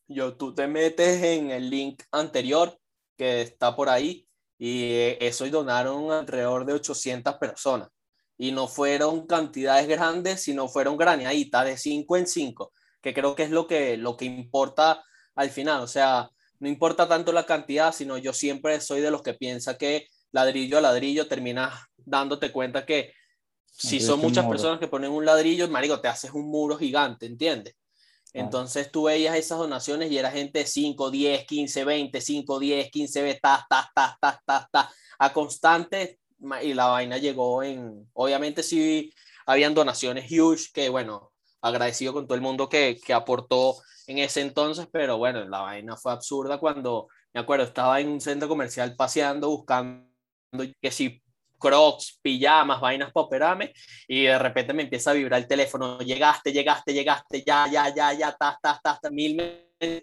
Yo, 0.08 0.38
tú 0.38 0.56
te 0.56 0.68
metes 0.68 1.22
en 1.22 1.52
el 1.52 1.70
link 1.70 2.02
anterior 2.12 2.80
que 3.16 3.42
está 3.42 3.76
por 3.76 3.90
ahí 3.90 4.28
y 4.58 4.92
eso 5.20 5.48
donaron 5.50 6.12
alrededor 6.12 6.66
de 6.66 6.74
800 6.74 7.36
personas. 7.36 7.90
Y 8.40 8.52
no 8.52 8.68
fueron 8.68 9.28
cantidades 9.28 9.88
grandes, 9.88 10.42
sino 10.42 10.68
fueron 10.68 10.98
graneaditas 10.98 11.66
de 11.66 11.78
5 11.78 12.18
en 12.18 12.26
5, 12.26 12.72
que 13.02 13.14
creo 13.14 13.36
que 13.36 13.44
es 13.44 13.52
lo 13.52 13.68
que, 13.68 13.98
lo 13.98 14.18
que 14.18 14.26
importa 14.26 15.04
al 15.36 15.52
final. 15.52 15.82
O 15.82 15.88
sea, 15.88 16.32
no 16.60 16.68
importa 16.68 17.08
tanto 17.08 17.32
la 17.32 17.46
cantidad, 17.46 17.94
sino 17.94 18.18
yo 18.18 18.34
siempre 18.34 18.82
soy 18.82 19.02
de 19.02 19.12
los 19.12 19.22
que 19.22 19.36
piensa 19.36 19.78
que 19.78 20.08
ladrillo 20.32 20.78
a 20.78 20.82
ladrillo 20.82 21.28
terminas 21.28 21.74
dándote 21.98 22.52
cuenta 22.52 22.86
que 22.86 23.14
si 23.72 24.00
son 24.00 24.20
muchas 24.20 24.46
personas 24.46 24.80
que 24.80 24.88
ponen 24.88 25.12
un 25.12 25.26
ladrillo, 25.26 25.68
marico, 25.70 26.02
te 26.02 26.08
haces 26.08 26.32
un 26.32 26.50
muro 26.50 26.78
gigante, 26.78 27.26
¿entiendes? 27.26 27.76
Entonces 28.34 28.92
tú 28.92 29.04
veías 29.04 29.36
esas 29.36 29.58
donaciones 29.58 30.12
y 30.12 30.18
era 30.18 30.30
gente 30.32 30.66
5, 30.66 31.10
10, 31.10 31.46
15, 31.46 31.84
20, 31.84 32.22
5, 32.22 32.60
10, 32.60 32.92
15, 32.92 33.22
20, 33.22 33.40
ta, 33.40 33.66
ta, 33.70 33.92
ta, 33.96 34.18
ta, 34.22 34.42
ta, 34.46 34.70
ta, 34.72 34.92
a 35.18 35.34
constante 35.34 36.19
y 36.62 36.74
la 36.74 36.88
vaina 36.88 37.18
llegó 37.18 37.64
en, 37.64 38.10
obviamente 38.14 38.64
sí 38.64 39.14
habían 39.46 39.74
donaciones 39.74 40.32
huge 40.32 40.72
que 40.74 40.90
bueno, 40.90 41.32
agradecido 41.62 42.14
con 42.14 42.28
todo 42.28 42.36
el 42.36 42.42
mundo 42.42 42.70
que, 42.70 43.00
que 43.04 43.14
aportó 43.14 43.76
en 44.08 44.18
ese 44.18 44.42
entonces, 44.42 44.88
pero 44.92 45.18
bueno, 45.18 45.44
la 45.46 45.62
vaina 45.62 45.96
fue 45.96 46.12
absurda 46.12 46.58
cuando, 46.58 47.08
me 47.34 47.42
acuerdo, 47.42 47.66
estaba 47.66 48.00
en 48.00 48.10
un 48.10 48.22
centro 48.22 48.48
comercial 48.48 48.96
paseando 48.96 49.50
buscando 49.50 50.08
que 50.82 50.92
si 50.92 51.22
crocs, 51.60 52.20
pijamas, 52.22 52.82
vainas 52.82 53.12
para 53.12 53.26
operarme 53.26 53.74
y 54.08 54.24
de 54.24 54.40
repente 54.40 54.74
me 54.74 54.84
empieza 54.84 55.12
a 55.12 55.14
vibrar 55.14 55.42
el 55.42 55.48
teléfono, 55.48 56.00
llegaste, 56.00 56.52
llegaste, 56.52 56.94
llegaste, 56.94 57.44
ya, 57.46 57.68
ya, 57.72 57.94
ya, 57.94 58.14
ya, 58.14 58.32
ta, 58.32 58.58
ta, 58.62 58.80
ta, 58.82 58.98
ta, 59.00 59.10
mil, 59.12 59.38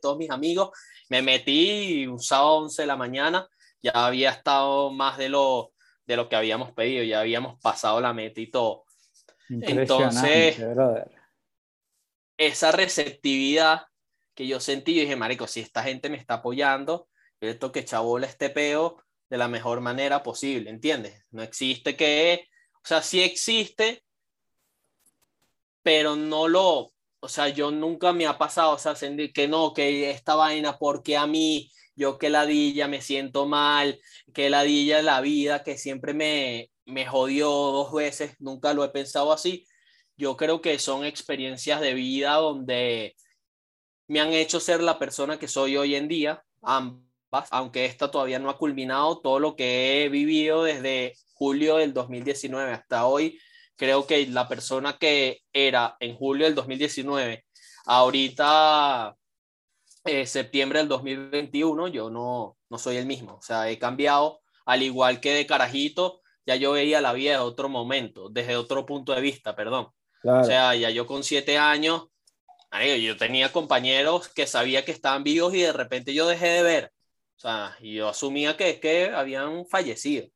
todos 0.01 0.18
mis 0.18 0.31
amigos, 0.31 0.70
me 1.09 1.22
metí 1.22 2.07
un 2.07 2.20
sábado 2.20 2.59
11 2.59 2.83
de 2.83 2.87
la 2.87 2.96
mañana, 2.96 3.49
ya 3.83 3.92
había 3.92 4.31
estado 4.31 4.92
más 4.92 5.18
de 5.18 5.31
lo, 5.31 5.72
de 6.07 6.16
lo 6.16 6.29
que 6.29 6.37
habíamos 6.37 6.73
pedido, 6.73 7.05
ya 7.05 7.21
habíamos 7.21 7.61
pasado 7.61 8.01
la 8.01 8.12
meta 8.12 8.40
y 8.40 8.51
todo. 8.51 8.85
Entonces, 9.49 10.57
esa 12.37 12.73
receptividad 12.73 13.87
que 14.35 14.47
yo 14.47 14.61
sentí, 14.61 14.95
yo 14.95 15.01
dije, 15.01 15.16
marico, 15.16 15.47
si 15.47 15.61
esta 15.61 15.83
gente 15.83 16.11
me 16.11 16.16
está 16.16 16.35
apoyando, 16.35 17.09
esto 17.40 17.73
que 17.73 17.85
chabola 17.85 18.27
este 18.27 18.51
peo, 18.51 19.03
de 19.29 19.38
la 19.38 19.49
mejor 19.49 19.81
manera 19.81 20.23
posible, 20.23 20.71
¿entiendes? 20.71 21.25
No 21.31 21.42
existe 21.42 21.97
que, 21.97 22.49
o 22.75 22.87
sea, 22.87 23.03
sí 23.03 23.23
existe, 23.23 24.05
pero 25.83 26.16
no 26.16 26.49
lo, 26.49 26.92
o 27.21 27.29
sea, 27.29 27.49
yo 27.49 27.71
nunca 27.71 28.12
me 28.12 28.27
ha 28.27 28.38
pasado, 28.38 28.73
o 28.73 28.79
sea, 28.79 28.95
que 29.35 29.49
no, 29.49 29.73
que 29.73 30.11
esta 30.11 30.35
vaina, 30.35 30.79
porque 30.79 31.16
a 31.16 31.27
mí, 31.27 31.71
yo 31.96 32.18
que 32.18 32.30
ladilla 32.30 32.88
me 32.88 33.00
siento 33.00 33.46
mal, 33.46 34.00
que 34.32 34.50
ladilla 34.50 35.02
la 35.02 35.20
vida, 35.20 35.64
que 35.64 35.78
siempre 35.78 36.14
me, 36.14 36.70
me 36.85 37.06
jodió 37.06 37.48
dos 37.48 37.92
veces, 37.92 38.37
nunca 38.38 38.74
lo 38.74 38.85
he 38.85 38.90
pensado 38.90 39.32
así. 39.32 39.66
Yo 40.16 40.37
creo 40.37 40.61
que 40.61 40.78
son 40.78 41.04
experiencias 41.04 41.80
de 41.80 41.94
vida 41.94 42.35
donde 42.35 43.16
me 44.09 44.20
han 44.20 44.32
hecho 44.32 44.61
ser 44.61 44.82
la 44.82 44.98
persona 44.98 45.38
que 45.38 45.48
soy 45.48 45.76
hoy 45.76 45.94
en 45.94 46.09
día, 46.09 46.44
aunque 47.50 47.85
esta 47.85 48.11
todavía 48.11 48.38
no 48.38 48.50
ha 48.50 48.59
culminado 48.59 49.20
todo 49.20 49.40
lo 49.40 49.56
que 49.56 50.04
he 50.04 50.09
vivido 50.09 50.64
desde 50.64 51.14
julio 51.35 51.76
del 51.76 51.92
2019 51.92 52.72
hasta 52.72 53.06
hoy. 53.06 53.38
Creo 53.76 54.06
que 54.06 54.26
la 54.26 54.48
persona 54.48 54.96
que 54.98 55.40
era 55.52 55.96
en 56.00 56.16
julio 56.16 56.46
del 56.46 56.54
2019, 56.54 57.44
ahorita 57.87 59.14
eh, 60.07 60.27
septiembre 60.27 60.79
del 60.79 60.88
2021, 60.88 61.88
yo 61.88 62.11
no, 62.11 62.57
no 62.69 62.79
soy 62.79 62.97
el 62.97 63.07
mismo. 63.07 63.35
O 63.35 63.42
sea, 63.42 63.69
he 63.71 63.79
cambiado, 63.79 64.40
al 64.64 64.83
igual 64.83 65.21
que 65.21 65.35
de 65.35 65.47
carajito, 65.47 66.21
ya 66.47 66.57
yo 66.57 66.73
veía 66.73 67.01
la 67.01 67.12
vida 67.12 67.33
de 67.33 67.38
otro 67.38 67.69
momento, 67.69 68.29
desde 68.29 68.57
otro 68.57 68.87
punto 68.87 69.14
de 69.14 69.21
vista, 69.21 69.55
perdón. 69.57 69.88
O 70.23 70.45
sea, 70.45 70.75
ya 70.75 70.90
yo 70.90 71.07
con 71.07 71.23
siete 71.23 71.59
años, 71.59 72.09
yo 73.01 73.16
tenía 73.16 73.53
compañeros 73.53 74.29
que 74.29 74.47
sabía 74.47 74.85
que 74.85 74.92
estaban 74.92 75.23
vivos 75.23 75.55
y 75.55 75.62
de 75.62 75.73
repente 75.73 76.12
yo 76.12 76.27
dejé 76.27 76.49
de 76.49 76.62
ver 76.62 76.92
o 77.37 77.38
sea, 77.38 77.77
yo 77.83 78.09
asumía 78.09 78.57
que, 78.57 78.81
que 78.81 79.11
habían 79.11 79.66
fallecido. 79.66 80.27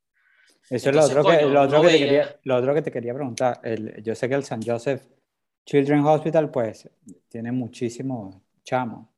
Eso 0.68 0.90
es 0.90 0.96
lo 0.96 1.04
otro, 1.04 1.24
que, 1.24 1.42
lo, 1.46 1.62
otro 1.62 1.82
que 1.82 1.88
te 1.88 1.98
quería, 1.98 2.40
lo 2.44 2.56
otro 2.56 2.74
que 2.74 2.82
te 2.82 2.92
quería 2.92 3.14
preguntar. 3.14 3.60
El, 3.64 4.02
yo 4.02 4.14
sé 4.14 4.28
que 4.28 4.34
el 4.34 4.44
San 4.44 4.62
Joseph 4.62 5.02
Children's 5.64 6.06
Hospital, 6.06 6.50
pues, 6.50 6.88
tiene 7.28 7.52
muchísimos 7.52 8.36
chamos. 8.62 9.08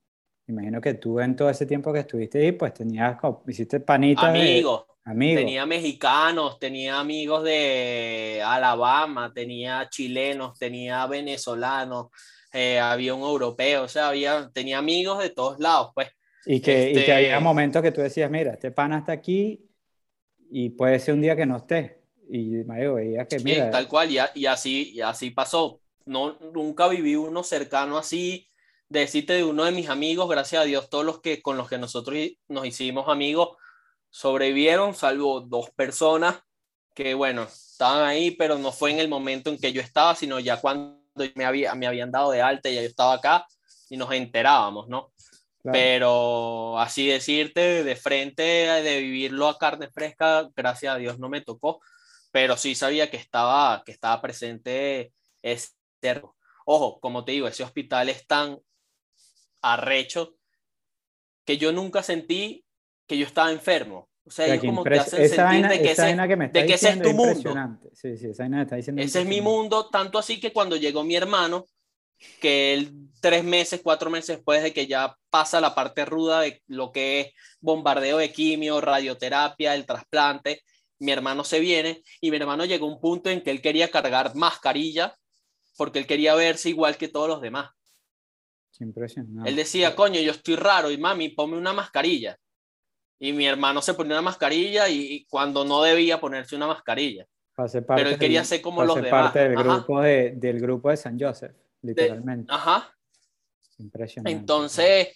Imagino 0.46 0.80
que 0.80 0.94
tú 0.94 1.20
en 1.20 1.36
todo 1.36 1.50
ese 1.50 1.66
tiempo 1.66 1.92
que 1.92 2.00
estuviste 2.00 2.38
ahí, 2.38 2.52
pues 2.52 2.74
tenías, 2.74 3.16
hiciste 3.46 3.80
panitas. 3.80 4.24
Amigos. 4.24 4.84
Amigos. 5.04 5.40
Tenía 5.40 5.66
mexicanos, 5.66 6.60
tenía 6.60 7.00
amigos 7.00 7.42
de 7.42 8.40
Alabama, 8.44 9.32
tenía 9.34 9.88
chilenos, 9.88 10.56
tenía 10.56 11.04
venezolanos, 11.08 12.08
eh, 12.52 12.78
había 12.78 13.12
un 13.12 13.22
europeo, 13.22 13.82
o 13.82 13.88
sea, 13.88 14.08
había, 14.08 14.48
tenía 14.52 14.78
amigos 14.78 15.20
de 15.20 15.30
todos 15.30 15.58
lados, 15.58 15.90
pues. 15.94 16.08
Y 16.46 16.60
que, 16.60 16.90
y 16.90 16.94
que 16.94 17.00
este 17.00 17.12
había 17.12 17.40
momentos 17.40 17.82
que 17.82 17.90
tú 17.90 18.00
decías, 18.00 18.30
mira, 18.30 18.52
este 18.52 18.70
pana 18.70 18.98
está 18.98 19.12
aquí 19.12 19.68
y 20.50 20.70
puede 20.70 21.00
ser 21.00 21.14
un 21.14 21.22
día 21.22 21.34
que 21.34 21.46
no 21.46 21.56
esté. 21.56 22.02
Y 22.30 22.62
Mario 22.64 22.94
veía 22.94 23.26
que, 23.26 23.40
mira. 23.40 23.70
tal 23.70 23.88
cual, 23.88 24.08
y, 24.10 24.18
y, 24.34 24.46
así, 24.46 24.92
y 24.92 25.00
así 25.00 25.30
pasó. 25.30 25.80
No, 26.04 26.38
nunca 26.52 26.88
viví 26.88 27.16
uno 27.16 27.42
cercano 27.42 27.98
así, 27.98 28.48
decirte 28.92 29.32
de 29.34 29.44
uno 29.44 29.64
de 29.64 29.72
mis 29.72 29.88
amigos, 29.88 30.28
gracias 30.28 30.62
a 30.62 30.64
Dios, 30.64 30.90
todos 30.90 31.04
los 31.04 31.20
que 31.20 31.42
con 31.42 31.56
los 31.56 31.68
que 31.68 31.78
nosotros 31.78 32.16
nos 32.48 32.66
hicimos 32.66 33.08
amigos 33.08 33.56
sobrevivieron, 34.10 34.94
salvo 34.94 35.40
dos 35.40 35.70
personas 35.70 36.40
que, 36.94 37.14
bueno, 37.14 37.44
estaban 37.44 38.04
ahí, 38.04 38.32
pero 38.32 38.58
no 38.58 38.70
fue 38.70 38.90
en 38.90 38.98
el 38.98 39.08
momento 39.08 39.50
en 39.50 39.58
que 39.58 39.72
yo 39.72 39.80
estaba, 39.80 40.14
sino 40.14 40.38
ya 40.38 40.60
cuando 40.60 41.00
me, 41.34 41.44
había, 41.44 41.74
me 41.74 41.86
habían 41.86 42.10
dado 42.10 42.30
de 42.30 42.42
alta 42.42 42.68
y 42.68 42.74
ya 42.74 42.82
yo 42.82 42.88
estaba 42.88 43.14
acá 43.14 43.46
y 43.88 43.96
nos 43.96 44.12
enterábamos, 44.12 44.88
¿no? 44.88 45.12
Pero 45.64 46.76
así 46.80 47.06
decirte 47.06 47.84
de 47.84 47.96
frente, 47.96 48.42
de 48.42 49.00
vivirlo 49.00 49.46
a 49.46 49.58
carne 49.58 49.88
fresca, 49.90 50.48
gracias 50.56 50.96
a 50.96 50.98
Dios 50.98 51.20
no 51.20 51.28
me 51.28 51.40
tocó, 51.40 51.80
pero 52.32 52.56
sí 52.56 52.74
sabía 52.74 53.10
que 53.10 53.16
estaba, 53.16 53.82
que 53.86 53.92
estaba 53.92 54.20
presente 54.20 55.12
ese 55.40 55.68
Ojo, 56.64 57.00
como 57.00 57.24
te 57.24 57.32
digo, 57.32 57.46
ese 57.46 57.62
hospital 57.62 58.08
es 58.08 58.26
tan 58.26 58.58
arrecho 59.62 60.36
que 61.44 61.56
yo 61.58 61.72
nunca 61.72 62.02
sentí 62.02 62.64
que 63.06 63.16
yo 63.18 63.26
estaba 63.26 63.50
enfermo. 63.50 64.08
O 64.24 64.30
sea, 64.30 64.46
ellos 64.46 64.64
como 64.64 64.84
te 64.84 64.98
hacen 64.98 65.28
sentir 65.28 65.66
de 65.66 65.82
que, 65.82 65.90
ese, 65.90 66.14
de 66.14 66.66
que 66.66 66.74
ese 66.74 66.90
es 66.90 67.02
tu 67.02 67.12
mundo. 67.12 67.54
Sí, 67.92 68.16
sí, 68.16 68.28
esa 68.28 68.46
está 68.46 68.76
diciendo 68.76 69.02
ese 69.02 69.20
es 69.20 69.26
mi 69.26 69.40
mundo, 69.40 69.88
tanto 69.88 70.18
así 70.18 70.38
que 70.38 70.52
cuando 70.52 70.76
llegó 70.76 71.02
mi 71.02 71.16
hermano, 71.16 71.66
que 72.40 72.74
él 72.74 72.92
tres 73.20 73.42
meses, 73.42 73.80
cuatro 73.82 74.10
meses 74.10 74.36
después 74.36 74.62
de 74.62 74.72
que 74.72 74.86
ya 74.86 75.16
pasa 75.30 75.60
la 75.60 75.74
parte 75.74 76.04
ruda 76.04 76.40
de 76.40 76.62
lo 76.68 76.92
que 76.92 77.20
es 77.20 77.26
bombardeo 77.60 78.18
de 78.18 78.32
quimio, 78.32 78.80
radioterapia, 78.80 79.74
el 79.74 79.86
trasplante, 79.86 80.62
mi 81.00 81.10
hermano 81.10 81.42
se 81.42 81.58
viene 81.58 82.02
y 82.20 82.30
mi 82.30 82.36
hermano 82.36 82.64
llegó 82.64 82.86
a 82.86 82.94
un 82.94 83.00
punto 83.00 83.28
en 83.28 83.42
que 83.42 83.50
él 83.50 83.60
quería 83.60 83.90
cargar 83.90 84.34
mascarilla 84.36 85.16
porque 85.76 85.98
él 85.98 86.06
quería 86.06 86.34
verse 86.34 86.68
igual 86.68 86.96
que 86.96 87.08
todos 87.08 87.28
los 87.28 87.40
demás. 87.40 87.70
Impresionante. 88.80 89.48
Él 89.48 89.56
decía, 89.56 89.94
coño, 89.94 90.20
yo 90.20 90.32
estoy 90.32 90.56
raro 90.56 90.90
y 90.90 90.98
mami, 90.98 91.30
ponme 91.30 91.56
una 91.56 91.72
mascarilla. 91.72 92.38
Y 93.18 93.32
mi 93.32 93.46
hermano 93.46 93.80
se 93.80 93.94
ponía 93.94 94.14
una 94.14 94.22
mascarilla 94.22 94.88
y, 94.88 95.24
cuando 95.26 95.64
no 95.64 95.82
debía 95.82 96.20
ponerse 96.20 96.56
una 96.56 96.66
mascarilla. 96.66 97.26
Pero 97.54 98.10
él 98.10 98.18
quería 98.18 98.44
ser 98.44 98.60
como 98.60 98.82
los 98.82 98.96
demás. 98.96 99.10
parte 99.10 99.40
del 99.40 99.54
grupo 99.54 100.00
de, 100.00 100.32
del 100.32 100.58
grupo 100.58 100.90
de 100.90 100.96
San 100.96 101.18
Joseph, 101.20 101.54
literalmente. 101.82 102.52
ajá. 102.52 102.92
Impresionante. 103.78 104.38
Entonces, 104.38 105.08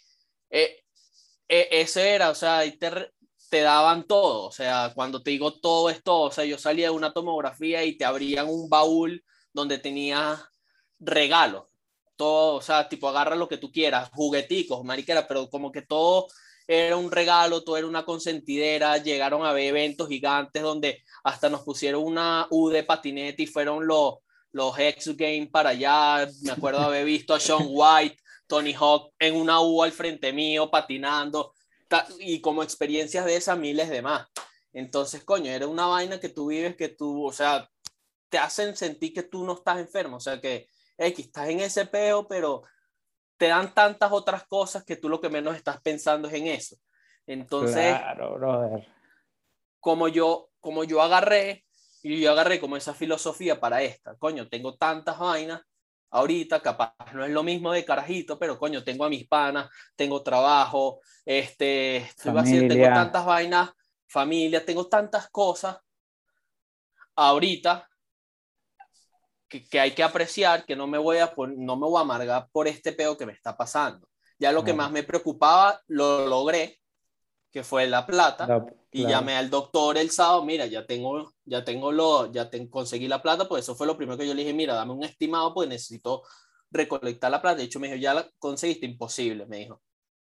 eh, 0.50 0.84
eh, 1.48 1.68
ese 1.70 2.10
era, 2.10 2.30
o 2.30 2.34
sea, 2.34 2.58
ahí 2.58 2.76
te, 2.76 2.90
te 3.50 3.60
daban 3.60 4.04
todo. 4.04 4.46
O 4.46 4.52
sea, 4.52 4.92
cuando 4.94 5.22
te 5.22 5.30
digo 5.30 5.58
todo 5.58 5.90
esto, 5.90 6.20
o 6.20 6.30
sea, 6.30 6.44
yo 6.44 6.58
salía 6.58 6.86
de 6.86 6.94
una 6.94 7.12
tomografía 7.12 7.84
y 7.84 7.96
te 7.96 8.04
abrían 8.04 8.48
un 8.48 8.68
baúl 8.68 9.24
donde 9.52 9.78
tenías 9.78 10.44
regalos 10.98 11.64
todo, 12.16 12.56
o 12.56 12.62
sea, 12.62 12.88
tipo 12.88 13.08
agarra 13.08 13.36
lo 13.36 13.48
que 13.48 13.58
tú 13.58 13.70
quieras, 13.70 14.10
jugueticos, 14.12 14.84
mariquera, 14.84 15.26
pero 15.28 15.48
como 15.48 15.70
que 15.70 15.82
todo 15.82 16.26
era 16.66 16.96
un 16.96 17.10
regalo, 17.10 17.62
todo 17.62 17.76
era 17.76 17.86
una 17.86 18.04
consentidera, 18.04 18.98
llegaron 18.98 19.46
a 19.46 19.52
ver 19.52 19.66
eventos 19.66 20.08
gigantes 20.08 20.62
donde 20.62 21.02
hasta 21.22 21.48
nos 21.48 21.62
pusieron 21.62 22.02
una 22.02 22.46
U 22.50 22.68
de 22.68 22.82
patinete 22.82 23.44
y 23.44 23.46
fueron 23.46 23.86
los, 23.86 24.14
los 24.52 24.78
X 24.78 25.16
Games 25.16 25.48
para 25.50 25.70
allá, 25.70 26.28
me 26.42 26.52
acuerdo 26.52 26.80
haber 26.80 27.04
visto 27.04 27.34
a 27.34 27.40
Sean 27.40 27.66
White, 27.68 28.16
Tony 28.46 28.74
Hawk 28.74 29.12
en 29.18 29.36
una 29.36 29.60
U 29.60 29.82
al 29.82 29.92
frente 29.92 30.32
mío 30.32 30.70
patinando 30.70 31.54
y 32.18 32.40
como 32.40 32.62
experiencias 32.62 33.24
de 33.24 33.36
esas 33.36 33.58
miles 33.58 33.88
de 33.88 34.02
más. 34.02 34.26
Entonces, 34.72 35.24
coño, 35.24 35.50
era 35.50 35.66
una 35.68 35.86
vaina 35.86 36.20
que 36.20 36.28
tú 36.28 36.48
vives 36.48 36.76
que 36.76 36.88
tú, 36.88 37.24
o 37.26 37.32
sea, 37.32 37.68
te 38.28 38.38
hacen 38.38 38.76
sentir 38.76 39.12
que 39.12 39.22
tú 39.22 39.44
no 39.44 39.54
estás 39.54 39.78
enfermo, 39.78 40.16
o 40.16 40.20
sea, 40.20 40.40
que 40.40 40.68
X, 40.98 41.26
estás 41.26 41.48
en 41.48 41.60
ese 41.60 41.86
peo, 41.86 42.26
pero 42.26 42.62
te 43.36 43.48
dan 43.48 43.74
tantas 43.74 44.12
otras 44.12 44.46
cosas 44.46 44.84
que 44.84 44.96
tú 44.96 45.08
lo 45.08 45.20
que 45.20 45.28
menos 45.28 45.56
estás 45.56 45.80
pensando 45.80 46.28
es 46.28 46.34
en 46.34 46.46
eso. 46.46 46.76
Entonces, 47.26 47.94
Como 49.80 50.08
yo, 50.08 50.50
como 50.60 50.84
yo 50.84 51.02
agarré, 51.02 51.64
y 52.02 52.20
yo 52.20 52.30
agarré 52.30 52.60
como 52.60 52.76
esa 52.76 52.94
filosofía 52.94 53.60
para 53.60 53.82
esta, 53.82 54.16
coño, 54.16 54.48
tengo 54.48 54.76
tantas 54.76 55.18
vainas, 55.18 55.62
ahorita 56.10 56.60
capaz 56.60 56.94
no 57.14 57.24
es 57.24 57.30
lo 57.30 57.42
mismo 57.42 57.72
de 57.72 57.84
carajito, 57.84 58.38
pero 58.38 58.58
coño, 58.58 58.84
tengo 58.84 59.04
a 59.04 59.08
mis 59.08 59.26
panas, 59.26 59.68
tengo 59.96 60.22
trabajo, 60.22 61.00
este, 61.24 62.08
tengo 62.68 62.84
tantas 62.94 63.26
vainas, 63.26 63.70
familia, 64.06 64.64
tengo 64.64 64.88
tantas 64.88 65.28
cosas 65.30 65.76
ahorita 67.16 67.88
que, 69.48 69.80
hay 69.80 69.92
que 69.92 70.02
apreciar, 70.02 70.64
que 70.64 70.76
no 70.76 70.86
me, 70.86 70.98
voy 70.98 71.18
a, 71.18 71.32
no 71.36 71.76
me 71.76 71.86
voy 71.86 71.98
a 71.98 72.02
amargar 72.02 72.48
por 72.52 72.68
este 72.68 72.92
peo 72.92 73.16
que 73.16 73.26
me 73.26 73.32
está 73.32 73.56
pasando. 73.56 74.08
Ya 74.38 74.52
lo 74.52 74.64
que 74.64 74.74
más 74.74 74.90
me 74.90 75.02
preocupaba, 75.02 75.80
lo 75.86 76.26
logré, 76.26 76.78
que 77.50 77.64
fue 77.64 77.86
la 77.86 78.06
plata, 78.06 78.66
y 78.90 79.06
llamé 79.06 79.34
al 79.36 79.48
doctor 79.48 79.96
el 79.96 80.10
sábado, 80.10 80.44
mira, 80.44 80.66
ya 80.66 80.86
tengo, 80.86 81.32
ya 81.44 81.64
tengo 81.64 81.90
lo, 81.90 82.30
ya 82.30 82.50
conseguí 82.68 83.08
la 83.08 83.22
plata, 83.22 83.48
pues 83.48 83.64
eso 83.64 83.74
fue 83.74 83.86
lo 83.86 83.96
primero 83.96 84.18
que 84.18 84.26
yo 84.26 84.34
le 84.34 84.42
dije, 84.42 84.52
mira, 84.52 84.74
dame 84.74 84.92
un 84.92 85.04
estimado, 85.04 85.54
pues 85.54 85.68
necesito 85.68 86.22
recolectar 86.70 87.30
la 87.30 87.40
plata. 87.40 87.56
De 87.56 87.64
hecho, 87.64 87.80
me 87.80 87.88
dijo, 87.88 87.98
ya 87.98 88.14
la 88.14 88.28
conseguiste, 88.38 88.86
imposible, 88.86 89.46
me 89.46 89.58
dijo. 89.58 89.82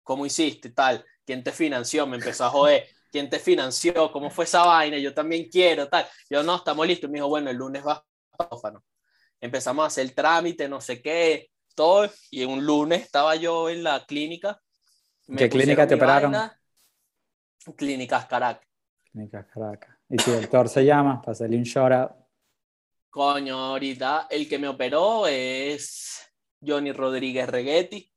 ¿Cómo 0.02 0.24
hiciste? 0.24 0.70
Tal, 0.70 1.04
¿quién 1.24 1.42
te 1.42 1.50
financió? 1.50 2.06
Me 2.06 2.16
empezó 2.16 2.44
a 2.44 2.50
joder. 2.50 2.86
¿Quién 3.10 3.28
te 3.28 3.38
financió? 3.40 4.12
¿Cómo 4.12 4.30
fue 4.30 4.44
esa 4.44 4.64
vaina? 4.64 4.98
Yo 4.98 5.12
también 5.14 5.48
quiero, 5.50 5.88
tal. 5.88 6.06
Yo 6.30 6.42
no, 6.42 6.56
estamos 6.56 6.86
listos. 6.86 7.10
Me 7.10 7.18
dijo, 7.18 7.28
bueno, 7.28 7.50
el 7.50 7.56
lunes 7.56 7.84
va 7.84 8.04
a 8.38 8.48
empezamos 9.40 9.84
a 9.84 9.86
hacer 9.86 10.10
trámite, 10.12 10.68
no 10.68 10.80
sé 10.80 11.02
qué, 11.02 11.50
todo, 11.74 12.10
y 12.30 12.44
un 12.44 12.64
lunes 12.64 13.02
estaba 13.02 13.36
yo 13.36 13.68
en 13.68 13.82
la 13.82 14.04
clínica. 14.04 14.60
¿Qué 15.36 15.48
clínica 15.48 15.86
te 15.86 15.94
operaron? 15.94 16.34
Clínicas 17.76 18.26
Caracas. 18.26 18.66
Clínicas 19.10 19.46
Caracas. 19.46 19.96
¿Y 20.08 20.18
si 20.18 20.30
el 20.30 20.42
doctor 20.42 20.68
se 20.68 20.84
llama? 20.84 21.20
Para 21.20 21.32
hacerle 21.32 21.56
un 21.56 21.64
shout 21.64 22.10
Coño, 23.10 23.56
ahorita 23.56 24.26
el 24.30 24.48
que 24.48 24.58
me 24.58 24.68
operó 24.68 25.26
es 25.26 26.20
Johnny 26.64 26.92
Rodríguez 26.92 27.48
Reguetti 27.48 28.12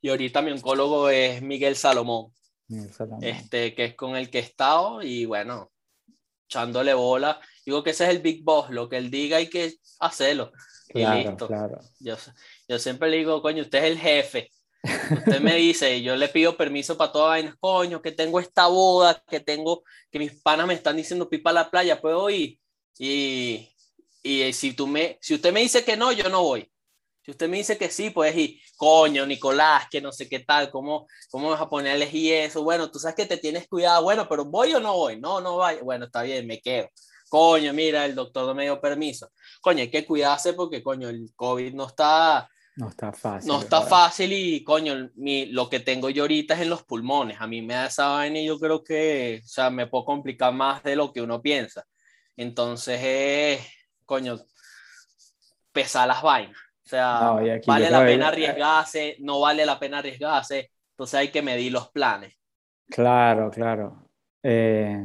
y 0.00 0.08
ahorita 0.08 0.42
mi 0.42 0.50
oncólogo 0.50 1.08
es 1.08 1.40
Miguel 1.42 1.76
Salomón, 1.76 2.32
Miguel 2.66 2.92
Salomón. 2.92 3.22
Este, 3.22 3.72
que 3.74 3.84
es 3.84 3.94
con 3.94 4.16
el 4.16 4.30
que 4.30 4.38
he 4.38 4.42
estado 4.42 5.00
y 5.00 5.24
bueno, 5.26 5.70
echándole 6.46 6.92
bola. 6.92 7.40
Digo 7.64 7.82
que 7.82 7.90
ese 7.90 8.04
es 8.04 8.10
el 8.10 8.18
Big 8.18 8.42
Boss, 8.42 8.70
lo 8.70 8.88
que 8.88 8.96
él 8.96 9.10
diga 9.10 9.36
hay 9.36 9.48
que 9.48 9.74
hacerlo. 10.00 10.52
y 10.92 11.04
listo. 11.04 11.48
Yo, 12.00 12.16
yo 12.68 12.78
siempre 12.78 13.10
le 13.10 13.18
digo, 13.18 13.40
coño, 13.40 13.62
usted 13.62 13.78
es 13.78 13.84
el 13.84 13.98
jefe. 13.98 14.50
Usted 14.82 15.40
me 15.40 15.54
dice, 15.56 15.96
y 15.96 16.02
yo 16.02 16.16
le 16.16 16.28
pido 16.28 16.56
permiso 16.56 16.96
para 16.96 17.12
todas 17.12 17.28
vainas, 17.28 17.54
coño, 17.60 18.02
que 18.02 18.12
tengo 18.12 18.40
esta 18.40 18.66
boda, 18.66 19.22
que 19.28 19.40
tengo, 19.40 19.84
que 20.10 20.18
mis 20.18 20.40
panas 20.42 20.66
me 20.66 20.74
están 20.74 20.96
diciendo 20.96 21.28
pipa 21.28 21.50
a 21.50 21.54
la 21.54 21.70
playa, 21.70 22.00
puedo 22.00 22.28
ir. 22.30 22.58
Y, 22.98 23.68
y 24.22 24.52
si, 24.52 24.72
tú 24.74 24.86
me, 24.86 25.18
si 25.20 25.34
usted 25.34 25.52
me 25.52 25.60
dice 25.60 25.84
que 25.84 25.96
no, 25.96 26.12
yo 26.12 26.28
no 26.28 26.42
voy. 26.42 26.68
Si 27.24 27.30
usted 27.30 27.48
me 27.48 27.58
dice 27.58 27.78
que 27.78 27.88
sí, 27.88 28.10
pues 28.10 28.36
y 28.36 28.60
coño, 28.76 29.24
Nicolás, 29.24 29.86
que 29.88 30.00
no 30.00 30.10
sé 30.10 30.28
qué 30.28 30.40
tal, 30.40 30.70
¿cómo, 30.72 31.06
cómo 31.30 31.50
vas 31.50 31.60
a 31.60 31.68
ponerle 31.68 32.08
y 32.12 32.32
eso? 32.32 32.64
Bueno, 32.64 32.90
tú 32.90 32.98
sabes 32.98 33.14
que 33.14 33.26
te 33.26 33.36
tienes 33.36 33.68
cuidado, 33.68 34.02
bueno, 34.02 34.26
pero 34.28 34.44
voy 34.44 34.74
o 34.74 34.80
no 34.80 34.94
voy, 34.94 35.20
no, 35.20 35.40
no 35.40 35.58
vaya, 35.58 35.80
bueno, 35.82 36.06
está 36.06 36.22
bien, 36.22 36.44
me 36.48 36.60
quedo. 36.60 36.88
Coño, 37.32 37.72
mira, 37.72 38.04
el 38.04 38.14
doctor 38.14 38.46
no 38.46 38.54
me 38.54 38.64
dio 38.64 38.78
permiso. 38.78 39.30
Coño, 39.62 39.80
hay 39.80 39.90
que 39.90 40.04
cuidarse 40.04 40.52
porque, 40.52 40.82
coño, 40.82 41.08
el 41.08 41.30
COVID 41.34 41.72
no 41.72 41.86
está... 41.86 42.46
No 42.76 42.90
está 42.90 43.10
fácil. 43.10 43.48
No 43.48 43.58
está 43.58 43.80
fácil 43.80 44.34
y, 44.34 44.62
coño, 44.62 45.08
mi, 45.14 45.46
lo 45.46 45.70
que 45.70 45.80
tengo 45.80 46.10
yo 46.10 46.24
ahorita 46.24 46.52
es 46.52 46.60
en 46.60 46.68
los 46.68 46.82
pulmones. 46.82 47.40
A 47.40 47.46
mí 47.46 47.62
me 47.62 47.72
da 47.72 47.86
esa 47.86 48.08
vaina 48.08 48.38
y 48.38 48.44
yo 48.44 48.58
creo 48.58 48.84
que, 48.84 49.40
o 49.42 49.48
sea, 49.48 49.70
me 49.70 49.86
puedo 49.86 50.04
complicar 50.04 50.52
más 50.52 50.82
de 50.82 50.94
lo 50.94 51.10
que 51.10 51.22
uno 51.22 51.40
piensa. 51.40 51.86
Entonces, 52.36 53.00
eh, 53.02 53.66
coño, 54.04 54.38
pesa 55.72 56.06
las 56.06 56.20
vainas. 56.20 56.58
O 56.84 56.88
sea, 56.90 57.30
vale 57.66 57.90
la 57.90 58.04
pena 58.04 58.28
arriesgarse, 58.28 59.16
no 59.20 59.40
vale 59.40 59.64
la 59.64 59.78
pena 59.78 60.00
arriesgarse, 60.00 60.70
entonces 60.90 61.14
hay 61.18 61.28
que 61.28 61.40
medir 61.40 61.72
los 61.72 61.88
planes. 61.88 62.34
Claro, 62.90 63.50
claro. 63.50 64.10
Eh, 64.42 65.02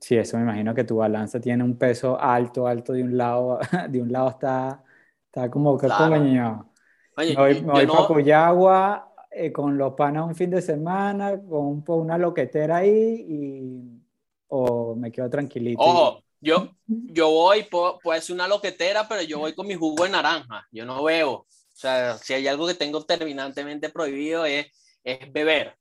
sí, 0.00 0.16
eso 0.16 0.36
me 0.36 0.44
imagino 0.44 0.74
que 0.74 0.84
tu 0.84 0.96
balanza 0.96 1.40
tiene 1.40 1.64
un 1.64 1.76
peso 1.76 2.20
alto, 2.20 2.66
alto 2.66 2.92
de 2.92 3.02
un 3.02 3.16
lado, 3.16 3.58
de 3.88 4.00
un 4.00 4.12
lado 4.12 4.30
está, 4.30 4.84
está 5.26 5.50
como 5.50 5.76
que 5.78 5.86
claro. 5.86 6.14
coño. 6.14 6.72
me 7.16 7.34
voy, 7.34 7.62
para 7.62 8.06
Cuyagua, 8.06 9.14
eh, 9.30 9.52
con 9.52 9.76
los 9.76 9.94
panas 9.94 10.26
un 10.26 10.34
fin 10.34 10.50
de 10.50 10.62
semana, 10.62 11.40
con 11.40 11.82
una 11.86 12.18
loquetera 12.18 12.78
ahí, 12.78 13.26
y, 13.28 14.02
o 14.48 14.94
me 14.94 15.10
quedo 15.10 15.28
tranquilito. 15.28 15.82
Ojo, 15.82 16.22
yo, 16.40 16.70
yo 16.86 17.30
voy, 17.30 17.66
puede 18.02 18.20
ser 18.20 18.34
una 18.34 18.48
loquetera, 18.48 19.08
pero 19.08 19.22
yo 19.22 19.38
voy 19.38 19.54
con 19.54 19.66
mi 19.66 19.74
jugo 19.74 20.04
de 20.04 20.10
naranja, 20.10 20.66
yo 20.70 20.84
no 20.84 21.02
bebo. 21.02 21.32
O 21.32 21.78
sea, 21.78 22.16
si 22.16 22.32
hay 22.32 22.46
algo 22.46 22.66
que 22.66 22.74
tengo 22.74 23.04
terminantemente 23.04 23.90
prohibido 23.90 24.46
es, 24.46 24.66
es 25.04 25.30
beber, 25.32 25.76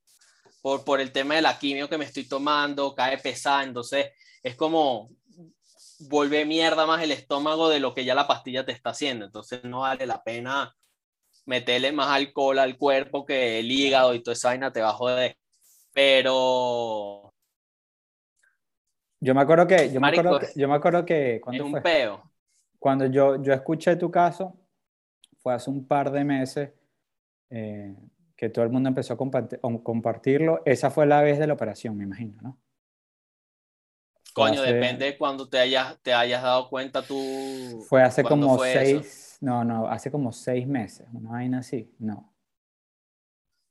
por, 0.66 0.84
por 0.84 1.00
el 1.00 1.12
tema 1.12 1.36
de 1.36 1.44
la 1.44 1.60
quimio 1.60 1.88
que 1.88 2.00
me 2.00 2.06
estoy 2.06 2.28
tomando, 2.28 2.96
cae 2.96 3.20
pesada, 3.20 3.64
entonces 3.64 4.08
es 4.42 4.56
como 4.56 5.12
vuelve 6.10 6.44
mierda 6.44 6.88
más 6.88 7.04
el 7.04 7.12
estómago 7.12 7.70
de 7.70 7.80
lo 7.80 7.94
que 7.94 8.04
ya 8.04 8.16
la 8.16 8.26
pastilla 8.26 8.66
te 8.66 8.72
está 8.72 8.90
haciendo, 8.90 9.26
entonces 9.26 9.64
no 9.64 9.82
vale 9.82 10.08
la 10.08 10.24
pena 10.24 10.76
meterle 11.46 11.92
más 11.92 12.08
alcohol 12.08 12.58
al 12.58 12.80
cuerpo 12.80 13.28
que 13.28 13.60
el 13.60 13.72
hígado 13.72 14.16
y 14.16 14.24
toda 14.24 14.34
esa 14.34 14.48
vaina 14.48 14.74
te 14.74 14.82
va 14.82 14.90
a 14.90 14.94
joder. 14.94 15.38
Pero. 15.94 17.32
Yo 19.20 19.36
me 19.36 19.42
acuerdo 19.42 19.68
que. 19.68 19.94
Yo, 19.94 20.02
me, 20.02 20.08
acuerdo 20.08 20.40
que, 20.40 20.48
yo 20.56 20.68
me 20.68 20.74
acuerdo 20.74 21.06
que. 21.06 21.42
Es 21.54 21.62
un 21.62 21.80
peo. 21.84 22.24
Cuando 22.80 23.06
yo, 23.06 23.40
yo 23.40 23.54
escuché 23.54 23.96
tu 23.98 24.10
caso, 24.10 24.58
fue 25.38 25.54
hace 25.54 25.70
un 25.70 25.88
par 25.88 26.12
de 26.12 26.24
meses 26.24 26.72
eh, 27.52 27.96
que 28.36 28.50
todo 28.50 28.66
el 28.66 28.72
mundo 28.72 28.90
empezó 28.90 29.14
a, 29.14 29.18
compartirlo. 29.18 30.62
Esa 30.66 30.92
fue 30.92 31.06
la 31.06 31.22
vez 31.22 31.40
de 31.40 31.48
la 31.48 31.54
operación, 31.54 31.98
me 31.98 32.04
imagino, 32.04 32.42
¿no? 32.42 32.60
Coño, 34.34 34.62
depende 34.62 35.06
de 35.06 35.18
cuando 35.18 35.48
te 35.48 35.58
hayas, 35.58 35.98
te 36.02 36.14
hayas 36.14 36.44
dado 36.44 36.70
cuenta 36.70 37.02
tú. 37.02 37.86
Fue 37.88 38.04
hace 38.04 38.22
como 38.22 38.60
seis, 38.60 39.38
no, 39.40 39.64
no, 39.64 39.88
hace 39.88 40.12
como 40.12 40.34
seis 40.34 40.68
meses, 40.68 41.08
una 41.14 41.32
vaina 41.32 41.60
así, 41.60 41.90
no. 42.00 42.34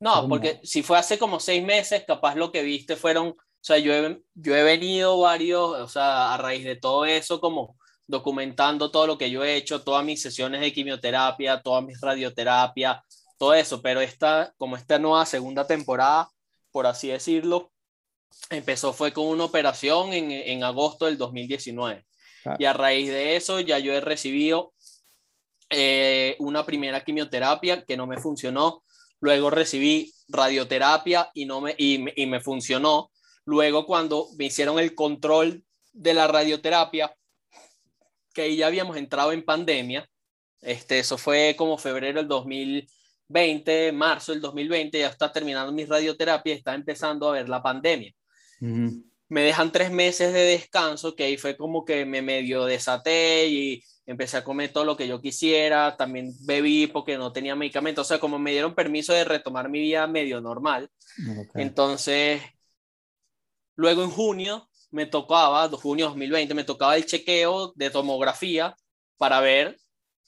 No, 0.01 0.27
porque 0.27 0.61
si 0.63 0.83
fue 0.83 0.99
hace 0.99 1.19
como 1.19 1.39
seis 1.39 1.63
meses, 1.63 2.05
capaz 2.07 2.35
lo 2.35 2.51
que 2.51 2.63
viste 2.63 2.97
fueron, 2.97 3.29
o 3.29 3.37
sea, 3.61 3.79
yo 3.79 3.93
he, 3.93 4.23
yo 4.35 4.57
he 4.57 4.63
venido 4.63 5.21
varios, 5.21 5.71
o 5.79 5.89
sea, 5.89 6.33
a 6.33 6.39
raíz 6.39 6.65
de 6.65 6.77
todo 6.77 7.05
eso, 7.05 7.41
como 7.41 7.77
documentando 8.07 8.91
todo 8.91 9.07
lo 9.07 9.19
que 9.19 9.31
yo 9.31 9.45
he 9.45 9.57
hecho, 9.57 9.83
todas 9.83 10.05
mis 10.05 10.21
sesiones 10.23 10.63
de 10.63 10.73
quimioterapia, 10.73 11.61
todas 11.61 11.85
mis 11.85 12.01
radioterapias, 12.01 13.03
todo 13.45 13.53
eso, 13.53 13.83
pero 13.83 14.01
esta, 14.01 14.55
como 14.57 14.75
esta 14.75 14.99
nueva 14.99 15.27
segunda 15.27 15.67
temporada, 15.67 16.31
por 16.71 16.87
así 16.87 17.09
decirlo, 17.09 17.71
empezó 18.49 18.95
fue 18.95 19.13
con 19.13 19.27
una 19.27 19.45
operación 19.45 20.15
en, 20.15 20.31
en 20.31 20.65
agosto 20.65 21.05
del 21.05 21.19
2019. 21.19 22.07
Y 22.59 22.65
a 22.65 22.73
raíz 22.73 23.09
de 23.09 23.37
eso 23.37 23.61
ya 23.61 23.79
yo 23.79 23.93
he 23.93 24.01
recibido 24.01 24.73
eh, 25.69 26.37
una 26.39 26.65
primera 26.65 27.05
quimioterapia 27.05 27.85
que 27.85 27.99
no 27.99 28.07
me 28.07 28.17
funcionó, 28.17 28.83
luego 29.21 29.51
recibí 29.51 30.11
radioterapia 30.29 31.31
y, 31.35 31.45
no 31.45 31.61
me, 31.61 31.75
y, 31.77 31.99
me 31.99 32.41
funcionó, 32.41 33.11
luego 33.45 33.85
cuando 33.85 34.29
me 34.39 34.47
hicieron 34.47 34.79
el 34.79 34.95
control 34.95 35.63
de 35.93 36.15
la 36.15 36.29
radioterapia, 36.29 37.15
que 38.33 38.57
ya 38.57 38.69
habíamos 38.69 38.97
entrado 38.97 39.33
en 39.33 39.45
pandemia, 39.45 40.09
este, 40.63 40.99
eso 40.99 41.19
fue 41.19 41.55
como 41.59 41.77
febrero 41.77 42.21
del 42.21 42.29
2020, 42.29 42.91
marzo 43.93 44.33
del 44.33 44.41
2020, 44.41 44.99
ya 44.99 45.09
está 45.09 45.33
terminando 45.33 45.73
mi 45.73 45.85
radioterapia, 45.85 46.55
está 46.55 46.75
empezando 46.75 47.29
a 47.29 47.33
ver 47.33 47.49
la 47.49 47.63
pandemia. 47.63 48.13
Me 48.61 49.43
dejan 49.43 49.73
tres 49.73 49.91
meses 49.91 50.33
de 50.33 50.41
descanso, 50.41 51.15
que 51.15 51.25
ahí 51.25 51.37
fue 51.37 51.57
como 51.57 51.85
que 51.85 52.05
me 52.05 52.23
medio 52.23 52.65
desaté 52.67 53.47
y 53.49 53.83
empecé 54.07 54.37
a 54.37 54.45
comer 54.45 54.73
todo 54.73 54.85
lo 54.85 54.97
que 54.97 55.09
yo 55.09 55.21
quisiera, 55.21 55.97
también 55.97 56.33
bebí 56.47 56.87
porque 56.87 57.17
no 57.17 57.33
tenía 57.33 57.57
medicamentos, 57.57 58.07
o 58.07 58.09
sea, 58.09 58.21
como 58.21 58.39
me 58.39 58.53
dieron 58.53 58.75
permiso 58.75 59.13
de 59.13 59.25
retomar 59.25 59.69
mi 59.69 59.81
vida 59.81 60.07
medio 60.07 60.41
normal. 60.41 60.91
Entonces, 61.55 62.43
luego 63.77 64.05
en 64.05 64.11
junio 64.11 64.69
me 64.91 65.07
tocaba, 65.07 65.69
junio 65.71 66.07
2020, 66.07 66.55
me 66.55 66.65
tocaba 66.65 66.97
el 66.97 67.07
chequeo 67.07 67.73
de 67.75 67.91
tomografía 67.91 68.77
para 69.17 69.41
ver 69.41 69.79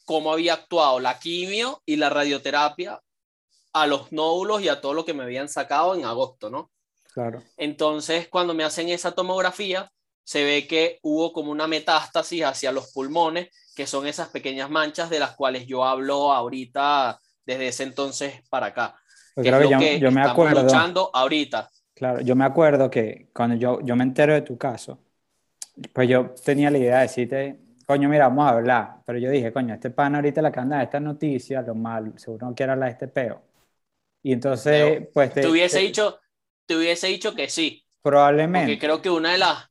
cómo 0.06 0.32
había 0.32 0.54
actuado 0.54 1.00
la 1.00 1.18
quimio 1.18 1.82
y 1.84 1.96
la 1.96 2.08
radioterapia 2.08 3.02
a 3.74 3.86
los 3.86 4.10
nódulos 4.12 4.62
y 4.62 4.70
a 4.70 4.80
todo 4.80 4.94
lo 4.94 5.04
que 5.04 5.12
me 5.12 5.24
habían 5.24 5.50
sacado 5.50 5.94
en 5.94 6.06
agosto, 6.06 6.48
¿no? 6.48 6.70
Claro. 7.12 7.42
Entonces, 7.58 8.28
cuando 8.28 8.54
me 8.54 8.64
hacen 8.64 8.88
esa 8.88 9.12
tomografía, 9.12 9.90
se 10.24 10.44
ve 10.44 10.66
que 10.66 10.98
hubo 11.02 11.32
como 11.32 11.50
una 11.50 11.66
metástasis 11.66 12.44
hacia 12.44 12.72
los 12.72 12.92
pulmones, 12.92 13.48
que 13.74 13.86
son 13.86 14.06
esas 14.06 14.28
pequeñas 14.28 14.70
manchas 14.70 15.10
de 15.10 15.18
las 15.18 15.36
cuales 15.36 15.66
yo 15.66 15.84
hablo 15.84 16.32
ahorita 16.32 17.20
desde 17.44 17.68
ese 17.68 17.82
entonces 17.82 18.42
para 18.48 18.66
acá. 18.66 18.96
Pues 19.34 19.44
que 19.44 20.00
yo, 20.00 20.10
me 20.10 20.22
acuerdo 20.22 20.62
luchando 20.62 21.10
ahorita. 21.12 21.68
Claro, 21.94 22.20
yo 22.22 22.34
me 22.34 22.44
acuerdo 22.44 22.90
que 22.90 23.28
cuando 23.34 23.56
yo, 23.56 23.80
yo 23.82 23.96
me 23.96 24.04
entero 24.04 24.32
de 24.32 24.42
tu 24.42 24.56
caso, 24.56 24.98
pues 25.92 26.08
yo 26.08 26.34
tenía 26.44 26.70
la 26.70 26.78
idea 26.78 26.96
de 26.96 27.02
decirte, 27.02 27.60
coño, 27.86 28.08
mira, 28.08 28.28
vamos 28.28 28.46
a 28.46 28.50
hablar. 28.50 28.96
Pero 29.06 29.18
yo 29.18 29.30
dije, 29.30 29.52
coño, 29.52 29.74
este 29.74 29.90
pan 29.90 30.14
ahorita 30.14 30.42
la 30.42 30.52
que 30.52 30.60
anda 30.60 30.78
de 30.78 30.84
esta 30.84 31.00
noticia, 31.00 31.62
lo 31.62 31.74
mal, 31.74 32.12
seguro 32.16 32.48
no 32.48 32.54
quiere 32.54 32.72
hablar 32.72 32.88
de 32.88 32.92
este 32.92 33.08
peo. 33.08 33.42
Y 34.22 34.32
entonces, 34.32 35.08
pues... 35.14 35.32
Te, 35.32 35.46
hubiese 35.46 35.78
dicho, 35.78 36.20
te 36.66 36.76
hubiese 36.76 37.06
dicho 37.06 37.34
que 37.34 37.48
sí. 37.48 37.86
Probablemente. 38.02 38.72
Porque 38.72 38.86
creo 38.86 39.00
que 39.00 39.10
una 39.10 39.32
de 39.32 39.38
las 39.38 39.70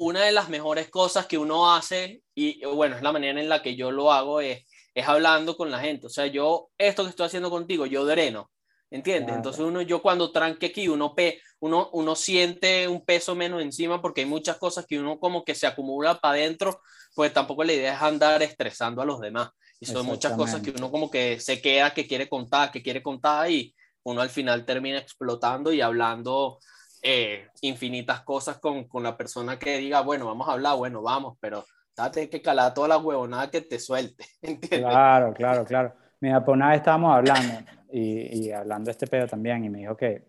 una 0.00 0.24
de 0.24 0.32
las 0.32 0.48
mejores 0.48 0.88
cosas 0.88 1.26
que 1.26 1.38
uno 1.38 1.72
hace, 1.72 2.22
y 2.34 2.64
bueno, 2.64 2.96
es 2.96 3.02
la 3.02 3.12
manera 3.12 3.40
en 3.40 3.48
la 3.48 3.62
que 3.62 3.76
yo 3.76 3.90
lo 3.90 4.12
hago, 4.12 4.40
es, 4.40 4.66
es 4.94 5.06
hablando 5.06 5.56
con 5.56 5.70
la 5.70 5.78
gente. 5.78 6.06
O 6.06 6.10
sea, 6.10 6.26
yo, 6.26 6.70
esto 6.76 7.04
que 7.04 7.10
estoy 7.10 7.26
haciendo 7.26 7.50
contigo, 7.50 7.86
yo 7.86 8.04
dreno, 8.04 8.50
¿entiendes? 8.90 9.36
Entonces 9.36 9.62
uno, 9.62 9.82
yo 9.82 10.00
cuando 10.00 10.32
tranque 10.32 10.66
aquí, 10.66 10.88
uno, 10.88 11.14
pe, 11.14 11.40
uno, 11.60 11.90
uno 11.92 12.14
siente 12.14 12.88
un 12.88 13.04
peso 13.04 13.34
menos 13.34 13.62
encima 13.62 14.00
porque 14.00 14.22
hay 14.22 14.26
muchas 14.26 14.56
cosas 14.56 14.86
que 14.86 14.98
uno 14.98 15.18
como 15.18 15.44
que 15.44 15.54
se 15.54 15.66
acumula 15.66 16.18
para 16.18 16.34
adentro, 16.34 16.80
pues 17.14 17.32
tampoco 17.32 17.64
la 17.64 17.72
idea 17.72 17.94
es 17.94 18.02
andar 18.02 18.42
estresando 18.42 19.02
a 19.02 19.06
los 19.06 19.20
demás. 19.20 19.50
Y 19.80 19.86
son 19.86 20.06
muchas 20.06 20.32
cosas 20.32 20.60
que 20.60 20.70
uno 20.70 20.90
como 20.90 21.08
que 21.08 21.38
se 21.38 21.60
queda, 21.62 21.92
que 21.92 22.06
quiere 22.06 22.28
contar, 22.28 22.72
que 22.72 22.82
quiere 22.82 23.00
contar 23.00 23.48
y 23.48 23.72
uno 24.02 24.20
al 24.20 24.28
final 24.28 24.64
termina 24.64 24.98
explotando 24.98 25.72
y 25.72 25.80
hablando 25.80 26.58
eh, 27.00 27.46
infinitas 27.60 28.22
cosas 28.22 28.58
con, 28.58 28.88
con, 28.88 29.04
la 29.04 29.16
persona 29.16 29.56
que 29.56 29.78
diga, 29.78 30.00
bueno, 30.00 30.26
vamos 30.26 30.48
a 30.48 30.52
hablar, 30.52 30.76
bueno, 30.76 31.00
vamos, 31.00 31.36
pero 31.38 31.64
date 31.96 32.28
que 32.28 32.42
calar 32.42 32.74
toda 32.74 32.88
la 32.88 32.98
huevonada 32.98 33.50
que 33.50 33.60
te 33.60 33.78
suelte. 33.78 34.24
Claro, 34.68 35.32
claro, 35.32 35.64
claro. 35.64 35.94
Mira, 36.20 36.42
una 36.44 36.70
vez 36.70 36.78
estábamos 36.78 37.14
hablando 37.14 37.77
y, 37.90 38.46
y, 38.46 38.52
hablando 38.52 38.88
de 38.88 38.92
este 38.92 39.06
pedo 39.06 39.26
también 39.26 39.64
y 39.64 39.70
me 39.70 39.78
dijo 39.78 39.96
que, 39.96 40.24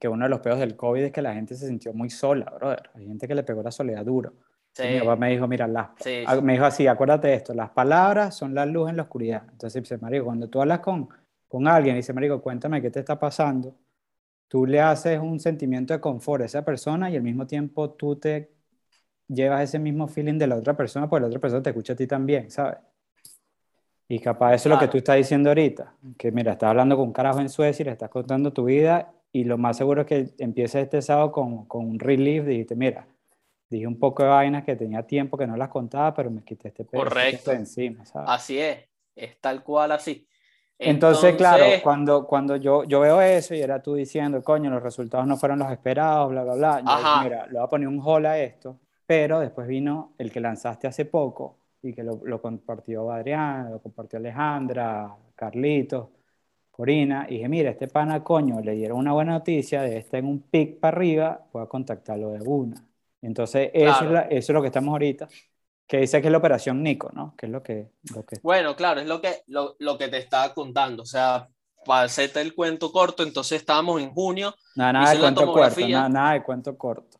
que 0.00 0.08
uno 0.08 0.24
de 0.24 0.30
los 0.30 0.40
pedos 0.40 0.58
del 0.58 0.76
COVID 0.76 1.02
es 1.02 1.12
que 1.12 1.22
la 1.22 1.34
gente 1.34 1.54
se 1.54 1.66
sintió 1.66 1.92
muy 1.92 2.10
sola, 2.10 2.46
brother. 2.56 2.90
Hay 2.94 3.06
gente 3.06 3.28
que 3.28 3.34
le 3.34 3.42
pegó 3.42 3.62
la 3.62 3.70
soledad 3.70 4.04
duro. 4.04 4.34
Sí. 4.72 4.82
Mi 4.88 4.98
papá 4.98 5.16
me 5.16 5.30
dijo, 5.30 5.46
mira, 5.46 5.68
las, 5.68 5.90
me 6.42 6.54
dijo 6.54 6.64
así, 6.64 6.86
acuérdate 6.86 7.28
de 7.28 7.34
esto, 7.34 7.54
las 7.54 7.70
palabras 7.70 8.34
son 8.34 8.54
la 8.54 8.66
luz 8.66 8.90
en 8.90 8.96
la 8.96 9.04
oscuridad. 9.04 9.44
Entonces 9.52 9.82
dice, 9.82 9.98
Marico, 9.98 10.24
cuando 10.24 10.48
tú 10.48 10.60
hablas 10.60 10.80
con, 10.80 11.08
con 11.46 11.68
alguien, 11.68 11.94
dice, 11.94 12.12
Marico, 12.12 12.42
cuéntame 12.42 12.82
qué 12.82 12.90
te 12.90 12.98
está 13.00 13.18
pasando, 13.18 13.76
tú 14.48 14.66
le 14.66 14.80
haces 14.80 15.20
un 15.20 15.38
sentimiento 15.38 15.94
de 15.94 16.00
confort 16.00 16.42
a 16.42 16.46
esa 16.46 16.64
persona 16.64 17.08
y 17.08 17.16
al 17.16 17.22
mismo 17.22 17.46
tiempo 17.46 17.90
tú 17.90 18.16
te 18.16 18.50
llevas 19.28 19.62
ese 19.62 19.78
mismo 19.78 20.08
feeling 20.08 20.38
de 20.38 20.48
la 20.48 20.56
otra 20.56 20.76
persona, 20.76 21.08
porque 21.08 21.22
la 21.22 21.28
otra 21.28 21.40
persona 21.40 21.62
te 21.62 21.70
escucha 21.70 21.92
a 21.92 21.96
ti 21.96 22.06
también, 22.06 22.50
¿sabes? 22.50 22.78
Y 24.08 24.18
capaz 24.18 24.54
eso 24.54 24.68
es 24.68 24.74
lo 24.74 24.78
que 24.78 24.88
tú 24.88 24.98
estás 24.98 25.16
diciendo 25.16 25.50
ahorita, 25.50 25.94
que 26.18 26.30
mira, 26.30 26.52
estás 26.52 26.70
hablando 26.70 26.96
con 26.96 27.06
un 27.06 27.12
carajo 27.12 27.40
en 27.40 27.48
Suecia 27.48 27.82
y 27.82 27.86
le 27.86 27.92
estás 27.92 28.10
contando 28.10 28.52
tu 28.52 28.64
vida 28.64 29.12
y 29.32 29.44
lo 29.44 29.58
más 29.58 29.76
seguro 29.76 30.02
es 30.02 30.06
que 30.06 30.30
empieces 30.38 30.84
este 30.84 31.02
sábado 31.02 31.32
con, 31.32 31.64
con 31.66 31.88
un 31.88 31.98
relief, 31.98 32.44
dijiste, 32.44 32.76
mira, 32.76 33.06
dije 33.68 33.86
un 33.86 33.98
poco 33.98 34.22
de 34.22 34.28
vainas 34.28 34.64
que 34.64 34.76
tenía 34.76 35.02
tiempo 35.02 35.36
que 35.36 35.46
no 35.46 35.56
las 35.56 35.70
contaba, 35.70 36.14
pero 36.14 36.30
me 36.30 36.44
quité 36.44 36.68
este 36.68 36.84
pedo 36.84 37.02
Correcto. 37.02 37.50
encima, 37.50 38.04
¿sabes? 38.04 38.28
Así 38.30 38.58
es, 38.58 38.78
es 39.16 39.40
tal 39.40 39.64
cual 39.64 39.92
así. 39.92 40.28
Entonces, 40.78 41.34
claro, 41.36 41.64
cuando, 41.82 42.26
cuando 42.26 42.56
yo, 42.56 42.84
yo 42.84 43.00
veo 43.00 43.20
eso 43.22 43.54
y 43.54 43.60
era 43.60 43.82
tú 43.82 43.94
diciendo, 43.94 44.42
coño, 44.42 44.70
los 44.70 44.82
resultados 44.82 45.26
no 45.26 45.36
fueron 45.36 45.58
los 45.60 45.70
esperados, 45.70 46.30
bla, 46.30 46.44
bla, 46.44 46.54
bla, 46.54 46.80
yo, 46.80 47.22
mira, 47.22 47.46
le 47.46 47.54
voy 47.54 47.62
a 47.62 47.68
poner 47.68 47.88
un 47.88 48.00
hold 48.04 48.26
a 48.26 48.38
esto, 48.38 48.78
pero 49.06 49.40
después 49.40 49.66
vino 49.66 50.12
el 50.18 50.30
que 50.30 50.40
lanzaste 50.40 50.86
hace 50.86 51.06
poco 51.06 51.63
y 51.88 51.94
que 51.94 52.02
lo, 52.02 52.20
lo 52.24 52.40
compartió 52.40 53.10
Adrián, 53.10 53.70
lo 53.70 53.80
compartió 53.80 54.18
Alejandra, 54.18 55.14
Carlitos, 55.34 56.08
Corina, 56.70 57.26
y 57.28 57.34
dije, 57.34 57.48
mira, 57.48 57.70
este 57.70 57.88
pana, 57.88 58.24
coño, 58.24 58.60
le 58.60 58.72
dieron 58.72 58.98
una 58.98 59.12
buena 59.12 59.32
noticia 59.32 59.82
de 59.82 59.98
estar 59.98 60.18
en 60.18 60.26
un 60.26 60.40
pic 60.42 60.80
para 60.80 60.96
arriba, 60.96 61.46
voy 61.52 61.62
a 61.62 61.66
contactarlo 61.66 62.30
de 62.30 62.40
una. 62.40 62.84
Entonces, 63.22 63.70
eso, 63.72 64.16
es 64.16 64.26
eso 64.30 64.52
es 64.52 64.54
lo 64.54 64.60
que 64.60 64.68
estamos 64.68 64.92
ahorita 64.92 65.28
que 65.86 65.98
dice 65.98 66.20
que 66.20 66.28
es 66.28 66.32
la 66.32 66.38
operación 66.38 66.82
Nico, 66.82 67.10
¿no? 67.12 67.34
Que 67.36 67.46
es 67.46 67.52
lo 67.52 67.62
que, 67.62 67.90
lo 68.14 68.24
que... 68.24 68.38
Bueno, 68.42 68.74
claro, 68.74 69.00
es 69.00 69.06
lo 69.06 69.20
que, 69.20 69.42
lo, 69.48 69.76
lo 69.78 69.98
que 69.98 70.08
te 70.08 70.18
estaba 70.18 70.54
contando. 70.54 71.02
O 71.02 71.06
sea, 71.06 71.48
para 71.84 72.04
hacerte 72.04 72.40
el 72.40 72.54
cuento 72.54 72.90
corto, 72.90 73.22
entonces 73.22 73.60
estábamos 73.60 74.00
en 74.00 74.10
junio. 74.10 74.54
Nada, 74.76 74.92
nada 74.94 75.12
de 75.12 75.20
cuento 75.20 75.52
corto, 75.52 75.88
nada, 75.88 76.08
nada, 76.08 76.32
de 76.32 76.42
cuento 76.42 76.78
corto. 76.78 77.18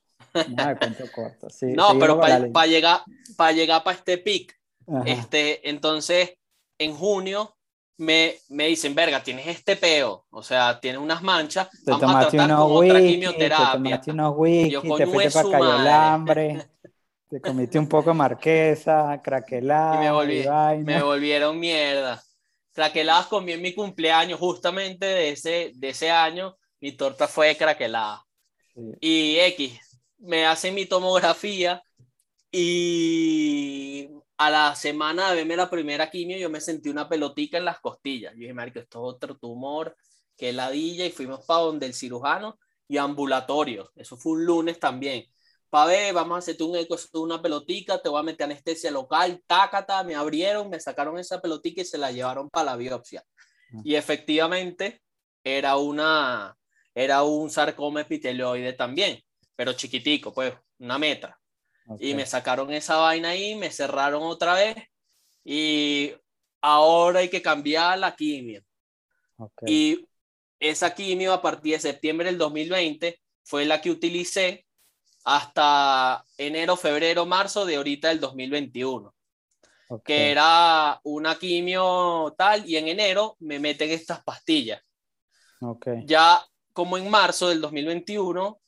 Nada 0.49 0.76
cuento 0.76 1.05
corto. 1.12 1.49
Sí, 1.51 1.66
no, 1.66 1.99
pero 1.99 2.20
para 2.20 2.66
llegar 2.66 3.03
para 3.37 3.53
llegar 3.53 3.82
para 3.85 3.97
este 3.97 4.18
pic, 4.18 4.59
este, 5.07 5.68
entonces 5.68 6.35
en 6.78 6.95
junio 6.95 7.57
me, 7.97 8.35
me 8.49 8.66
dicen, 8.66 8.95
verga, 8.95 9.22
tienes 9.22 9.47
este 9.47 9.76
peo, 9.76 10.26
o 10.30 10.43
sea, 10.43 10.80
tienes 10.80 11.01
unas 11.01 11.22
manchas, 11.22 11.68
Te 11.85 11.93
vamos 11.93 12.14
a 12.16 12.28
tratar 12.28 12.57
con 12.57 12.72
otra 12.72 12.99
te 12.99 13.07
quimioterapia. 13.07 13.72
tomaste 13.72 14.11
unos 14.11 14.35
Yo, 14.70 14.82
te 14.97 15.07
fuiste 15.07 15.43
para 15.43 15.51
Cayo. 15.51 15.91
Hambre, 15.91 16.68
te 17.28 17.41
comiste 17.41 17.78
un 17.78 17.89
poco 17.89 18.11
de 18.11 18.14
marquesa, 18.14 19.20
craquelada, 19.22 19.97
y 20.03 20.05
me, 20.07 20.11
volví, 20.12 20.39
y 20.41 20.47
vaina. 20.47 20.97
me 20.97 21.03
volvieron 21.03 21.59
mierda. 21.59 22.20
Craqueladas 22.72 23.26
comí 23.26 23.53
en 23.53 23.62
mi 23.62 23.72
cumpleaños, 23.72 24.41
justamente 24.41 25.07
de 25.07 25.30
ese, 25.30 25.70
de 25.76 25.91
ese 25.91 26.11
año, 26.11 26.57
mi 26.80 26.93
torta 26.93 27.28
fue 27.28 27.57
craquelada. 27.57 28.24
Sí. 28.74 28.80
Y 29.01 29.39
X, 29.39 29.78
me 30.25 30.47
hacen 30.47 30.75
mi 30.75 30.87
tomografía 30.87 31.83
y 32.51 34.09
a 34.37 34.51
la 34.51 34.75
semana 34.75 35.31
de 35.31 35.37
verme 35.37 35.57
la 35.57 35.70
primera 35.70 36.11
quimio 36.11 36.39
yo 36.39 36.51
me 36.51 36.61
sentí 36.61 36.89
una 36.89 37.09
pelotica 37.09 37.59
en 37.59 37.64
las 37.64 37.81
costillas. 37.81 38.33
Yo 38.35 38.41
dije, 38.41 38.55
marico, 38.55 38.79
esto 38.79 38.99
es 38.99 39.14
otro 39.14 39.37
tumor, 39.37 39.97
que 40.37 40.53
ladilla, 40.53 41.07
y 41.07 41.11
fuimos 41.11 41.45
para 41.45 41.61
donde 41.61 41.87
el 41.87 41.95
cirujano 41.95 42.59
y 42.89 42.99
ambulatorio. 42.99 43.91
Eso 43.97 44.16
fue 44.16 44.33
un 44.33 44.45
lunes 44.45 44.79
también. 44.79 45.25
Pa' 45.70 45.87
ver, 45.87 46.14
vamos 46.14 46.37
a 46.37 46.39
hacerte 46.39 46.62
un 46.62 46.77
eco, 46.77 46.97
una 47.14 47.43
pelotica, 47.43 48.01
te 48.01 48.09
voy 48.09 48.20
a 48.20 48.22
meter 48.22 48.45
anestesia 48.45 48.91
local, 48.91 49.43
tácata, 49.47 50.05
me 50.05 50.14
abrieron, 50.14 50.70
me 50.70 50.79
sacaron 50.79 51.18
esa 51.18 51.41
pelotica 51.41 51.83
y 51.83 51.85
se 51.85 51.99
la 51.99 52.12
llevaron 52.12 52.49
para 52.49 52.66
la 52.66 52.77
biopsia. 52.77 53.25
Y 53.83 53.97
efectivamente 53.97 55.03
era 55.43 55.77
una, 55.77 56.57
era 56.95 57.25
un 57.25 57.51
sarcoma 57.51 58.03
epitelioide 58.03 58.75
también, 58.75 59.24
pero 59.57 59.72
chiquitico, 59.72 60.32
pues, 60.32 60.55
una 60.78 60.98
metra. 60.98 61.38
Y 61.98 62.12
Ok. 62.12 62.16
me 62.16 62.26
sacaron 62.26 62.72
esa 62.72 62.96
vaina 62.96 63.30
ahí, 63.30 63.55
me 63.55 63.70
cerraron 63.70 64.22
otra 64.22 64.55
vez 64.55 64.76
y 65.44 66.12
ahora 66.62 67.20
hay 67.20 67.28
que 67.28 67.42
cambiar 67.42 67.98
la 67.98 68.16
quimio. 68.16 68.62
Y 69.66 70.07
esa 70.59 70.94
quimio 70.94 71.32
a 71.32 71.42
partir 71.42 71.74
de 71.74 71.80
septiembre 71.80 72.26
del 72.26 72.38
2020 72.38 73.20
fue 73.42 73.64
la 73.66 73.80
que 73.80 73.90
utilicé 73.90 74.64
hasta 75.24 76.24
enero, 76.38 76.76
febrero, 76.76 77.26
marzo 77.26 77.64
de 77.66 77.76
ahorita 77.76 78.09
del 78.09 78.20
2021, 78.20 79.14
ok. 79.88 80.02
que 80.05 80.30
era 80.30 81.00
una 81.05 81.38
quimio 81.38 82.34
tal 82.38 82.68
y 82.68 82.76
en 82.76 82.88
enero 82.88 83.36
me 83.40 83.59
meten 83.59 83.90
estas 83.90 84.22
pastillas. 84.22 84.82
Ya 86.07 86.42
como 86.72 86.98
en 86.98 87.09
marzo 87.11 87.48
del 87.48 87.61
2021 87.61 88.61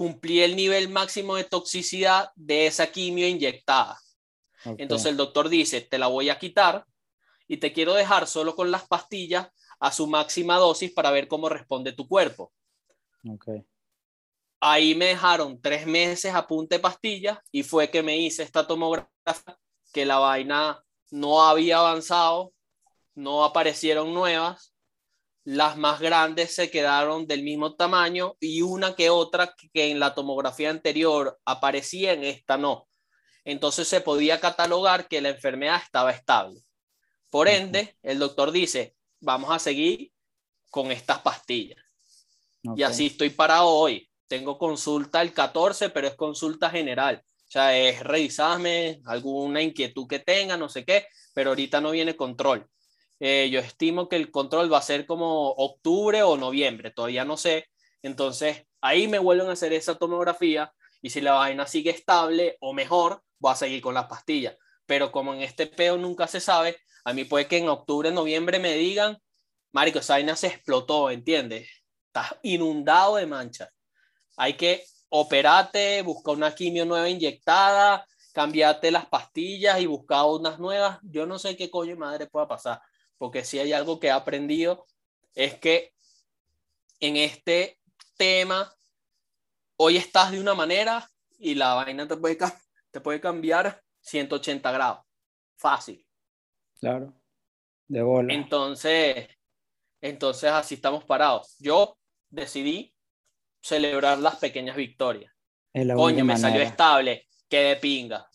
cumplí 0.00 0.40
el 0.40 0.56
nivel 0.56 0.88
máximo 0.88 1.36
de 1.36 1.44
toxicidad 1.44 2.30
de 2.34 2.66
esa 2.66 2.90
quimio 2.90 3.28
inyectada. 3.28 4.00
Entonces 4.64 5.10
el 5.10 5.18
doctor 5.18 5.50
dice, 5.50 5.82
te 5.82 5.98
la 5.98 6.06
voy 6.06 6.30
a 6.30 6.38
quitar 6.38 6.86
y 7.46 7.58
te 7.58 7.74
quiero 7.74 7.92
dejar 7.92 8.26
solo 8.26 8.56
con 8.56 8.70
las 8.70 8.88
pastillas 8.88 9.48
a 9.78 9.92
su 9.92 10.06
máxima 10.06 10.56
dosis 10.56 10.90
para 10.90 11.10
ver 11.10 11.28
cómo 11.28 11.50
responde 11.50 11.92
tu 11.92 12.08
cuerpo. 12.08 12.50
Ok. 13.28 13.48
Ahí 14.58 14.94
me 14.94 15.04
dejaron 15.04 15.60
tres 15.60 15.86
meses 15.86 16.34
a 16.34 16.46
punta 16.46 16.76
de 16.76 16.80
pastillas 16.80 17.36
y 17.52 17.62
fue 17.62 17.90
que 17.90 18.02
me 18.02 18.16
hice 18.16 18.42
esta 18.42 18.66
tomografía 18.66 19.10
que 19.92 20.06
la 20.06 20.18
vaina 20.18 20.82
no 21.10 21.42
había 21.42 21.76
avanzado, 21.76 22.54
no 23.14 23.44
aparecieron 23.44 24.14
nuevas, 24.14 24.69
las 25.44 25.76
más 25.76 26.00
grandes 26.00 26.54
se 26.54 26.70
quedaron 26.70 27.26
del 27.26 27.42
mismo 27.42 27.74
tamaño 27.74 28.36
y 28.40 28.62
una 28.62 28.94
que 28.94 29.10
otra 29.10 29.54
que 29.72 29.90
en 29.90 29.98
la 29.98 30.14
tomografía 30.14 30.70
anterior 30.70 31.38
aparecía, 31.44 32.12
en 32.12 32.24
esta 32.24 32.58
no. 32.58 32.88
Entonces 33.44 33.88
se 33.88 34.00
podía 34.00 34.40
catalogar 34.40 35.08
que 35.08 35.20
la 35.20 35.30
enfermedad 35.30 35.80
estaba 35.82 36.10
estable. 36.10 36.60
Por 37.30 37.48
ende, 37.48 37.96
el 38.02 38.18
doctor 38.18 38.50
dice, 38.50 38.96
vamos 39.20 39.50
a 39.50 39.58
seguir 39.58 40.12
con 40.70 40.90
estas 40.90 41.20
pastillas. 41.20 41.82
Y 42.62 42.82
ok. 42.82 42.90
así 42.90 43.06
estoy 43.06 43.30
parado 43.30 43.68
hoy. 43.68 44.08
Tengo 44.26 44.58
consulta 44.58 45.22
el 45.22 45.32
14, 45.32 45.90
pero 45.90 46.06
es 46.06 46.14
consulta 46.14 46.70
general. 46.70 47.24
O 47.24 47.50
sea, 47.50 47.76
es 47.76 48.00
revisarme 48.04 49.00
alguna 49.06 49.62
inquietud 49.62 50.06
que 50.06 50.20
tenga, 50.20 50.56
no 50.56 50.68
sé 50.68 50.84
qué, 50.84 51.06
pero 51.34 51.50
ahorita 51.50 51.80
no 51.80 51.90
viene 51.90 52.14
control. 52.14 52.68
Eh, 53.20 53.50
yo 53.50 53.60
estimo 53.60 54.08
que 54.08 54.16
el 54.16 54.30
control 54.30 54.72
va 54.72 54.78
a 54.78 54.82
ser 54.82 55.06
como 55.06 55.50
octubre 55.50 56.22
o 56.22 56.36
noviembre, 56.36 56.90
todavía 56.90 57.24
no 57.24 57.36
sé. 57.36 57.66
Entonces, 58.02 58.64
ahí 58.80 59.08
me 59.08 59.18
vuelven 59.18 59.48
a 59.48 59.52
hacer 59.52 59.72
esa 59.72 59.96
tomografía 59.96 60.72
y 61.02 61.10
si 61.10 61.20
la 61.20 61.32
vaina 61.32 61.66
sigue 61.66 61.90
estable 61.90 62.56
o 62.60 62.72
mejor, 62.72 63.22
voy 63.38 63.52
a 63.52 63.56
seguir 63.56 63.82
con 63.82 63.94
las 63.94 64.06
pastillas. 64.06 64.56
Pero 64.86 65.12
como 65.12 65.34
en 65.34 65.42
este 65.42 65.66
peo 65.66 65.96
nunca 65.96 66.26
se 66.26 66.40
sabe, 66.40 66.78
a 67.04 67.12
mí 67.12 67.24
puede 67.24 67.46
que 67.46 67.58
en 67.58 67.68
octubre, 67.68 68.10
noviembre 68.10 68.58
me 68.58 68.74
digan, 68.74 69.18
Marico, 69.72 70.00
esa 70.00 70.14
vaina 70.14 70.34
se 70.34 70.48
explotó, 70.48 71.10
¿entiendes? 71.10 71.68
Estás 72.06 72.36
inundado 72.42 73.16
de 73.16 73.26
manchas. 73.26 73.68
Hay 74.36 74.54
que 74.54 74.84
operarte, 75.10 76.02
buscar 76.02 76.34
una 76.34 76.54
quimio 76.54 76.84
nueva 76.86 77.08
inyectada, 77.08 78.06
cambiarte 78.32 78.90
las 78.90 79.06
pastillas 79.06 79.80
y 79.80 79.86
buscar 79.86 80.24
unas 80.24 80.58
nuevas. 80.58 80.98
Yo 81.02 81.26
no 81.26 81.38
sé 81.38 81.56
qué 81.56 81.70
coño 81.70 81.96
madre 81.96 82.26
pueda 82.26 82.48
pasar, 82.48 82.80
porque 83.20 83.44
si 83.44 83.58
hay 83.58 83.74
algo 83.74 84.00
que 84.00 84.06
he 84.06 84.10
aprendido 84.10 84.86
es 85.34 85.54
que 85.58 85.92
en 87.00 87.18
este 87.18 87.78
tema 88.16 88.74
hoy 89.76 89.98
estás 89.98 90.32
de 90.32 90.40
una 90.40 90.54
manera 90.54 91.06
y 91.38 91.54
la 91.54 91.74
vaina 91.74 92.08
te 92.08 92.16
puede, 92.16 92.38
te 92.90 93.00
puede 93.02 93.20
cambiar 93.20 93.82
180 94.00 94.72
grados. 94.72 95.04
Fácil. 95.58 96.02
Claro. 96.78 97.12
De 97.88 98.00
bola. 98.00 98.32
Entonces, 98.32 99.28
entonces 100.00 100.50
así 100.50 100.76
estamos 100.76 101.04
parados. 101.04 101.56
Yo 101.58 101.98
decidí 102.30 102.94
celebrar 103.60 104.18
las 104.18 104.36
pequeñas 104.36 104.76
victorias. 104.76 105.30
Coño, 105.94 106.24
me 106.24 106.38
salió 106.38 106.62
estable, 106.62 107.28
qué 107.50 107.58
de 107.58 107.76
pinga. 107.76 108.26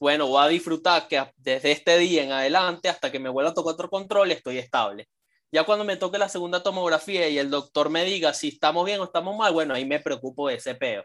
Bueno, 0.00 0.28
voy 0.28 0.44
a 0.44 0.48
disfrutar 0.48 1.08
que 1.08 1.24
desde 1.36 1.72
este 1.72 1.98
día 1.98 2.22
en 2.22 2.32
adelante, 2.32 2.88
hasta 2.88 3.10
que 3.10 3.18
me 3.18 3.28
vuelva 3.28 3.50
a 3.50 3.54
tocar 3.54 3.74
otro 3.74 3.90
control, 3.90 4.30
estoy 4.30 4.58
estable. 4.58 5.08
Ya 5.50 5.64
cuando 5.64 5.84
me 5.84 5.96
toque 5.96 6.18
la 6.18 6.28
segunda 6.28 6.62
tomografía 6.62 7.28
y 7.28 7.38
el 7.38 7.50
doctor 7.50 7.90
me 7.90 8.04
diga 8.04 8.34
si 8.34 8.48
estamos 8.48 8.84
bien 8.84 9.00
o 9.00 9.04
estamos 9.04 9.36
mal, 9.36 9.52
bueno, 9.52 9.74
ahí 9.74 9.84
me 9.84 9.98
preocupo 9.98 10.48
de 10.48 10.56
ese 10.56 10.74
peo. 10.74 11.04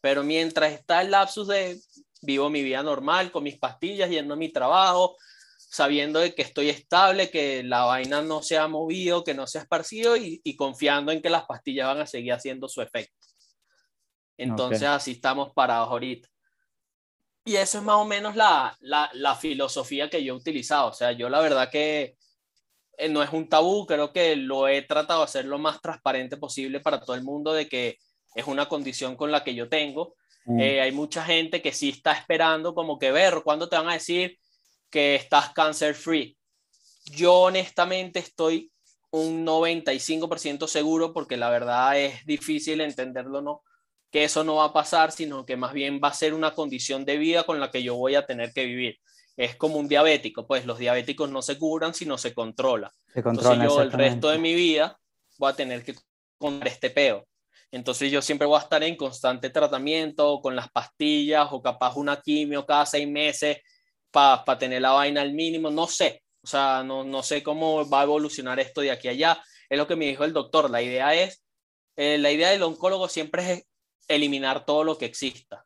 Pero 0.00 0.24
mientras 0.24 0.72
está 0.72 1.02
el 1.02 1.10
lapsus 1.10 1.46
de 1.46 1.78
vivo 2.22 2.50
mi 2.50 2.62
vida 2.62 2.82
normal, 2.82 3.30
con 3.30 3.44
mis 3.44 3.58
pastillas, 3.58 4.10
yendo 4.10 4.34
a 4.34 4.36
mi 4.36 4.50
trabajo, 4.50 5.16
sabiendo 5.58 6.18
de 6.20 6.34
que 6.34 6.42
estoy 6.42 6.70
estable, 6.70 7.30
que 7.30 7.62
la 7.62 7.84
vaina 7.84 8.22
no 8.22 8.42
se 8.42 8.58
ha 8.58 8.66
movido, 8.66 9.24
que 9.24 9.34
no 9.34 9.46
se 9.46 9.58
ha 9.58 9.62
esparcido 9.62 10.16
y, 10.16 10.40
y 10.42 10.56
confiando 10.56 11.12
en 11.12 11.22
que 11.22 11.30
las 11.30 11.44
pastillas 11.44 11.86
van 11.86 12.00
a 12.00 12.06
seguir 12.06 12.32
haciendo 12.32 12.68
su 12.68 12.82
efecto. 12.82 13.14
Entonces 14.36 14.82
así 14.82 15.12
estamos 15.12 15.52
parados 15.54 15.88
ahorita. 15.90 16.28
Y 17.44 17.56
eso 17.56 17.78
es 17.78 17.84
más 17.84 17.96
o 17.96 18.04
menos 18.04 18.36
la, 18.36 18.76
la, 18.80 19.10
la 19.14 19.34
filosofía 19.34 20.08
que 20.08 20.22
yo 20.22 20.34
he 20.34 20.36
utilizado. 20.36 20.88
O 20.88 20.92
sea, 20.92 21.12
yo 21.12 21.28
la 21.28 21.40
verdad 21.40 21.70
que 21.70 22.16
eh, 22.96 23.08
no 23.08 23.22
es 23.22 23.32
un 23.32 23.48
tabú, 23.48 23.86
creo 23.86 24.12
que 24.12 24.36
lo 24.36 24.68
he 24.68 24.82
tratado 24.82 25.20
de 25.20 25.24
hacer 25.24 25.44
lo 25.46 25.58
más 25.58 25.80
transparente 25.80 26.36
posible 26.36 26.80
para 26.80 27.00
todo 27.00 27.16
el 27.16 27.24
mundo 27.24 27.52
de 27.52 27.68
que 27.68 27.98
es 28.34 28.46
una 28.46 28.68
condición 28.68 29.16
con 29.16 29.32
la 29.32 29.42
que 29.42 29.54
yo 29.54 29.68
tengo. 29.68 30.14
Mm. 30.44 30.60
Eh, 30.60 30.80
hay 30.80 30.92
mucha 30.92 31.24
gente 31.24 31.60
que 31.62 31.72
sí 31.72 31.88
está 31.88 32.12
esperando 32.12 32.74
como 32.74 32.98
que 32.98 33.10
ver 33.10 33.42
cuándo 33.42 33.68
te 33.68 33.76
van 33.76 33.88
a 33.88 33.94
decir 33.94 34.38
que 34.90 35.16
estás 35.16 35.52
cancer 35.52 35.94
free. 35.94 36.36
Yo 37.06 37.34
honestamente 37.34 38.20
estoy 38.20 38.70
un 39.10 39.44
95% 39.44 40.66
seguro 40.66 41.12
porque 41.12 41.36
la 41.36 41.50
verdad 41.50 41.98
es 41.98 42.24
difícil 42.24 42.80
entenderlo, 42.80 43.42
¿no? 43.42 43.62
Que 44.12 44.24
eso 44.24 44.44
no 44.44 44.56
va 44.56 44.66
a 44.66 44.72
pasar, 44.72 45.10
sino 45.10 45.44
que 45.44 45.56
más 45.56 45.72
bien 45.72 46.00
va 46.02 46.08
a 46.08 46.14
ser 46.14 46.34
una 46.34 46.54
condición 46.54 47.04
de 47.04 47.16
vida 47.16 47.42
con 47.42 47.58
la 47.58 47.70
que 47.70 47.82
yo 47.82 47.96
voy 47.96 48.14
a 48.14 48.26
tener 48.26 48.52
que 48.52 48.64
vivir. 48.64 48.98
Es 49.36 49.56
como 49.56 49.78
un 49.78 49.88
diabético, 49.88 50.46
pues 50.46 50.66
los 50.66 50.78
diabéticos 50.78 51.30
no 51.30 51.42
se 51.42 51.58
curan, 51.58 51.94
sino 51.94 52.18
se 52.18 52.34
controlan. 52.34 52.90
Se 53.12 53.20
Entonces 53.20 53.44
controla, 53.44 53.64
yo 53.64 53.82
el 53.82 53.90
resto 53.90 54.28
de 54.28 54.38
mi 54.38 54.54
vida 54.54 54.98
voy 55.38 55.50
a 55.50 55.56
tener 55.56 55.82
que 55.82 55.94
contar 56.38 56.68
este 56.68 56.90
peo. 56.90 57.26
Entonces 57.70 58.12
yo 58.12 58.20
siempre 58.20 58.46
voy 58.46 58.58
a 58.58 58.62
estar 58.62 58.82
en 58.82 58.96
constante 58.96 59.48
tratamiento 59.48 60.40
con 60.42 60.54
las 60.54 60.70
pastillas 60.70 61.48
o 61.50 61.62
capaz 61.62 61.96
una 61.96 62.20
quimio 62.20 62.66
cada 62.66 62.84
seis 62.84 63.08
meses 63.08 63.58
para 64.10 64.58
tener 64.58 64.82
la 64.82 64.92
vaina 64.92 65.22
al 65.22 65.32
mínimo. 65.32 65.70
No 65.70 65.86
sé, 65.86 66.22
o 66.42 66.46
sea, 66.46 66.82
no, 66.84 67.02
no 67.02 67.22
sé 67.22 67.42
cómo 67.42 67.88
va 67.88 68.00
a 68.00 68.04
evolucionar 68.04 68.60
esto 68.60 68.82
de 68.82 68.90
aquí 68.90 69.08
a 69.08 69.12
allá. 69.12 69.42
Es 69.70 69.78
lo 69.78 69.86
que 69.86 69.96
me 69.96 70.06
dijo 70.06 70.24
el 70.24 70.34
doctor. 70.34 70.68
La 70.68 70.82
idea 70.82 71.14
es, 71.14 71.42
eh, 71.96 72.18
la 72.18 72.30
idea 72.30 72.50
del 72.50 72.62
oncólogo 72.62 73.08
siempre 73.08 73.52
es 73.52 73.64
eliminar 74.14 74.64
todo 74.64 74.84
lo 74.84 74.96
que 74.98 75.06
exista. 75.06 75.64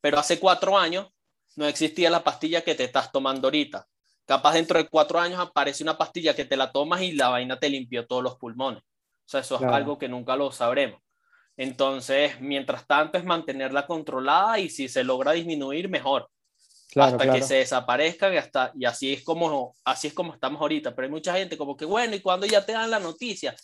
Pero 0.00 0.18
hace 0.18 0.38
cuatro 0.38 0.78
años 0.78 1.08
no 1.56 1.66
existía 1.66 2.10
la 2.10 2.22
pastilla 2.24 2.62
que 2.62 2.74
te 2.74 2.84
estás 2.84 3.10
tomando 3.12 3.48
ahorita. 3.48 3.86
Capaz 4.24 4.54
dentro 4.54 4.78
de 4.78 4.88
cuatro 4.88 5.18
años 5.18 5.40
aparece 5.40 5.82
una 5.82 5.98
pastilla 5.98 6.34
que 6.34 6.44
te 6.44 6.56
la 6.56 6.70
tomas 6.70 7.02
y 7.02 7.12
la 7.12 7.28
vaina 7.28 7.58
te 7.58 7.68
limpió 7.68 8.06
todos 8.06 8.22
los 8.22 8.36
pulmones. 8.36 8.82
O 8.82 9.28
sea, 9.30 9.40
eso 9.40 9.58
Claro. 9.58 9.72
es 9.72 9.76
algo 9.76 9.98
que 9.98 10.08
nunca 10.08 10.36
lo 10.36 10.52
sabremos. 10.52 11.00
Entonces, 11.56 12.40
mientras 12.40 12.86
tanto 12.86 13.18
es 13.18 13.24
mantenerla 13.24 13.86
controlada 13.86 14.58
y 14.58 14.70
si 14.70 14.88
se 14.88 15.04
logra 15.04 15.32
disminuir, 15.32 15.88
mejor. 15.88 16.28
hasta 16.96 17.32
que 17.32 17.42
se 17.42 17.54
desaparezcan 17.56 18.34
y, 18.34 18.36
hasta, 18.38 18.72
y 18.74 18.84
así, 18.84 19.12
es 19.12 19.22
como, 19.22 19.76
así 19.84 20.08
es 20.08 20.12
como 20.14 20.32
estamos 20.34 20.60
ahorita. 20.60 20.92
Pero 20.94 21.06
hay 21.06 21.10
mucha 21.12 21.34
gente 21.34 21.56
como 21.56 21.76
que, 21.76 21.84
bueno, 21.84 22.16
¿y 22.16 22.20
cuando 22.20 22.46
ya 22.46 22.64
te 22.66 22.72
dan 22.72 22.90
la 22.90 22.98
noticia? 22.98 23.54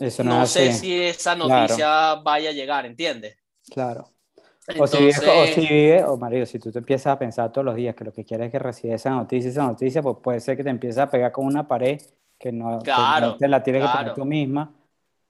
Eso 0.00 0.24
no, 0.24 0.46
sé 0.46 0.72
si 0.72 1.00
esa 1.00 1.34
noticia 1.34 2.16
vaya 2.16 2.50
a 2.50 2.52
llegar, 2.52 2.86
¿entiendes? 2.86 3.36
Claro. 3.70 4.10
o 4.78 4.86
si 4.86 4.98
vive, 4.98 5.28
o, 5.28 5.46
si 5.46 5.60
vive, 5.60 6.04
o 6.04 6.16
Mario, 6.16 6.46
si 6.46 6.58
tú 6.58 6.70
te 6.70 6.78
empiezas 6.78 7.12
a 7.12 7.18
pensar 7.18 7.50
todos 7.52 7.64
los 7.64 7.74
días 7.74 7.94
que 7.94 8.04
lo 8.04 8.12
que 8.12 8.24
quieres 8.24 8.46
es 8.46 8.52
que 8.52 8.58
reciba 8.58 8.94
esa 8.94 9.10
noticia, 9.10 9.50
esa 9.50 9.64
noticia, 9.64 10.02
pues 10.02 10.16
puede 10.22 10.40
ser 10.40 10.56
que 10.56 10.64
te 10.64 10.70
empieces 10.70 10.98
a 10.98 11.10
pegar 11.10 11.32
con 11.32 11.46
una 11.46 11.66
pared 11.66 12.00
que 12.38 12.52
no, 12.52 12.78
te 13.38 13.48
la 13.48 13.62
tienes 13.62 13.82
que 13.82 13.96
poner 13.96 14.14
tú 14.14 14.24
misma, 14.24 14.72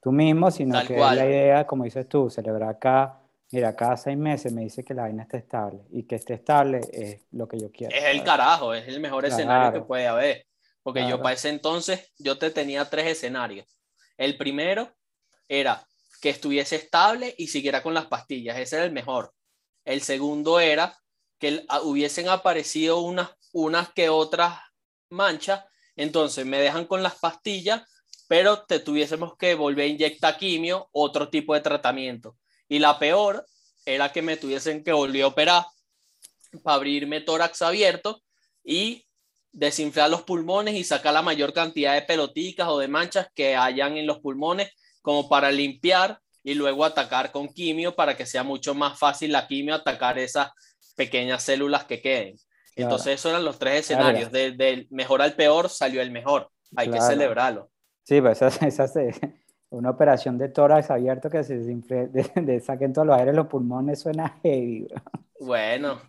tú 0.01 0.13
mismo, 0.13 0.51
sino 0.51 0.85
que 0.85 0.99
la 0.99 1.27
idea, 1.27 1.67
como 1.67 1.85
dices 1.85 2.09
tú, 2.09 2.29
celebrar 2.29 2.69
acá, 2.69 3.21
mira, 3.51 3.75
cada 3.75 3.97
seis 3.97 4.19
meses 4.19 4.53
me 4.53 4.63
dice 4.63 4.85
que 4.85 4.93
la 4.93 5.03
vaina 5.03 5.23
está 5.23 5.39
estable 5.39 5.81
y 5.91 6.03
que 6.03 6.17
esté 6.17 6.35
estable 6.35 6.81
es 6.93 7.27
lo 7.33 7.49
que 7.49 7.59
yo 7.59 7.73
quiero. 7.73 7.97
Es 7.97 8.05
el 8.05 8.23
carajo, 8.23 8.75
es 8.75 8.87
el 8.89 9.01
mejor 9.01 9.25
escenario 9.25 9.73
que 9.73 9.87
puede 9.87 10.07
haber. 10.07 10.45
Porque 10.83 11.07
yo 11.09 11.21
para 11.21 11.35
ese 11.35 11.51
entonces, 11.51 12.13
yo 12.19 12.39
te 12.39 12.51
tenía 12.51 12.85
tres 12.87 13.07
escenarios. 13.07 13.67
El 14.19 14.37
primero 14.37 14.95
era 15.49 15.87
que 16.21 16.31
estuviese 16.31 16.77
estable 16.77 17.35
y 17.39 17.47
siguiera 17.47 17.83
con 17.83 17.95
las 17.95 18.07
pastillas, 18.07 18.59
ese 18.59 18.77
era 18.77 18.85
el 18.85 18.93
mejor. 18.93 19.33
El 19.85 20.03
segundo 20.03 20.61
era 20.61 20.99
que 21.39 21.65
hubiesen 21.85 22.29
aparecido 22.29 22.99
unas, 22.99 23.31
unas 23.53 23.91
que 23.93 24.09
otras 24.09 24.61
manchas, 25.09 25.65
entonces 25.97 26.45
me 26.45 26.59
dejan 26.59 26.85
con 26.85 27.03
las 27.03 27.19
pastillas, 27.19 27.83
pero 28.27 28.65
te 28.65 28.81
tuviésemos 28.81 29.37
que 29.37 29.55
volver 29.55 29.85
a 29.85 29.89
inyectar 29.89 30.37
quimio, 30.37 30.89
otro 30.93 31.31
tipo 31.31 31.55
de 31.55 31.61
tratamiento. 31.61 32.37
Y 32.69 32.81
la 32.81 32.99
peor 32.99 33.47
era 33.87 34.13
que 34.13 34.21
me 34.21 34.37
tuviesen 34.37 34.85
que 34.85 34.93
volver 34.93 35.23
a 35.23 35.29
operar 35.29 35.67
para 36.63 36.77
abrirme 36.77 37.21
tórax 37.21 37.63
abierto 37.63 38.23
y 38.63 39.08
desinflar 39.59 40.09
los 40.09 40.23
pulmones 40.23 40.75
y 40.77 40.85
sacar 40.85 41.13
la 41.13 41.23
mayor 41.23 41.53
cantidad 41.53 41.95
de 41.95 42.03
peloticas 42.03 42.69
o 42.69 42.79
de 42.79 42.87
manchas 42.87 43.27
que 43.35 43.57
hayan 43.57 43.97
en 43.97 44.07
los 44.07 44.21
pulmones 44.21 44.71
como 45.03 45.29
para 45.29 45.51
limpiar 45.51 46.21
y 46.45 46.55
luego 46.55 46.85
atacar 46.85 47.33
con 47.33 47.49
quimio 47.49 47.97
para 47.97 48.17
que 48.17 48.25
sea 48.25 48.45
mucho 48.45 48.75
más 48.75 48.99
fácil 48.99 49.33
la 49.33 49.49
quimio 49.49 49.75
atacar 49.75 50.19
esas 50.19 50.51
pequeñas 50.97 51.43
células 51.43 51.85
que 51.85 52.01
queden. 52.01 52.37
Entonces 52.77 53.15
esos 53.15 53.31
eran 53.31 53.45
los 53.45 53.59
tres 53.59 53.81
escenarios. 53.81 54.31
Del 54.31 54.87
mejor 54.91 55.23
al 55.23 55.35
peor 55.35 55.69
salió 55.69 56.01
el 56.01 56.13
mejor. 56.13 56.51
Hay 56.77 56.89
que 56.91 57.01
celebrarlo. 57.01 57.71
Sí, 58.05 58.21
pues 58.21 58.41
esa, 58.43 58.67
esa, 58.67 58.87
una 59.71 59.91
operación 59.91 60.39
de 60.39 60.49
tórax 60.49 60.91
abierto 60.91 61.29
que 61.29 61.45
se 61.45 61.59
desinfle, 61.59 62.09
de, 62.35 62.61
saquen 62.61 62.93
todos 62.93 63.07
los 63.07 63.17
aires 63.17 63.35
los 63.35 63.47
pulmones 63.47 64.01
suena 64.01 64.39
heavy. 64.43 64.89
Bueno, 65.41 66.01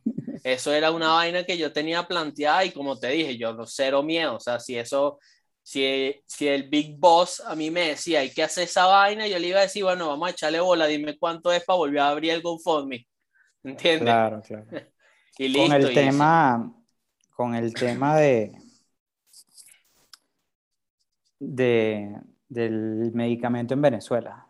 eso 0.43 0.73
era 0.73 0.91
una 0.91 1.09
vaina 1.09 1.43
que 1.43 1.57
yo 1.57 1.71
tenía 1.71 2.07
planteada 2.07 2.65
y 2.65 2.71
como 2.71 2.97
te 2.97 3.09
dije, 3.09 3.37
yo 3.37 3.53
no 3.53 3.65
cero 3.65 4.01
miedo. 4.01 4.35
O 4.35 4.39
sea, 4.39 4.59
si 4.59 4.77
eso, 4.77 5.19
si, 5.61 6.15
si 6.25 6.47
el 6.47 6.69
Big 6.69 6.97
Boss 6.97 7.41
a 7.41 7.55
mí 7.55 7.69
me 7.69 7.89
decía 7.89 8.21
hay 8.21 8.31
que 8.31 8.43
hacer 8.43 8.63
esa 8.63 8.85
vaina, 8.85 9.27
yo 9.27 9.37
le 9.37 9.47
iba 9.47 9.59
a 9.59 9.63
decir, 9.63 9.83
bueno, 9.83 10.07
vamos 10.07 10.27
a 10.27 10.31
echarle 10.31 10.59
bola, 10.59 10.87
dime 10.87 11.17
cuánto 11.17 11.51
es 11.51 11.63
para 11.63 11.77
volver 11.77 11.99
a 11.99 12.09
abrir 12.09 12.31
el 12.31 12.41
GoFundMe. 12.41 13.05
¿Entiendes? 13.63 14.03
Claro, 14.03 14.41
claro. 14.41 14.65
y 15.37 15.47
listo. 15.49 15.67
Con 15.67 15.73
el 15.73 15.93
tema, 15.93 16.75
con 17.35 17.55
el 17.55 17.73
tema 17.73 18.17
de, 18.17 18.51
de, 21.39 22.19
del 22.49 23.11
medicamento 23.13 23.75
en 23.75 23.81
Venezuela. 23.81 24.45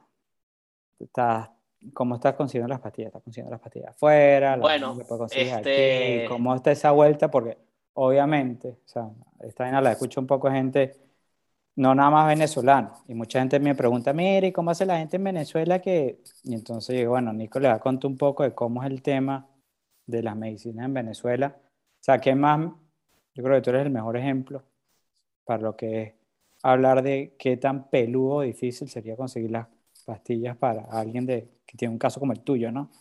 ¿Estás, 0.97 1.50
¿Cómo 1.93 2.16
estás 2.16 2.34
consiguiendo 2.34 2.70
las 2.70 2.80
pastillas? 2.80 3.10
¿Estás 3.10 3.24
consiguiendo 3.24 3.52
las 3.52 3.62
pastillas 3.62 3.91
afuera? 3.91 4.58
Bueno, 4.58 4.97
este... 5.32 6.26
¿Cómo 6.28 6.56
está 6.56 6.72
esa 6.72 6.91
vuelta? 6.91 7.30
Porque 7.30 7.58
obviamente, 7.93 8.70
o 8.70 8.88
sea, 8.88 9.10
esta 9.41 9.66
vaina 9.66 9.82
la 9.82 9.91
escucho 9.91 10.22
un 10.22 10.28
poco 10.28 10.50
gente, 10.50 10.95
no 11.76 11.93
nada 11.93 12.10
más 12.10 12.28
venezolano, 12.28 13.04
y 13.08 13.14
mucha 13.14 13.39
gente 13.39 13.60
me 13.60 13.76
pregunta, 13.76 14.14
mire, 14.14 14.52
¿cómo 14.54 14.72
hace 14.72 14.86
la 14.86 14.97
gente 14.97 15.18
en 15.18 15.24
Venezuela? 15.26 15.80
que 15.80 16.22
Y 16.43 16.54
entonces 16.54 16.95
digo, 16.95 17.12
bueno, 17.12 17.34
Nico 17.34 17.60
le 17.60 17.68
va 17.68 17.76
a 17.76 17.80
contar 17.80 18.10
un 18.10 18.18
poco 18.18 18.43
de 18.43 18.54
cómo 18.54 18.82
es 18.84 18.89
el 18.89 19.02
tema 19.02 19.47
de 20.06 20.24
las 20.24 20.36
medicinas 20.36 20.86
en 20.86 20.93
Venezuela. 20.93 21.56
O 21.58 22.04
sea, 22.04 22.20
¿qué 22.20 22.34
más? 22.36 22.72
Yo 23.36 23.43
creo 23.43 23.58
que 23.58 23.62
tú 23.62 23.70
eres 23.70 23.86
el 23.86 23.91
mejor 23.91 24.18
ejemplo 24.18 24.64
para 25.45 25.62
lo 25.62 25.76
que 25.76 26.02
es 26.02 26.14
hablar 26.64 27.03
de 27.03 27.36
qué 27.38 27.57
tan 27.57 27.89
peludo 27.89 28.41
difícil 28.41 28.89
sería 28.89 29.16
conseguir 29.16 29.51
las 29.51 29.68
pastillas 30.05 30.57
para 30.57 30.84
alguien 30.91 31.26
de, 31.26 31.49
que 31.66 31.78
tiene 31.78 31.93
un 31.93 31.99
caso 31.99 32.20
como 32.20 32.34
el 32.34 32.41
tuyo, 32.41 32.72
¿no? 32.72 32.91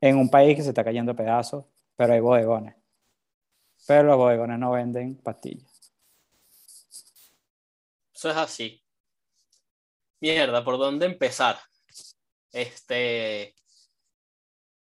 En 0.00 0.16
un 0.16 0.30
país 0.30 0.56
que 0.56 0.62
se 0.62 0.70
está 0.70 0.84
cayendo 0.84 1.12
a 1.12 1.16
pedazos, 1.16 1.64
pero 1.96 2.12
hay 2.12 2.20
bodegones. 2.20 2.74
Pero 3.86 4.02
los 4.04 4.16
bodegones 4.16 4.58
no 4.58 4.72
venden 4.72 5.16
pastillas. 5.16 5.92
Eso 8.14 8.30
es 8.30 8.36
así. 8.36 8.82
Mierda, 10.20 10.62
¿por 10.64 10.78
dónde 10.78 11.06
empezar? 11.06 11.58
Este. 12.52 13.54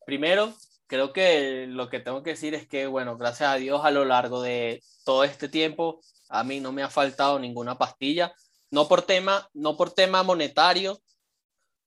Primero, 0.05 0.53
creo 0.87 1.13
que 1.13 1.67
lo 1.69 1.89
que 1.89 2.01
tengo 2.01 2.23
que 2.23 2.31
decir 2.31 2.55
es 2.55 2.67
que, 2.67 2.89
bueno, 2.89 3.17
gracias 3.17 3.49
a 3.49 3.55
Dios 3.55 3.85
a 3.85 3.93
lo 3.93 4.05
largo 4.05 4.43
de 4.43 4.83
todo 5.05 5.23
este 5.23 5.49
tiempo 5.49 6.01
a 6.31 6.45
mí 6.45 6.61
no 6.61 6.73
me 6.73 6.83
ha 6.83 6.89
faltado 6.89 7.39
ninguna 7.39 7.77
pastilla, 7.77 8.33
no 8.71 8.89
por 8.89 9.03
tema, 9.03 9.49
no 9.53 9.77
por 9.77 9.93
tema 9.93 10.23
monetario, 10.23 11.03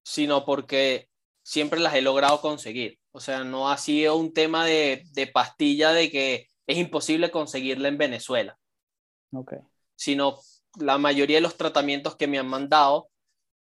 sino 0.04 0.46
porque 0.46 1.10
siempre 1.42 1.80
las 1.80 1.96
he 1.96 2.02
logrado 2.02 2.42
conseguir. 2.42 3.00
O 3.12 3.20
sea, 3.20 3.44
no 3.44 3.70
ha 3.70 3.78
sido 3.78 4.16
un 4.18 4.34
tema 4.34 4.66
de, 4.66 5.04
de 5.14 5.28
pastilla 5.28 5.92
de 5.94 6.12
que 6.12 6.50
es 6.68 6.78
imposible 6.78 7.32
conseguirla 7.32 7.88
en 7.88 7.98
Venezuela. 7.98 8.58
Okay. 9.32 9.60
Sino 9.96 10.40
la 10.80 10.98
mayoría 10.98 11.38
de 11.38 11.42
los 11.42 11.58
tratamientos 11.58 12.16
que 12.16 12.28
me 12.28 12.38
han 12.38 12.48
mandado, 12.48 13.10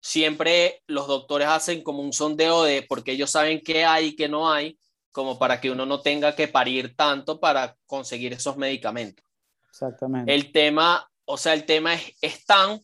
siempre 0.00 0.82
los 0.86 1.06
doctores 1.06 1.48
hacen 1.48 1.82
como 1.82 2.00
un 2.00 2.12
sondeo 2.12 2.62
de 2.62 2.82
porque 2.82 3.12
ellos 3.12 3.30
saben 3.30 3.60
qué 3.60 3.84
hay 3.84 4.06
y 4.06 4.16
qué 4.16 4.28
no 4.28 4.50
hay, 4.50 4.78
como 5.12 5.38
para 5.38 5.60
que 5.60 5.70
uno 5.70 5.84
no 5.84 6.00
tenga 6.00 6.34
que 6.34 6.48
parir 6.48 6.94
tanto 6.96 7.40
para 7.40 7.76
conseguir 7.86 8.32
esos 8.32 8.56
medicamentos. 8.56 9.24
Exactamente. 9.70 10.34
El 10.34 10.52
tema, 10.52 11.08
o 11.24 11.36
sea, 11.36 11.54
el 11.54 11.64
tema 11.64 11.94
es, 11.94 12.14
es 12.20 12.44
tan, 12.44 12.80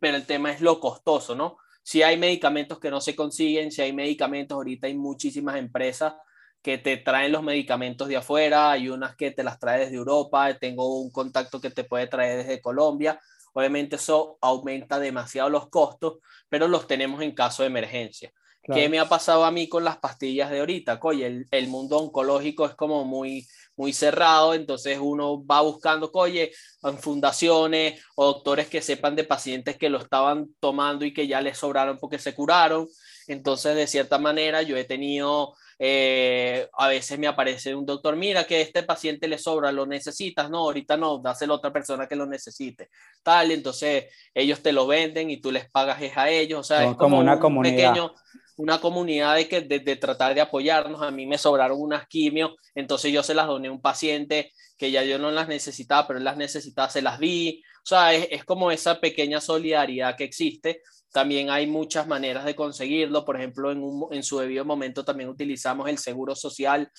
pero 0.00 0.16
el 0.16 0.26
tema 0.26 0.50
es 0.52 0.60
lo 0.60 0.80
costoso, 0.80 1.34
¿no? 1.34 1.58
Si 1.82 2.02
hay 2.02 2.16
medicamentos 2.16 2.78
que 2.78 2.90
no 2.90 3.00
se 3.00 3.16
consiguen, 3.16 3.70
si 3.70 3.82
hay 3.82 3.92
medicamentos, 3.92 4.56
ahorita 4.56 4.86
hay 4.86 4.94
muchísimas 4.94 5.56
empresas 5.56 6.14
que 6.62 6.78
te 6.78 6.96
traen 6.98 7.32
los 7.32 7.42
medicamentos 7.42 8.08
de 8.08 8.16
afuera, 8.16 8.70
hay 8.70 8.88
unas 8.88 9.16
que 9.16 9.30
te 9.30 9.42
las 9.42 9.58
trae 9.58 9.80
desde 9.80 9.96
Europa, 9.96 10.52
tengo 10.58 11.00
un 11.00 11.10
contacto 11.10 11.60
que 11.60 11.70
te 11.70 11.84
puede 11.84 12.06
traer 12.06 12.38
desde 12.38 12.60
Colombia. 12.60 13.20
Obviamente 13.54 13.96
eso 13.96 14.38
aumenta 14.40 14.98
demasiado 14.98 15.48
los 15.48 15.68
costos, 15.70 16.18
pero 16.48 16.68
los 16.68 16.86
tenemos 16.86 17.22
en 17.22 17.34
caso 17.34 17.62
de 17.62 17.68
emergencia. 17.68 18.32
¿Qué 18.62 18.90
me 18.90 18.98
ha 18.98 19.08
pasado 19.08 19.46
a 19.46 19.50
mí 19.50 19.66
con 19.66 19.82
las 19.82 19.96
pastillas 19.96 20.50
de 20.50 20.60
ahorita? 20.60 20.98
Oye, 21.02 21.26
el, 21.26 21.46
el, 21.50 21.68
mundo 21.68 21.96
oncológico 21.96 22.66
es 22.66 22.74
como 22.74 23.06
muy, 23.06 23.46
muy 23.78 23.92
cerrado, 23.92 24.54
entonces 24.54 24.98
uno 25.00 25.46
va 25.46 25.60
buscando, 25.60 26.10
oye, 26.12 26.52
en 26.82 26.98
fundaciones 26.98 28.02
o 28.16 28.26
doctores 28.26 28.66
que 28.66 28.82
sepan 28.82 29.14
de 29.14 29.22
pacientes 29.22 29.78
que 29.78 29.88
lo 29.88 29.98
estaban 29.98 30.48
tomando 30.58 31.04
y 31.04 31.14
que 31.14 31.28
ya 31.28 31.40
les 31.40 31.58
sobraron 31.58 31.96
porque 31.98 32.18
se 32.18 32.34
curaron. 32.34 32.88
Entonces, 33.28 33.76
de 33.76 33.86
cierta 33.86 34.18
manera, 34.18 34.62
yo 34.62 34.76
he 34.76 34.84
tenido, 34.84 35.54
eh, 35.78 36.68
a 36.76 36.88
veces 36.88 37.18
me 37.20 37.28
aparece 37.28 37.74
un 37.74 37.86
doctor, 37.86 38.16
mira 38.16 38.44
que 38.44 38.60
este 38.60 38.82
paciente 38.82 39.28
le 39.28 39.38
sobra, 39.38 39.70
lo 39.70 39.86
necesitas, 39.86 40.50
no, 40.50 40.58
ahorita 40.58 40.96
no, 40.96 41.18
dáselo 41.18 41.54
a 41.54 41.56
otra 41.58 41.72
persona 41.72 42.08
que 42.08 42.16
lo 42.16 42.26
necesite, 42.26 42.90
tal, 43.22 43.52
entonces 43.52 44.06
ellos 44.34 44.60
te 44.60 44.72
lo 44.72 44.86
venden 44.86 45.30
y 45.30 45.40
tú 45.40 45.52
les 45.52 45.70
pagas 45.70 46.00
a 46.16 46.30
ellos, 46.30 46.60
o 46.60 46.64
sea, 46.64 46.84
es 46.84 46.96
como, 46.96 47.20
una 47.20 47.38
comunidad. 47.38 47.92
pequeño 47.92 48.14
una 48.58 48.80
comunidad 48.80 49.36
de, 49.36 49.48
que, 49.48 49.60
de, 49.60 49.96
tratar 49.96 50.34
de 50.34 50.40
apoyarnos. 50.40 51.00
A 51.00 51.12
mí 51.12 51.26
me 51.26 51.38
sobraron 51.38 51.80
unas 51.80 52.08
quimios, 52.08 52.52
entonces 52.74 53.12
yo 53.12 53.22
se 53.22 53.34
las 53.34 53.46
doné 53.46 53.68
a 53.68 53.72
un 53.72 53.80
paciente 53.80 54.52
que 54.76 54.90
ya 54.90 55.04
yo 55.04 55.18
no 55.18 55.30
las 55.30 55.48
necesitaba, 55.48 56.06
pero 56.06 56.18
él 56.18 56.24
las 56.24 56.36
necesitaba, 56.36 56.90
se 56.90 57.00
las 57.00 57.20
di. 57.20 57.62
O 57.84 57.86
sea, 57.86 58.12
es, 58.12 58.28
es 58.30 58.44
como 58.44 58.70
esa 58.72 59.00
pequeña 59.00 59.40
solidaridad 59.40 60.16
que 60.16 60.24
existe. 60.24 60.82
También 61.12 61.50
hay 61.50 61.68
muchas 61.68 62.08
maneras 62.08 62.44
de 62.44 62.56
conseguirlo. 62.56 63.24
Por 63.24 63.36
ejemplo, 63.36 63.70
en, 63.70 63.82
un, 63.82 64.08
en 64.12 64.24
su 64.24 64.38
debido 64.38 64.64
momento 64.64 65.04
también 65.04 65.30
utilizamos 65.30 65.88
el 65.88 65.98
seguro 65.98 66.34
social 66.34 66.90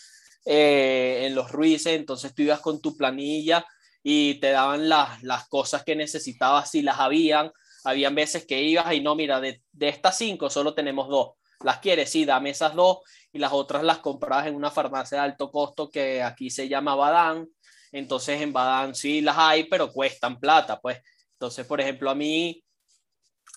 eh, 0.45 1.25
en 1.25 1.35
los 1.35 1.51
Ruices. 1.51 1.93
Entonces 1.93 2.33
tú 2.33 2.43
ibas 2.43 2.61
con 2.61 2.79
tu 2.81 2.95
planilla 2.95 3.65
y 4.01 4.35
te 4.35 4.51
daban 4.51 4.87
las, 4.87 5.21
las 5.23 5.47
cosas 5.49 5.83
que 5.83 5.95
necesitabas 5.95 6.71
si 6.71 6.81
las 6.81 6.99
habían. 6.99 7.51
Habían 7.83 8.15
veces 8.15 8.45
que 8.45 8.61
ibas 8.61 8.93
y 8.93 9.01
no, 9.01 9.15
mira, 9.15 9.41
de, 9.41 9.61
de 9.73 9.89
estas 9.89 10.17
cinco 10.17 10.49
solo 10.49 10.73
tenemos 10.73 11.09
dos 11.09 11.38
las 11.63 11.79
quieres, 11.79 12.09
sí, 12.09 12.25
dame 12.25 12.51
esas 12.51 12.73
dos 12.75 12.99
y 13.31 13.39
las 13.39 13.51
otras 13.51 13.83
las 13.83 13.99
compras 13.99 14.47
en 14.47 14.55
una 14.55 14.71
farmacia 14.71 15.19
de 15.19 15.25
alto 15.25 15.51
costo 15.51 15.89
que 15.89 16.23
aquí 16.23 16.49
se 16.49 16.67
llama 16.67 16.95
Badán. 16.95 17.47
Entonces 17.91 18.41
en 18.41 18.53
Badán 18.53 18.95
sí 18.95 19.21
las 19.21 19.37
hay, 19.37 19.65
pero 19.65 19.91
cuestan 19.91 20.39
plata, 20.39 20.79
pues. 20.79 21.01
Entonces, 21.33 21.65
por 21.65 21.81
ejemplo, 21.81 22.09
a 22.09 22.15
mí 22.15 22.63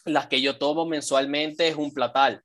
las 0.05 0.27
que 0.27 0.41
yo 0.41 0.59
tomo 0.59 0.87
mensualmente 0.87 1.69
es 1.69 1.77
un 1.77 1.93
platal. 1.93 2.43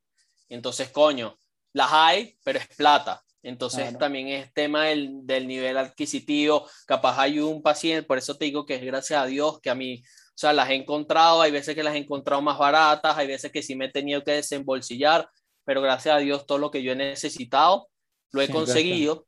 Entonces, 0.50 0.90
coño, 0.90 1.38
las 1.74 1.90
hay, 1.92 2.38
pero 2.44 2.60
es 2.60 2.68
plata. 2.76 3.24
Entonces 3.44 3.98
también 3.98 4.28
es 4.28 4.52
tema 4.54 4.86
del, 4.86 5.26
del, 5.26 5.48
nivel 5.48 5.78
adquisitivo. 5.78 6.68
Capaz 6.86 7.20
hay 7.20 7.40
un 7.40 7.62
paciente, 7.62 8.06
por 8.06 8.18
eso 8.18 8.36
te 8.36 8.46
digo 8.46 8.66
que 8.66 8.76
es 8.76 8.84
gracias 8.84 9.22
a 9.22 9.26
Dios 9.26 9.62
que 9.62 9.70
a 9.70 9.76
mí, 9.76 10.04
o 10.04 10.38
sea, 10.38 10.52
las 10.54 10.70
he 10.70 10.76
encontrado, 10.76 11.42
hay 11.42 11.52
veces 11.52 11.74
que 11.74 11.84
las 11.84 11.96
he 11.96 12.00
encontrado 12.00 12.42
más 12.42 12.58
baratas, 12.58 13.16
hay 13.18 13.28
veces 13.28 13.52
que 13.52 13.64
sí 13.64 13.76
me 13.76 13.86
he 13.86 13.92
tenido 13.92 14.24
que 14.24 14.32
desembolsillar, 14.32 15.30
pero 15.68 15.82
gracias 15.82 16.16
a 16.16 16.20
Dios 16.20 16.48
todo 16.48 16.60
lo 16.60 16.72
que 16.72 16.82
yo 16.82 16.94
he 16.94 16.96
necesitado 16.96 17.90
lo 18.32 18.42
he 18.42 18.48
conseguido. 18.48 19.28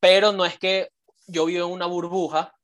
Pero 0.00 0.32
no 0.32 0.46
es 0.46 0.58
que 0.58 0.88
yo 1.26 1.44
vivo 1.44 1.66
en 1.66 1.72
una 1.72 1.84
burbuja, 1.84 2.54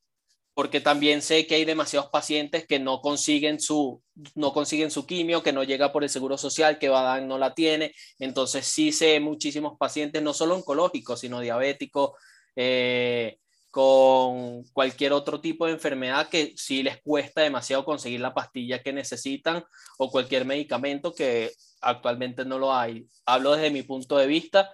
porque 0.55 0.81
también 0.81 1.21
sé 1.21 1.47
que 1.47 1.57
hay 1.57 1.67
demasiados 1.67 2.09
pacientes 2.09 2.67
que 2.67 2.79
no 2.79 3.03
consiguen 3.03 3.61
su, 3.61 4.03
no 4.35 4.55
consiguen 4.55 4.91
su 4.91 5.05
quimio, 5.05 5.43
que 5.43 5.53
no 5.53 5.65
llega 5.65 5.93
por 5.93 6.03
el 6.03 6.09
seguro 6.09 6.39
social, 6.39 6.79
que 6.79 6.89
Badán 6.89 7.29
no 7.29 7.37
la 7.37 7.55
tiene. 7.55 7.93
Entonces 8.19 8.67
sí 8.67 8.91
sé 8.91 9.21
muchísimos 9.21 9.77
pacientes, 9.79 10.23
no 10.23 10.33
solo 10.33 10.55
oncológicos, 10.55 11.21
sino 11.21 11.41
diabéticos, 11.41 12.13
eh, 12.57 13.39
con 13.71 14.65
cualquier 14.73 15.13
otro 15.13 15.43
tipo 15.43 15.67
de 15.67 15.73
enfermedad 15.73 16.31
que 16.31 16.55
sí 16.57 16.83
les 16.83 17.03
cuesta 17.03 17.43
demasiado 17.43 17.85
conseguir 17.85 18.21
la 18.21 18.33
pastilla 18.33 18.83
que 18.83 18.95
necesitan 18.95 19.63
o 19.99 20.11
cualquier 20.11 20.47
medicamento 20.47 21.15
que 21.15 21.53
actualmente 21.81 22.45
no 22.45 22.59
lo 22.59 22.75
hay. 22.75 23.09
Hablo 23.27 23.53
desde 23.53 23.71
mi 23.71 23.83
punto 23.83 24.17
de 24.17 24.27
vista 24.27 24.71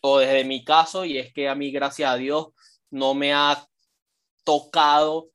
o 0.00 0.18
desde 0.18 0.44
mi 0.44 0.64
caso 0.64 1.04
y 1.04 1.18
es 1.18 1.32
que 1.32 1.48
a 1.48 1.54
mí, 1.54 1.70
gracias 1.70 2.10
a 2.10 2.16
Dios, 2.16 2.48
no 2.90 3.14
me 3.14 3.32
ha 3.32 3.66
tocado 4.44 5.30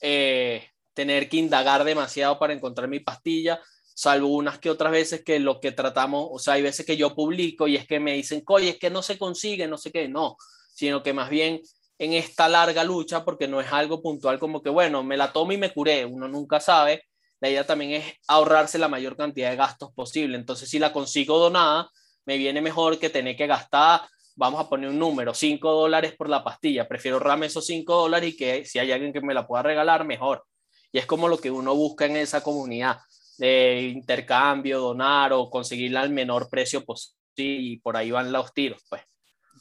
eh, 0.00 0.68
tener 0.92 1.28
que 1.28 1.38
indagar 1.38 1.84
demasiado 1.84 2.38
para 2.38 2.52
encontrar 2.52 2.88
mi 2.88 3.00
pastilla, 3.00 3.60
salvo 3.94 4.28
unas 4.28 4.58
que 4.58 4.70
otras 4.70 4.92
veces 4.92 5.24
que 5.24 5.40
lo 5.40 5.60
que 5.60 5.72
tratamos, 5.72 6.28
o 6.30 6.38
sea, 6.38 6.54
hay 6.54 6.62
veces 6.62 6.84
que 6.84 6.96
yo 6.96 7.14
publico 7.14 7.66
y 7.66 7.76
es 7.76 7.86
que 7.86 8.00
me 8.00 8.12
dicen, 8.12 8.42
oye, 8.46 8.70
es 8.70 8.78
que 8.78 8.90
no 8.90 9.02
se 9.02 9.18
consigue, 9.18 9.66
no 9.66 9.78
sé 9.78 9.90
qué, 9.90 10.08
no, 10.08 10.36
sino 10.72 11.02
que 11.02 11.12
más 11.12 11.30
bien 11.30 11.62
en 11.98 12.12
esta 12.12 12.48
larga 12.48 12.84
lucha, 12.84 13.24
porque 13.24 13.48
no 13.48 13.60
es 13.60 13.72
algo 13.72 14.02
puntual 14.02 14.38
como 14.38 14.62
que, 14.62 14.70
bueno, 14.70 15.02
me 15.02 15.16
la 15.16 15.32
tomo 15.32 15.52
y 15.52 15.56
me 15.56 15.72
curé, 15.72 16.04
uno 16.04 16.28
nunca 16.28 16.60
sabe, 16.60 17.04
la 17.44 17.50
idea 17.50 17.66
también 17.66 17.90
es 18.00 18.14
ahorrarse 18.26 18.78
la 18.78 18.88
mayor 18.88 19.18
cantidad 19.18 19.50
de 19.50 19.56
gastos 19.56 19.92
posible, 19.92 20.38
entonces 20.38 20.70
si 20.70 20.78
la 20.78 20.94
consigo 20.94 21.38
donada, 21.38 21.90
me 22.24 22.38
viene 22.38 22.62
mejor 22.62 22.98
que 22.98 23.10
tener 23.10 23.36
que 23.36 23.46
gastar 23.46 24.00
vamos 24.34 24.64
a 24.64 24.68
poner 24.68 24.88
un 24.88 24.98
número, 24.98 25.34
5 25.34 25.70
dólares 25.70 26.14
por 26.16 26.30
la 26.30 26.42
pastilla, 26.42 26.88
prefiero 26.88 27.18
ahorrarme 27.18 27.46
esos 27.46 27.66
5 27.66 27.94
dólares 27.94 28.30
y 28.32 28.36
que 28.36 28.64
si 28.64 28.78
hay 28.78 28.92
alguien 28.92 29.12
que 29.12 29.20
me 29.20 29.34
la 29.34 29.46
pueda 29.46 29.62
regalar, 29.62 30.06
mejor. 30.06 30.44
Y 30.90 30.98
es 30.98 31.04
como 31.04 31.28
lo 31.28 31.36
que 31.36 31.50
uno 31.50 31.74
busca 31.74 32.06
en 32.06 32.16
esa 32.16 32.42
comunidad 32.42 32.98
de 33.36 33.92
intercambio, 33.94 34.80
donar 34.80 35.34
o 35.34 35.50
conseguirla 35.50 36.00
al 36.00 36.10
menor 36.10 36.48
precio 36.48 36.82
posible 36.82 37.14
y 37.36 37.76
por 37.76 37.96
ahí 37.96 38.10
van 38.10 38.32
los 38.32 38.54
tiros, 38.54 38.82
pues. 38.88 39.02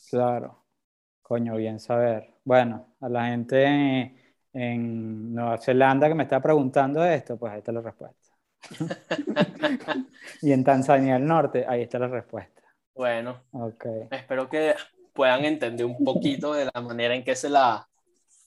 Claro, 0.10 0.64
coño, 1.22 1.58
bien 1.58 1.82
saber. 1.82 2.36
Bueno, 2.46 2.96
a 3.02 3.10
la 3.10 3.28
gente 3.28 4.22
en, 4.54 5.34
Nueva 5.34 5.58
Zelanda 5.58 6.08
que 6.08 6.16
me 6.16 6.24
está 6.24 6.41
preguntando 6.41 7.04
esto, 7.04 7.38
pues 7.38 7.51
ahí 7.54 7.60
está 7.60 7.72
la 7.72 7.82
respuesta. 7.82 8.18
y 10.41 10.51
en 10.51 10.64
Tanzania 10.64 11.16
del 11.16 11.26
Norte, 11.26 11.66
ahí 11.68 11.82
está 11.82 11.99
la 11.99 12.08
respuesta. 12.08 12.62
Bueno, 12.95 13.41
okay. 13.51 14.08
espero 14.12 14.47
que 14.47 14.76
puedan 15.14 15.45
entender 15.45 15.86
un 15.86 16.04
poquito 16.04 16.54
de 16.54 16.70
la 16.74 16.82
manera 16.82 17.16
en 17.16 17.24
que 17.24 17.36
se 17.36 17.49
la, 17.49 17.88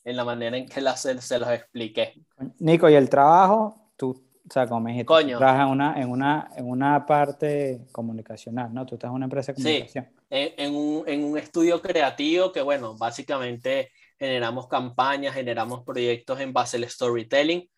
en 0.04 0.16
la 0.16 0.24
manera 0.24 0.56
en 0.56 0.66
que 0.66 0.80
la, 0.80 0.96
se, 0.96 1.20
se 1.20 1.38
los 1.38 1.50
expliqué. 1.50 2.14
Nico, 2.58 2.88
¿y 2.88 2.94
el 2.94 3.10
trabajo? 3.10 3.92
Tú, 3.96 4.26
o 4.48 4.52
sea, 4.52 4.66
como 4.66 4.82
me 4.82 4.90
dijiste, 4.92 5.06
Coño. 5.06 5.38
trabajas 5.38 5.66
en 5.66 5.72
una, 5.72 6.00
en, 6.00 6.10
una, 6.10 6.48
en 6.56 6.68
una 6.68 7.04
parte 7.04 7.86
comunicacional, 7.90 8.72
¿no? 8.72 8.86
Tú 8.86 8.94
estás 8.94 9.08
en 9.08 9.14
una 9.14 9.26
empresa 9.26 9.52
de 9.52 9.56
comunicación. 9.56 10.04
Sí, 10.04 10.16
en, 10.30 10.74
un, 10.74 11.04
en 11.08 11.24
un 11.24 11.38
estudio 11.38 11.82
creativo 11.82 12.52
que, 12.52 12.62
bueno, 12.62 12.96
básicamente 12.96 13.90
generamos 14.18 14.68
campañas, 14.68 15.34
generamos 15.34 15.84
proyectos 15.84 16.40
en 16.40 16.52
base 16.52 16.76
al 16.76 16.88
storytelling. 16.88 17.68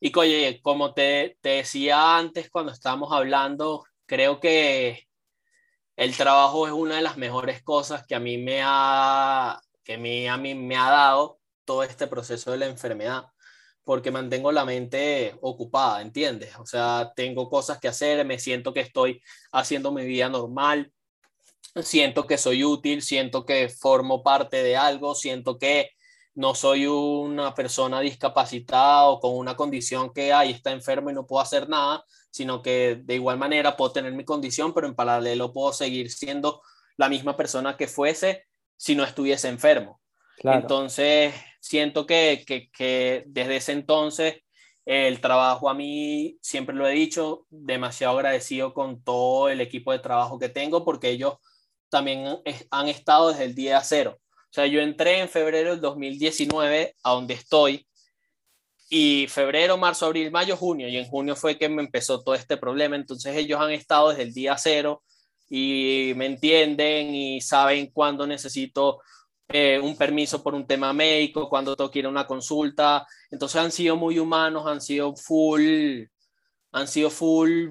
Y, 0.00 0.16
oye, 0.16 0.60
como 0.62 0.94
te, 0.94 1.38
te 1.40 1.50
decía 1.50 2.16
antes 2.18 2.50
cuando 2.50 2.72
estábamos 2.72 3.12
hablando, 3.12 3.84
creo 4.06 4.40
que 4.40 5.06
el 5.96 6.16
trabajo 6.16 6.66
es 6.66 6.72
una 6.72 6.96
de 6.96 7.02
las 7.02 7.16
mejores 7.16 7.62
cosas 7.62 8.06
que 8.06 8.14
a 8.14 8.20
mí 8.20 8.38
me 8.38 8.60
ha, 8.62 9.58
que 9.82 9.94
a 10.28 10.36
mí 10.36 10.54
me 10.54 10.76
ha 10.76 10.90
dado 10.90 11.40
todo 11.64 11.82
este 11.82 12.06
proceso 12.06 12.52
de 12.52 12.58
la 12.58 12.66
enfermedad, 12.66 13.24
porque 13.82 14.10
mantengo 14.10 14.52
la 14.52 14.64
mente 14.64 15.36
ocupada, 15.40 16.02
¿entiendes? 16.02 16.56
O 16.58 16.66
sea, 16.66 17.12
tengo 17.16 17.48
cosas 17.48 17.78
que 17.78 17.88
hacer, 17.88 18.24
me 18.26 18.38
siento 18.38 18.74
que 18.74 18.80
estoy 18.80 19.22
haciendo 19.52 19.92
mi 19.92 20.04
vida 20.04 20.28
normal, 20.28 20.92
siento 21.82 22.26
que 22.26 22.38
soy 22.38 22.64
útil, 22.64 23.02
siento 23.02 23.44
que 23.44 23.68
formo 23.68 24.22
parte 24.22 24.62
de 24.62 24.76
algo, 24.76 25.14
siento 25.14 25.58
que 25.58 25.90
no 26.34 26.54
soy 26.54 26.86
una 26.86 27.54
persona 27.54 28.00
discapacitada 28.00 29.06
o 29.06 29.20
con 29.20 29.36
una 29.36 29.56
condición 29.56 30.12
que 30.12 30.32
ahí 30.32 30.50
está 30.50 30.70
enfermo 30.70 31.10
y 31.10 31.14
no 31.14 31.26
puedo 31.26 31.42
hacer 31.42 31.68
nada, 31.68 32.04
sino 32.30 32.60
que 32.60 33.00
de 33.02 33.14
igual 33.14 33.38
manera 33.38 33.76
puedo 33.76 33.92
tener 33.92 34.12
mi 34.12 34.24
condición, 34.24 34.74
pero 34.74 34.86
en 34.86 34.94
paralelo 34.94 35.52
puedo 35.52 35.72
seguir 35.72 36.10
siendo 36.10 36.60
la 36.98 37.08
misma 37.08 37.36
persona 37.36 37.76
que 37.76 37.88
fuese 37.88 38.44
si 38.76 38.94
no 38.94 39.04
estuviese 39.04 39.48
enfermo. 39.48 40.00
Entonces, 40.38 41.34
siento 41.60 42.06
que, 42.06 42.44
que, 42.46 43.24
desde 43.26 43.56
ese 43.56 43.72
entonces 43.72 44.36
el 44.84 45.20
trabajo 45.20 45.68
a 45.68 45.74
mí, 45.74 46.38
siempre 46.42 46.76
lo 46.76 46.86
he 46.86 46.92
dicho, 46.92 47.46
demasiado 47.50 48.16
agradecido 48.16 48.72
con 48.72 49.02
todo 49.02 49.48
el 49.48 49.60
equipo 49.60 49.90
de 49.90 49.98
trabajo 49.98 50.38
que 50.38 50.48
tengo 50.48 50.84
porque 50.84 51.08
ellos 51.08 51.38
también 51.88 52.38
han 52.70 52.88
estado 52.88 53.30
desde 53.30 53.44
el 53.44 53.54
día 53.54 53.80
cero. 53.82 54.18
O 54.18 54.52
sea, 54.52 54.66
yo 54.66 54.80
entré 54.80 55.20
en 55.20 55.28
febrero 55.28 55.70
del 55.70 55.80
2019 55.80 56.94
a 57.02 57.10
donde 57.10 57.34
estoy 57.34 57.86
y 58.88 59.26
febrero, 59.28 59.76
marzo, 59.76 60.06
abril, 60.06 60.30
mayo, 60.30 60.56
junio, 60.56 60.88
y 60.88 60.96
en 60.96 61.06
junio 61.06 61.34
fue 61.34 61.58
que 61.58 61.68
me 61.68 61.82
empezó 61.82 62.22
todo 62.22 62.34
este 62.34 62.56
problema, 62.56 62.96
entonces 62.96 63.36
ellos 63.36 63.60
han 63.60 63.72
estado 63.72 64.10
desde 64.10 64.22
el 64.22 64.32
día 64.32 64.56
cero 64.56 65.02
y 65.48 66.12
me 66.16 66.26
entienden 66.26 67.14
y 67.14 67.40
saben 67.40 67.90
cuándo 67.92 68.26
necesito 68.26 69.00
eh, 69.48 69.80
un 69.80 69.96
permiso 69.96 70.42
por 70.42 70.54
un 70.54 70.66
tema 70.66 70.92
médico, 70.92 71.48
cuándo 71.48 71.76
tengo 71.76 72.08
una 72.08 72.26
consulta, 72.26 73.06
entonces 73.30 73.60
han 73.60 73.72
sido 73.72 73.96
muy 73.96 74.18
humanos, 74.18 74.66
han 74.66 74.80
sido 74.80 75.14
full, 75.16 76.04
han 76.72 76.88
sido 76.88 77.10
full 77.10 77.70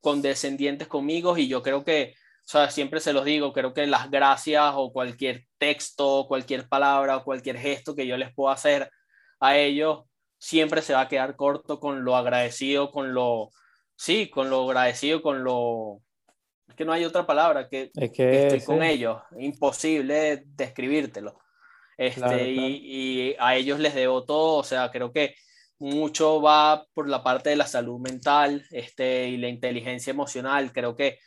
condescendientes 0.00 0.88
conmigo 0.88 1.36
y 1.36 1.48
yo 1.48 1.62
creo 1.62 1.84
que, 1.84 2.14
o 2.46 2.48
sea, 2.48 2.70
siempre 2.70 3.00
se 3.00 3.12
los 3.12 3.24
digo, 3.24 3.52
creo 3.52 3.74
que 3.74 3.88
las 3.88 4.08
gracias 4.08 4.72
o 4.76 4.92
cualquier 4.92 5.46
texto, 5.58 6.26
cualquier 6.28 6.68
palabra 6.68 7.16
o 7.16 7.24
cualquier 7.24 7.58
gesto 7.58 7.96
que 7.96 8.06
yo 8.06 8.16
les 8.16 8.32
pueda 8.32 8.54
hacer 8.54 8.88
a 9.40 9.58
ellos 9.58 10.04
siempre 10.38 10.80
se 10.80 10.94
va 10.94 11.00
a 11.00 11.08
quedar 11.08 11.34
corto 11.34 11.80
con 11.80 12.04
lo 12.04 12.14
agradecido, 12.14 12.92
con 12.92 13.14
lo, 13.14 13.50
sí, 13.96 14.30
con 14.30 14.48
lo 14.48 14.62
agradecido, 14.62 15.22
con 15.22 15.42
lo, 15.42 16.02
es 16.68 16.76
que 16.76 16.84
no 16.84 16.92
hay 16.92 17.04
otra 17.04 17.26
palabra, 17.26 17.68
que, 17.68 17.90
estoy 17.92 18.60
con 18.60 18.84
ellos, 18.84 19.20
imposible 19.38 20.44
describírtelo. 20.46 21.40
Este, 21.98 22.50
Y, 22.50 23.30
y, 23.30 23.36
a 23.40 23.56
ellos 23.56 23.80
les 23.80 23.94
debo 23.94 24.24
todo, 24.24 24.58
o 24.58 24.62
sea, 24.62 24.92
creo 24.92 25.12
que 25.12 25.34
mucho 25.80 26.40
va 26.40 26.86
por 26.94 27.08
la 27.08 27.24
parte 27.24 27.50
de 27.50 27.56
la 27.56 27.66
salud 27.66 27.98
mental 27.98 28.64
este, 28.70 29.28
y 29.28 29.36
la 29.36 29.48
inteligencia 29.48 30.12
emocional, 30.12 30.72
creo 30.72 30.94
que 30.94 31.18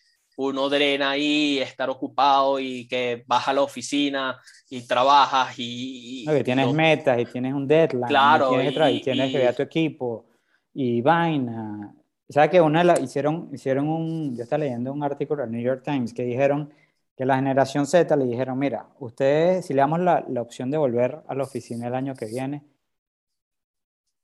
uno 0.41 0.69
drena 0.69 1.11
ahí, 1.11 1.59
estar 1.59 1.89
ocupado 1.89 2.61
y 2.61 2.87
que 2.87 3.23
vas 3.27 3.45
a 3.49 3.53
la 3.53 3.61
oficina 3.61 4.39
y 4.69 4.87
trabajas 4.87 5.53
y... 5.57 6.25
que 6.25 6.43
tienes 6.45 6.73
metas 6.73 7.19
y 7.19 7.25
tienes 7.25 7.53
un 7.53 7.67
deadline. 7.67 8.07
Claro. 8.07 8.53
Y 8.53 9.01
tienes, 9.01 9.31
que 9.33 9.37
ver 9.37 9.47
a 9.49 9.53
tu 9.53 9.63
equipo 9.63 10.27
y 10.73 11.01
vaina. 11.01 11.93
¿Sabes 12.29 12.51
que 12.51 12.61
una 12.61 12.85
la, 12.85 12.97
hicieron, 13.01 13.49
hicieron 13.51 13.89
un... 13.89 14.33
Yo 14.33 14.43
estaba 14.43 14.63
leyendo 14.63 14.93
un 14.93 15.03
artículo 15.03 15.41
del 15.41 15.51
New 15.51 15.61
York 15.61 15.83
Times 15.83 16.13
que 16.13 16.23
dijeron 16.23 16.71
que 17.17 17.25
la 17.25 17.35
generación 17.35 17.85
Z 17.85 18.15
le 18.15 18.23
dijeron, 18.23 18.57
mira, 18.57 18.87
ustedes, 18.99 19.65
si 19.65 19.73
le 19.73 19.81
damos 19.81 19.99
la, 19.99 20.23
la 20.29 20.41
opción 20.41 20.71
de 20.71 20.77
volver 20.77 21.21
a 21.27 21.35
la 21.35 21.43
oficina 21.43 21.87
el 21.87 21.95
año 21.95 22.15
que 22.15 22.27
viene, 22.27 22.63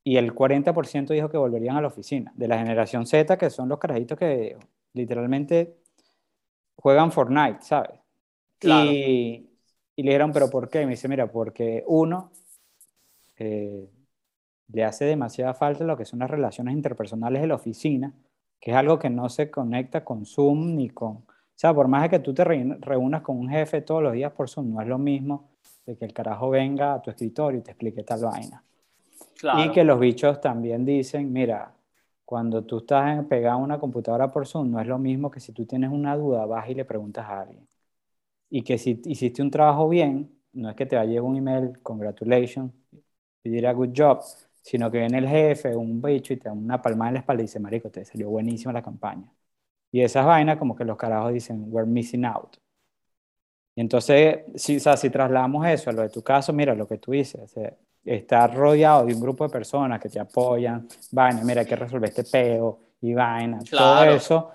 y 0.02 0.16
el 0.16 0.34
40% 0.34 1.08
dijo 1.08 1.30
que 1.30 1.38
volverían 1.38 1.76
a 1.76 1.82
la 1.82 1.88
oficina, 1.88 2.32
de 2.36 2.48
la 2.48 2.58
generación 2.58 3.06
Z, 3.06 3.38
que 3.38 3.50
son 3.50 3.68
los 3.68 3.80
carajitos 3.80 4.18
que 4.18 4.56
literalmente 4.94 5.85
juegan 6.76 7.12
Fortnite, 7.12 7.62
¿sabes? 7.62 8.00
Y, 8.62 9.50
y, 9.96 10.04
le 10.04 10.10
dijeron, 10.10 10.32
¿pero 10.32 10.50
por 10.50 10.70
qué? 10.70 10.82
Y 10.82 10.86
me 10.86 10.92
dice, 10.92 11.08
mira, 11.08 11.32
porque 11.32 11.84
uno, 11.88 12.32
eh, 13.38 13.90
le 14.68 14.84
hace 14.84 15.06
demasiada 15.06 15.54
falta 15.54 15.84
lo 15.84 15.98
que 15.98 16.06
son 16.06 16.20
las 16.20 16.30
relaciones 16.30 16.74
interpersonales 16.74 17.42
de 17.42 17.48
la 17.48 17.56
oficina, 17.56 18.14
que 18.60 18.72
es 18.72 18.78
algo 18.78 18.98
que 18.98 19.10
no 19.10 19.30
se 19.30 19.52
conecta 19.52 20.04
con 20.04 20.26
Zoom 20.26 20.76
ni 20.76 20.90
con... 20.90 21.12
O 21.18 21.58
sea, 21.58 21.74
por 21.74 21.88
más 21.88 22.04
de 22.04 22.10
que 22.10 22.20
tú 22.20 22.34
te 22.34 22.44
reúnas 22.44 23.22
con 23.22 23.38
un 23.38 23.50
jefe 23.50 23.82
todos 23.82 24.04
los 24.04 24.14
días 24.14 24.32
por 24.32 24.50
Zoom, 24.50 24.74
no 24.74 24.82
es 24.82 24.88
lo 24.88 24.98
mismo 24.98 25.50
de 25.86 25.96
que 25.96 26.06
el 26.06 26.14
carajo 26.14 26.50
venga 26.50 26.96
a 26.96 27.02
tu 27.02 27.12
escritorio 27.12 27.60
y 27.60 27.64
te 27.64 27.72
explique 27.72 28.04
tal 28.04 28.24
vaina. 28.24 28.64
Y 29.58 29.70
que 29.70 29.84
los 29.84 30.00
bichos 30.00 30.42
también 30.42 30.84
dicen, 30.86 31.32
mira, 31.32 31.75
cuando 32.26 32.64
tú 32.66 32.80
estás 32.80 33.26
pegado 33.28 33.56
a 33.60 33.64
una 33.64 33.80
computadora 33.80 34.32
por 34.32 34.48
Zoom, 34.48 34.72
no 34.72 34.80
es 34.82 34.88
lo 34.88 34.98
mismo 35.00 35.32
que 35.32 35.40
si 35.40 35.54
tú 35.54 35.66
tienes 35.66 35.92
una 35.92 36.16
duda, 36.18 36.46
vas 36.46 36.70
y 36.70 36.74
le 36.76 36.86
preguntas 36.86 37.26
a 37.28 37.42
alguien. 37.42 37.68
y 38.50 38.64
que 38.64 38.78
si 38.78 39.02
hiciste 39.06 39.42
un 39.42 39.52
trabajo 39.52 39.90
bien, 39.90 40.32
no 40.54 40.70
es 40.70 40.76
que 40.76 40.86
te 40.86 40.96
va 40.96 41.02
a 41.04 41.06
llegar 41.06 41.24
un 41.24 41.38
email, 41.38 41.80
congratulations, 41.84 42.72
y 43.44 43.50
dirá 43.50 43.74
good 43.74 43.92
job, 43.96 44.22
sino 44.62 44.92
que 44.92 45.00
viene 45.00 45.20
el 45.20 45.28
jefe, 45.28 45.76
un 45.76 46.02
bicho 46.02 46.34
y 46.34 46.38
te 46.38 46.50
da 46.50 46.54
una 46.54 46.82
palmada 46.82 47.10
en 47.10 47.14
la 47.16 47.20
espalda 47.22 47.44
y 47.44 47.46
dice, 47.48 47.60
marico, 47.60 47.90
te 47.92 48.06
salió 48.06 48.30
buenísima 48.30 48.74
la 48.74 48.82
campaña. 48.84 49.32
Y 49.92 50.02
esas 50.02 50.26
vainas 50.26 50.58
como 50.58 50.76
que 50.76 50.86
los 50.86 50.98
carajos 50.98 51.34
dicen, 51.34 51.66
we're 51.70 51.90
missing 51.90 52.26
out. 52.26 52.58
Y 53.76 53.82
entonces, 53.82 54.40
si, 54.56 54.78
o 54.78 54.80
sea, 54.80 54.96
si 54.98 55.10
trasladamos 55.10 55.66
eso 55.68 55.90
a 55.90 55.94
lo 55.94 56.02
de 56.02 56.10
tu 56.10 56.24
caso, 56.24 56.54
mira 56.54 56.76
lo 56.76 56.88
que 56.88 56.98
tú 56.98 57.12
dices, 57.12 57.54
estar 58.06 58.56
rodeado 58.56 59.06
de 59.06 59.14
un 59.14 59.20
grupo 59.20 59.46
de 59.46 59.50
personas 59.50 60.00
que 60.00 60.10
te 60.10 60.20
apoyan, 60.20 60.88
vaina, 61.12 61.44
mira, 61.44 61.62
hay 61.62 61.68
que 61.68 61.76
resolver 61.76 62.10
este 62.10 62.24
peo 62.24 62.80
y 63.02 63.14
vaina, 63.14 63.60
todo 63.70 64.04
eso 64.04 64.52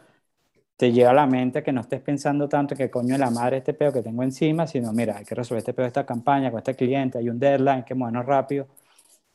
te 0.76 0.90
lleva 0.90 1.11
a 1.11 1.14
la 1.14 1.26
mente 1.26 1.62
que 1.62 1.72
no 1.72 1.82
estés 1.82 2.01
pensando 2.01 2.48
tanto 2.48 2.74
que 2.74 2.90
coño 2.90 3.12
de 3.12 3.18
la 3.18 3.30
madre 3.30 3.59
este 3.59 3.74
peo 3.74 3.92
que 3.92 4.01
tengo 4.01 4.22
encima, 4.22 4.66
sino 4.66 4.92
mira, 4.94 5.18
hay 5.18 5.26
que 5.26 5.34
resolver 5.34 5.59
este 5.59 5.74
peo 5.74 5.82
de 5.82 5.88
esta 5.88 6.07
campaña 6.07 6.51
con 6.51 6.57
este 6.57 6.74
cliente, 6.74 7.18
hay 7.18 7.28
un 7.28 7.38
deadline, 7.38 7.68
hay 7.68 7.84
que 7.84 7.94
movernos 7.94 8.24
rápido. 8.24 8.66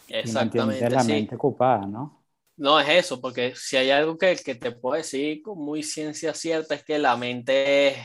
Exactamente. 0.07 0.83
Y 0.83 0.89
la 0.89 1.03
mente 1.03 1.35
ocupada, 1.35 1.85
¿no? 1.85 2.23
No, 2.57 2.79
es 2.79 2.89
eso, 2.89 3.21
porque 3.21 3.53
si 3.55 3.75
hay 3.77 3.91
algo 3.91 4.17
que, 4.17 4.35
que 4.37 4.55
te 4.55 4.71
puedo 4.71 4.95
decir 4.95 5.41
con 5.43 5.59
muy 5.59 5.83
ciencia 5.83 6.33
cierta 6.33 6.73
es 6.73 6.83
que 6.83 6.97
la 6.97 7.15
mente, 7.15 7.95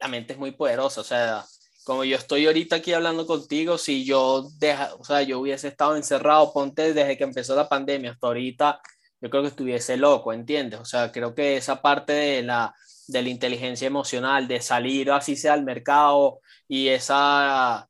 la 0.00 0.08
mente 0.08 0.34
es 0.34 0.38
muy 0.38 0.50
poderosa, 0.52 1.00
o 1.00 1.04
sea, 1.04 1.44
como 1.88 2.04
yo 2.04 2.18
estoy 2.18 2.44
ahorita 2.44 2.76
aquí 2.76 2.92
hablando 2.92 3.26
contigo, 3.26 3.78
si 3.78 4.04
yo 4.04 4.50
deja, 4.58 4.94
o 4.96 5.04
sea, 5.04 5.22
yo 5.22 5.40
hubiese 5.40 5.68
estado 5.68 5.96
encerrado, 5.96 6.52
ponte 6.52 6.92
desde 6.92 7.16
que 7.16 7.24
empezó 7.24 7.56
la 7.56 7.66
pandemia 7.66 8.10
hasta 8.10 8.26
ahorita, 8.26 8.78
yo 9.22 9.30
creo 9.30 9.40
que 9.40 9.48
estuviese 9.48 9.96
loco, 9.96 10.34
¿entiendes? 10.34 10.80
O 10.80 10.84
sea, 10.84 11.10
creo 11.10 11.34
que 11.34 11.56
esa 11.56 11.80
parte 11.80 12.12
de 12.12 12.42
la, 12.42 12.74
de 13.06 13.22
la 13.22 13.30
inteligencia 13.30 13.86
emocional, 13.86 14.46
de 14.46 14.60
salir 14.60 15.10
así 15.10 15.34
sea 15.34 15.54
al 15.54 15.64
mercado 15.64 16.40
y 16.68 16.88
esa 16.88 17.88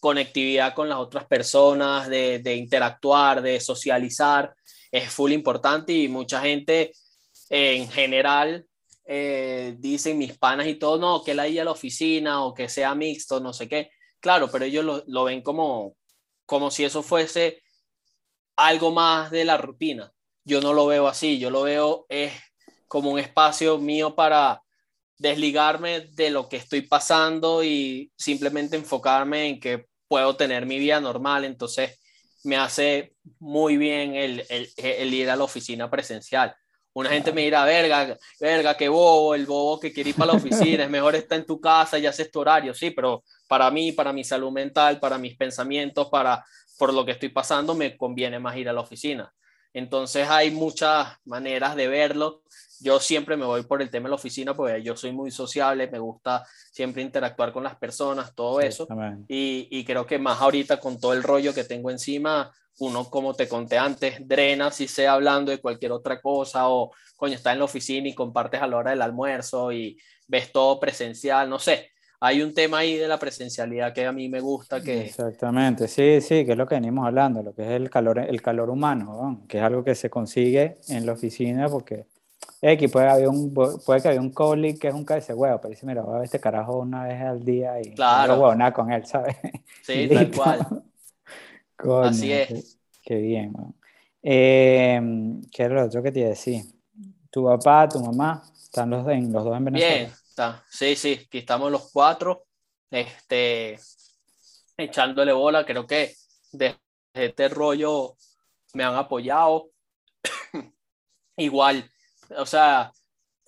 conectividad 0.00 0.74
con 0.74 0.88
las 0.88 0.98
otras 0.98 1.24
personas, 1.26 2.08
de, 2.08 2.40
de 2.40 2.56
interactuar, 2.56 3.42
de 3.42 3.60
socializar, 3.60 4.56
es 4.90 5.08
full 5.08 5.30
importante 5.30 5.92
y 5.92 6.08
mucha 6.08 6.40
gente 6.40 6.94
en 7.48 7.88
general 7.88 8.65
eh, 9.06 9.76
dicen 9.78 10.18
mis 10.18 10.36
panas 10.38 10.66
y 10.66 10.76
todo, 10.76 10.98
no, 10.98 11.22
que 11.24 11.34
la 11.34 11.48
ir 11.48 11.60
a 11.60 11.64
la 11.64 11.72
oficina 11.72 12.44
o 12.44 12.54
que 12.54 12.68
sea 12.68 12.94
mixto, 12.94 13.40
no 13.40 13.52
sé 13.52 13.68
qué. 13.68 13.90
Claro, 14.20 14.50
pero 14.50 14.64
ellos 14.64 14.84
lo, 14.84 15.04
lo 15.06 15.24
ven 15.24 15.42
como, 15.42 15.96
como 16.46 16.70
si 16.70 16.84
eso 16.84 17.02
fuese 17.02 17.62
algo 18.56 18.90
más 18.92 19.30
de 19.30 19.44
la 19.44 19.56
rutina 19.58 20.12
yo 20.46 20.60
no 20.60 20.72
lo 20.72 20.86
veo 20.86 21.08
así, 21.08 21.38
yo 21.38 21.50
lo 21.50 21.62
veo 21.62 22.06
es 22.08 22.32
como 22.86 23.10
un 23.10 23.18
espacio 23.18 23.78
mío 23.78 24.14
para 24.14 24.62
desligarme 25.18 26.02
de 26.12 26.30
lo 26.30 26.48
que 26.48 26.56
estoy 26.56 26.82
pasando 26.82 27.64
y 27.64 28.12
simplemente 28.16 28.76
enfocarme 28.76 29.48
en 29.48 29.60
que 29.60 29.86
puedo 30.06 30.36
tener 30.36 30.64
mi 30.64 30.78
vida 30.78 31.00
normal, 31.00 31.44
entonces 31.44 31.98
me 32.44 32.56
hace 32.56 33.16
muy 33.40 33.76
bien 33.76 34.14
el, 34.14 34.46
el, 34.48 35.14
ir 35.14 35.30
a 35.30 35.36
la 35.36 35.42
oficina 35.42 35.90
presencial. 35.90 36.54
Una 36.96 37.10
gente 37.10 37.30
me 37.30 37.42
dirá, 37.42 37.62
verga, 37.66 38.16
verga, 38.40 38.74
qué 38.74 38.88
bobo, 38.88 39.34
el 39.34 39.44
bobo 39.44 39.78
que 39.78 39.92
quiere 39.92 40.10
ir 40.10 40.16
para 40.16 40.32
la 40.32 40.38
oficina, 40.38 40.84
es 40.84 40.88
mejor 40.88 41.14
estar 41.14 41.38
en 41.38 41.44
tu 41.44 41.60
casa 41.60 41.98
y 41.98 42.06
haces 42.06 42.30
tu 42.30 42.40
horario, 42.40 42.72
sí, 42.72 42.90
pero 42.90 43.22
para 43.46 43.70
mí, 43.70 43.92
para 43.92 44.14
mi 44.14 44.24
salud 44.24 44.50
mental, 44.50 44.98
para 44.98 45.18
mis 45.18 45.36
pensamientos, 45.36 46.08
para 46.08 46.42
por 46.78 46.94
lo 46.94 47.04
que 47.04 47.12
estoy 47.12 47.28
pasando, 47.28 47.74
me 47.74 47.98
conviene 47.98 48.38
más 48.38 48.56
ir 48.56 48.70
a 48.70 48.72
la 48.72 48.80
oficina. 48.80 49.30
Entonces 49.74 50.26
hay 50.26 50.50
muchas 50.50 51.18
maneras 51.26 51.76
de 51.76 51.86
verlo. 51.86 52.40
Yo 52.80 52.98
siempre 52.98 53.36
me 53.36 53.44
voy 53.44 53.62
por 53.64 53.82
el 53.82 53.90
tema 53.90 54.04
de 54.04 54.10
la 54.10 54.16
oficina 54.16 54.54
porque 54.54 54.82
yo 54.82 54.96
soy 54.96 55.12
muy 55.12 55.30
sociable, 55.30 55.90
me 55.90 55.98
gusta 55.98 56.46
siempre 56.72 57.02
interactuar 57.02 57.52
con 57.52 57.62
las 57.62 57.76
personas, 57.76 58.34
todo 58.34 58.58
eso. 58.62 58.88
Y, 59.28 59.68
y, 59.70 59.84
creo 59.84 60.06
que 60.06 60.18
más 60.18 60.40
ahorita 60.40 60.80
con 60.80 60.98
todo 60.98 61.12
el 61.12 61.22
rollo 61.22 61.52
que 61.52 61.64
tengo 61.64 61.90
encima, 61.90 62.50
uno, 62.78 63.08
como 63.10 63.34
te 63.34 63.48
conté 63.48 63.78
antes, 63.78 64.26
drena 64.26 64.70
si 64.70 64.88
sea 64.88 65.14
hablando 65.14 65.50
de 65.50 65.58
cualquier 65.58 65.92
otra 65.92 66.20
cosa 66.20 66.68
o, 66.68 66.92
coño, 67.16 67.34
está 67.34 67.52
en 67.52 67.58
la 67.58 67.64
oficina 67.64 68.08
y 68.08 68.14
compartes 68.14 68.60
a 68.60 68.66
la 68.66 68.76
hora 68.76 68.90
del 68.90 69.02
almuerzo 69.02 69.72
y 69.72 69.98
ves 70.28 70.52
todo 70.52 70.78
presencial, 70.80 71.48
no 71.48 71.58
sé 71.58 71.90
hay 72.20 72.42
un 72.42 72.54
tema 72.54 72.78
ahí 72.78 72.96
de 72.96 73.08
la 73.08 73.18
presencialidad 73.18 73.92
que 73.92 74.06
a 74.06 74.12
mí 74.12 74.28
me 74.28 74.40
gusta 74.40 74.80
que... 74.80 75.06
Exactamente, 75.06 75.86
sí, 75.88 76.20
sí, 76.20 76.44
que 76.44 76.52
es 76.52 76.58
lo 76.58 76.66
que 76.66 76.76
venimos 76.76 77.06
hablando, 77.06 77.42
lo 77.42 77.54
que 77.54 77.62
es 77.62 77.70
el 77.70 77.90
calor, 77.90 78.18
el 78.18 78.42
calor 78.42 78.70
humano, 78.70 79.44
que 79.48 79.58
es 79.58 79.64
algo 79.64 79.84
que 79.84 79.94
se 79.94 80.08
consigue 80.08 80.78
en 80.88 81.04
la 81.04 81.12
oficina 81.12 81.68
porque 81.68 82.06
X, 82.62 82.90
puede, 82.90 83.08
haber 83.08 83.28
un, 83.28 83.52
puede 83.52 84.00
que 84.00 84.08
haya 84.08 84.20
un 84.20 84.32
colleague 84.32 84.78
que 84.78 84.88
es 84.88 84.94
un 84.94 85.04
cabeza 85.04 85.34
huevo, 85.34 85.60
pero 85.60 85.70
dice, 85.70 85.86
mira, 85.86 86.02
voy 86.02 86.14
a 86.14 86.18
ver 86.18 86.24
este 86.24 86.40
carajo 86.40 86.78
una 86.78 87.04
vez 87.04 87.20
al 87.20 87.44
día 87.44 87.80
y 87.80 87.94
claro. 87.94 88.36
no 88.36 88.54
nada 88.54 88.72
con 88.72 88.90
él, 88.90 89.04
¿sabes? 89.06 89.36
Sí, 89.82 90.08
tal 90.12 90.30
cual. 90.30 90.82
Así 91.78 92.32
es. 92.32 92.78
Qué, 93.02 93.16
bien, 93.16 93.52
eh, 94.22 95.00
¿Qué 95.52 95.62
era 95.62 95.76
lo 95.76 95.86
otro 95.86 96.02
que 96.02 96.10
te 96.10 96.20
iba 96.20 96.26
a 96.26 96.30
decir? 96.30 96.64
¿Tu 97.30 97.44
papá, 97.44 97.88
tu 97.88 98.00
mamá, 98.00 98.42
están 98.60 98.90
los, 98.90 99.06
en, 99.08 99.32
los 99.32 99.44
dos 99.44 99.56
en 99.56 99.64
Venezuela? 99.64 99.94
Bien, 99.94 100.12
Sí, 100.68 100.96
sí, 100.96 101.20
aquí 101.26 101.38
estamos 101.38 101.70
los 101.70 101.90
cuatro, 101.92 102.44
este, 102.90 103.78
echándole 104.76 105.32
bola. 105.32 105.64
Creo 105.64 105.86
que 105.86 106.14
desde 106.52 106.78
este 107.14 107.48
rollo 107.48 108.16
me 108.74 108.84
han 108.84 108.94
apoyado. 108.94 109.70
Igual, 111.36 111.90
o 112.36 112.44
sea, 112.44 112.92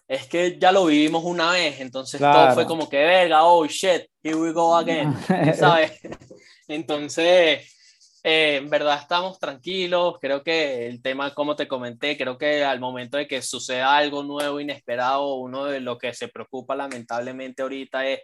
es 0.07 0.26
que 0.26 0.59
ya 0.59 0.72
lo 0.72 0.87
vivimos 0.87 1.24
una 1.24 1.53
vez, 1.53 1.81
entonces 1.81 2.20
todo 2.20 2.53
fue 2.55 2.66
como 2.66 2.89
que 2.89 2.99
verga, 2.99 3.45
oh 3.45 3.66
shit, 3.66 4.07
here 4.22 4.37
we 4.37 4.53
go 4.53 4.74
again, 4.74 5.14
¿sabes? 5.55 6.01
Entonces, 6.68 7.78
eh, 8.25 8.57
en 8.57 8.69
verdad 8.69 8.99
estamos 9.01 9.39
tranquilos, 9.39 10.16
creo 10.21 10.43
que 10.43 10.87
el 10.89 11.01
tema, 11.01 11.33
como 11.35 11.55
te 11.55 11.69
comenté, 11.69 12.16
creo 12.16 12.37
que 12.37 12.64
al 12.64 12.81
momento 12.81 13.16
de 13.16 13.29
que 13.29 13.43
suceda 13.43 13.97
algo 13.97 14.23
nuevo, 14.23 14.61
inesperado, 14.61 15.35
uno 15.37 15.66
de 15.66 15.81
lo 15.81 15.99
que 15.99 16.12
se 16.12 16.29
preocupa 16.29 16.75
lamentablemente 16.75 17.62
ahorita 17.62 18.07
es 18.07 18.21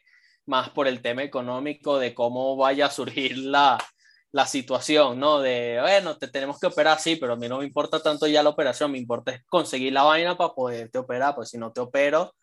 más 0.47 0.71
por 0.71 0.89
el 0.89 1.01
tema 1.01 1.23
económico, 1.23 1.99
de 1.99 2.15
cómo 2.15 2.57
vaya 2.57 2.87
a 2.87 2.91
surgir 2.91 3.39
la, 3.39 3.79
la 4.33 4.47
situación, 4.47 5.19
¿no? 5.21 5.41
De, 5.41 5.79
bueno, 5.81 6.19
te 6.19 6.29
tenemos 6.29 6.59
que 6.59 6.67
operar, 6.67 6.99
sí, 6.99 7.17
pero 7.17 7.35
a 7.35 7.37
mí 7.37 7.49
no 7.49 7.59
me 7.59 7.65
importa 7.65 8.03
tanto 8.03 8.27
ya 8.27 8.43
la 8.43 8.51
operación, 8.51 8.91
me 8.91 8.99
importa 8.99 9.41
conseguir 9.49 9.93
la 9.93 10.03
vaina 10.03 10.37
para 10.37 10.55
poderte 10.55 10.99
operar, 10.99 11.35
pues 11.35 11.51
si 11.51 11.59
no 11.59 11.73
te 11.73 11.81
opero, 11.81 12.35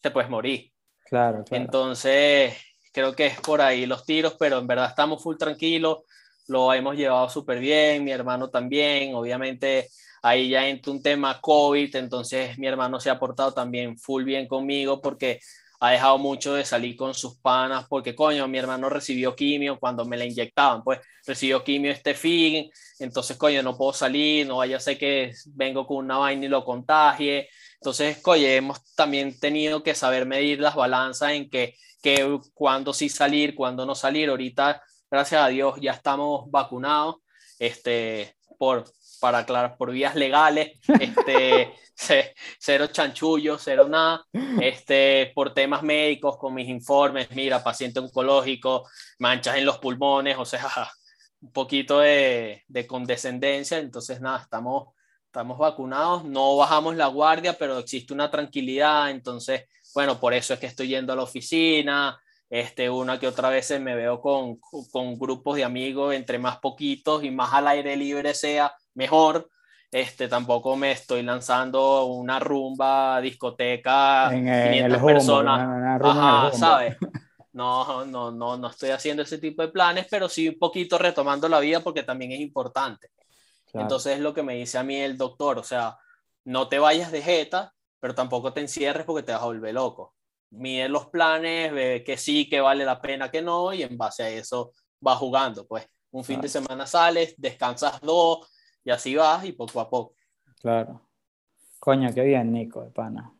te 0.00 0.10
puedes 0.10 0.30
morir. 0.30 0.72
Claro, 1.04 1.44
claro. 1.44 1.64
Entonces, 1.64 2.56
creo 2.92 3.14
que 3.14 3.26
es 3.26 3.40
por 3.40 3.60
ahí 3.60 3.84
los 3.84 4.04
tiros, 4.06 4.36
pero 4.38 4.58
en 4.58 4.66
verdad 4.66 4.88
estamos 4.88 5.22
full 5.22 5.36
tranquilos 5.36 5.98
lo 6.48 6.72
hemos 6.72 6.96
llevado 6.96 7.28
súper 7.28 7.58
bien, 7.58 8.04
mi 8.04 8.10
hermano 8.10 8.50
también, 8.50 9.14
obviamente 9.14 9.88
ahí 10.22 10.48
ya 10.48 10.66
entra 10.68 10.92
un 10.92 11.02
tema 11.02 11.40
COVID, 11.40 11.96
entonces 11.96 12.58
mi 12.58 12.66
hermano 12.66 12.98
se 12.98 13.10
ha 13.10 13.18
portado 13.18 13.52
también 13.52 13.98
full 13.98 14.24
bien 14.24 14.48
conmigo 14.48 15.00
porque 15.02 15.40
ha 15.80 15.90
dejado 15.90 16.16
mucho 16.16 16.54
de 16.54 16.64
salir 16.64 16.96
con 16.96 17.12
sus 17.12 17.36
panas, 17.38 17.86
porque 17.88 18.14
coño, 18.14 18.48
mi 18.48 18.58
hermano 18.58 18.88
recibió 18.88 19.36
quimio 19.36 19.78
cuando 19.78 20.06
me 20.06 20.16
la 20.16 20.24
inyectaban, 20.24 20.82
pues 20.82 21.00
recibió 21.26 21.62
quimio 21.62 21.90
este 21.90 22.14
fin, 22.14 22.70
entonces 22.98 23.36
coño, 23.36 23.62
no 23.62 23.76
puedo 23.76 23.92
salir, 23.92 24.46
no 24.46 24.58
vaya 24.58 24.78
a 24.78 24.80
ser 24.80 24.96
que 24.98 25.32
vengo 25.48 25.86
con 25.86 25.98
una 25.98 26.16
vaina 26.18 26.46
y 26.46 26.48
lo 26.48 26.64
contagie, 26.64 27.48
entonces 27.74 28.18
coño, 28.22 28.46
hemos 28.46 28.94
también 28.94 29.38
tenido 29.38 29.82
que 29.82 29.94
saber 29.94 30.24
medir 30.24 30.58
las 30.58 30.74
balanzas 30.74 31.32
en 31.32 31.50
que, 31.50 31.74
que 32.02 32.38
cuándo 32.54 32.94
sí 32.94 33.10
salir, 33.10 33.54
cuándo 33.54 33.84
no 33.84 33.94
salir, 33.94 34.30
ahorita 34.30 34.80
gracias 35.14 35.40
a 35.40 35.46
Dios 35.46 35.76
ya 35.80 35.92
estamos 35.92 36.50
vacunados, 36.50 37.16
este, 37.60 38.36
por, 38.58 38.84
para 39.20 39.38
aclarar, 39.38 39.76
por 39.76 39.92
vías 39.92 40.16
legales, 40.16 40.80
este, 40.98 41.72
cero 42.58 42.88
chanchullo, 42.88 43.56
cero 43.56 43.86
nada, 43.88 44.26
este, 44.60 45.30
por 45.32 45.54
temas 45.54 45.84
médicos 45.84 46.36
con 46.36 46.52
mis 46.52 46.68
informes, 46.68 47.30
mira, 47.30 47.62
paciente 47.62 48.00
oncológico, 48.00 48.88
manchas 49.20 49.56
en 49.56 49.66
los 49.66 49.78
pulmones, 49.78 50.36
o 50.36 50.44
sea, 50.44 50.68
un 51.40 51.52
poquito 51.52 52.00
de, 52.00 52.64
de 52.66 52.86
condescendencia, 52.88 53.78
entonces 53.78 54.20
nada, 54.20 54.40
estamos, 54.40 54.94
estamos 55.26 55.58
vacunados, 55.58 56.24
no 56.24 56.56
bajamos 56.56 56.96
la 56.96 57.06
guardia, 57.06 57.52
pero 57.56 57.78
existe 57.78 58.12
una 58.12 58.32
tranquilidad, 58.32 59.12
entonces, 59.12 59.62
bueno, 59.94 60.18
por 60.18 60.34
eso 60.34 60.54
es 60.54 60.60
que 60.60 60.66
estoy 60.66 60.88
yendo 60.88 61.12
a 61.12 61.16
la 61.16 61.22
oficina, 61.22 62.20
este, 62.54 62.88
una 62.88 63.18
que 63.18 63.26
otra 63.26 63.48
vez 63.48 63.68
me 63.80 63.96
veo 63.96 64.20
con, 64.20 64.60
con 64.92 65.18
grupos 65.18 65.56
de 65.56 65.64
amigos, 65.64 66.14
entre 66.14 66.38
más 66.38 66.58
poquitos 66.58 67.24
y 67.24 67.32
más 67.32 67.52
al 67.52 67.66
aire 67.66 67.96
libre 67.96 68.32
sea, 68.32 68.72
mejor. 68.94 69.50
Este, 69.90 70.28
tampoco 70.28 70.76
me 70.76 70.92
estoy 70.92 71.24
lanzando 71.24 72.04
una 72.04 72.38
rumba, 72.38 73.20
discoteca, 73.20 74.32
en, 74.32 74.44
500 74.44 75.02
personas. 75.02 76.56
¿sabes? 76.56 76.96
No, 77.52 78.04
no, 78.04 78.30
no, 78.30 78.56
no 78.56 78.68
estoy 78.68 78.90
haciendo 78.90 79.24
ese 79.24 79.38
tipo 79.38 79.62
de 79.62 79.68
planes, 79.68 80.06
pero 80.08 80.28
sí 80.28 80.48
un 80.48 80.58
poquito 80.58 80.96
retomando 80.96 81.48
la 81.48 81.58
vida 81.58 81.80
porque 81.80 82.04
también 82.04 82.30
es 82.30 82.40
importante. 82.40 83.10
Entonces 83.72 84.14
es 84.14 84.20
lo 84.20 84.32
que 84.32 84.44
me 84.44 84.54
dice 84.54 84.78
a 84.78 84.84
mí 84.84 84.94
el 84.94 85.18
doctor, 85.18 85.58
o 85.58 85.64
sea, 85.64 85.98
no 86.44 86.68
te 86.68 86.78
vayas 86.78 87.10
de 87.10 87.20
jeta, 87.20 87.74
pero 87.98 88.14
tampoco 88.14 88.52
te 88.52 88.60
encierres 88.60 89.04
porque 89.04 89.24
te 89.24 89.32
vas 89.32 89.42
a 89.42 89.46
volver 89.46 89.74
loco 89.74 90.13
mide 90.54 90.88
los 90.88 91.06
planes, 91.06 91.72
ve 91.72 92.02
que 92.04 92.16
sí, 92.16 92.48
que 92.48 92.60
vale 92.60 92.84
la 92.84 93.00
pena, 93.00 93.30
que 93.30 93.42
no, 93.42 93.72
y 93.72 93.82
en 93.82 93.96
base 93.96 94.22
a 94.22 94.28
eso 94.28 94.72
va 95.06 95.16
jugando. 95.16 95.66
Pues 95.66 95.88
un 96.10 96.24
fin 96.24 96.40
de 96.40 96.48
semana 96.48 96.86
sales, 96.86 97.34
descansas 97.36 98.00
dos, 98.00 98.50
y 98.84 98.90
así 98.90 99.14
vas, 99.16 99.44
y 99.44 99.52
poco 99.52 99.80
a 99.80 99.88
poco. 99.88 100.14
Claro. 100.60 101.08
Coño, 101.78 102.12
qué 102.14 102.22
bien, 102.22 102.52
Nico, 102.52 102.82
de 102.82 102.90
pana. 102.90 103.32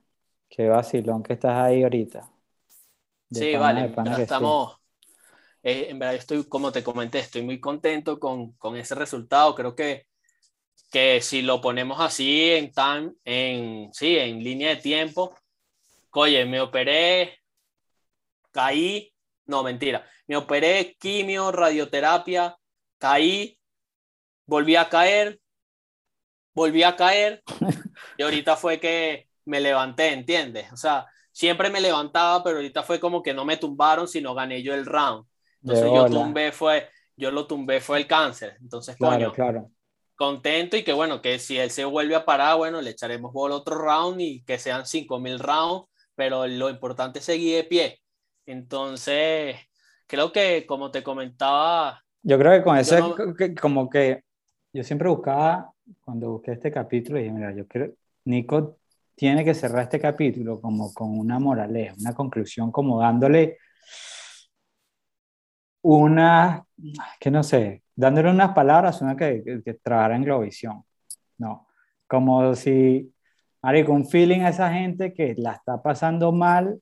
Qué 0.48 0.68
vacilón 0.68 1.22
que 1.22 1.34
estás 1.34 1.56
ahí 1.56 1.82
ahorita. 1.82 2.30
sí, 3.30 3.56
vale, 3.56 3.92
estamos... 4.18 4.76
Eh, 5.62 5.86
en 5.88 5.98
verdad, 5.98 6.16
estoy, 6.16 6.44
como 6.46 6.70
te 6.70 6.84
comenté, 6.84 7.20
estoy 7.20 7.40
muy 7.40 7.58
contento 7.58 8.20
con, 8.20 8.52
con 8.52 8.76
ese 8.76 8.94
resultado. 8.94 9.54
Creo 9.54 9.74
que 9.74 10.06
que 10.94 11.20
si 11.20 11.42
lo 11.42 11.60
ponemos 11.60 11.98
así 12.00 12.50
en 12.50 12.70
tan, 12.70 13.16
en, 13.24 13.92
sí, 13.92 14.16
en 14.16 14.44
línea 14.44 14.68
de 14.68 14.76
tiempo, 14.76 15.34
oye, 16.20 16.44
me 16.44 16.60
operé, 16.60 17.38
caí, 18.50 19.12
no, 19.46 19.62
mentira, 19.62 20.06
me 20.26 20.36
operé 20.36 20.96
quimio, 20.98 21.52
radioterapia, 21.52 22.56
caí, 22.98 23.58
volví 24.46 24.76
a 24.76 24.88
caer, 24.88 25.40
volví 26.54 26.82
a 26.82 26.96
caer, 26.96 27.42
y 28.16 28.22
ahorita 28.22 28.56
fue 28.56 28.80
que 28.80 29.28
me 29.44 29.60
levanté, 29.60 30.12
¿entiendes? 30.12 30.72
O 30.72 30.76
sea, 30.76 31.06
siempre 31.32 31.70
me 31.70 31.80
levantaba, 31.80 32.42
pero 32.42 32.56
ahorita 32.56 32.82
fue 32.82 33.00
como 33.00 33.22
que 33.22 33.34
no 33.34 33.44
me 33.44 33.56
tumbaron, 33.56 34.08
sino 34.08 34.34
gané 34.34 34.62
yo 34.62 34.74
el 34.74 34.86
round. 34.86 35.26
Entonces 35.62 35.86
yo 35.86 36.06
tumbé, 36.06 36.52
fue, 36.52 36.90
yo 37.16 37.30
lo 37.30 37.46
tumbé, 37.46 37.80
fue 37.80 37.98
el 37.98 38.06
cáncer. 38.06 38.56
Entonces, 38.60 38.96
claro, 38.96 39.16
coño, 39.16 39.32
claro 39.32 39.70
contento 40.16 40.76
y 40.76 40.84
que 40.84 40.92
bueno, 40.92 41.20
que 41.20 41.38
si 41.38 41.58
él 41.58 41.70
se 41.70 41.84
vuelve 41.84 42.14
a 42.14 42.24
parar, 42.24 42.56
bueno, 42.56 42.80
le 42.80 42.90
echaremos 42.90 43.32
bola 43.32 43.56
otro 43.56 43.76
round 43.76 44.20
y 44.20 44.42
que 44.44 44.58
sean 44.58 44.86
5000 44.86 45.38
rounds, 45.38 45.88
pero 46.14 46.46
lo 46.46 46.70
importante 46.70 47.18
es 47.18 47.24
seguir 47.24 47.56
de 47.56 47.64
pie. 47.64 48.00
Entonces, 48.46 49.56
creo 50.06 50.32
que 50.32 50.66
como 50.66 50.90
te 50.90 51.02
comentaba... 51.02 52.02
Yo 52.22 52.38
creo 52.38 52.52
que 52.52 52.62
con 52.62 52.76
ese, 52.76 53.00
como 53.60 53.90
que 53.90 54.22
yo 54.72 54.82
siempre 54.82 55.08
buscaba, 55.08 55.72
cuando 56.00 56.30
busqué 56.32 56.52
este 56.52 56.72
capítulo, 56.72 57.18
dije, 57.18 57.30
mira, 57.30 57.54
yo 57.54 57.66
creo, 57.66 57.92
Nico 58.24 58.78
tiene 59.14 59.44
que 59.44 59.54
cerrar 59.54 59.84
este 59.84 60.00
capítulo 60.00 60.60
como 60.60 60.92
con 60.92 61.18
una 61.18 61.38
moraleja, 61.38 61.94
una 61.98 62.14
conclusión, 62.14 62.72
como 62.72 63.00
dándole 63.00 63.58
una, 65.82 66.66
que 67.20 67.30
no 67.30 67.42
sé, 67.42 67.84
dándole 67.94 68.30
unas 68.30 68.52
palabras, 68.52 69.00
una 69.02 69.16
que, 69.16 69.62
que, 69.64 69.74
trabajara 69.74 70.16
en 70.16 70.24
Globovisión. 70.24 70.84
No, 71.38 71.68
como 72.06 72.54
si, 72.54 73.13
con 73.84 73.96
un 73.96 74.08
feeling 74.08 74.40
a 74.40 74.50
esa 74.50 74.72
gente 74.72 75.12
que 75.12 75.34
la 75.36 75.52
está 75.52 75.82
pasando 75.82 76.32
mal, 76.32 76.80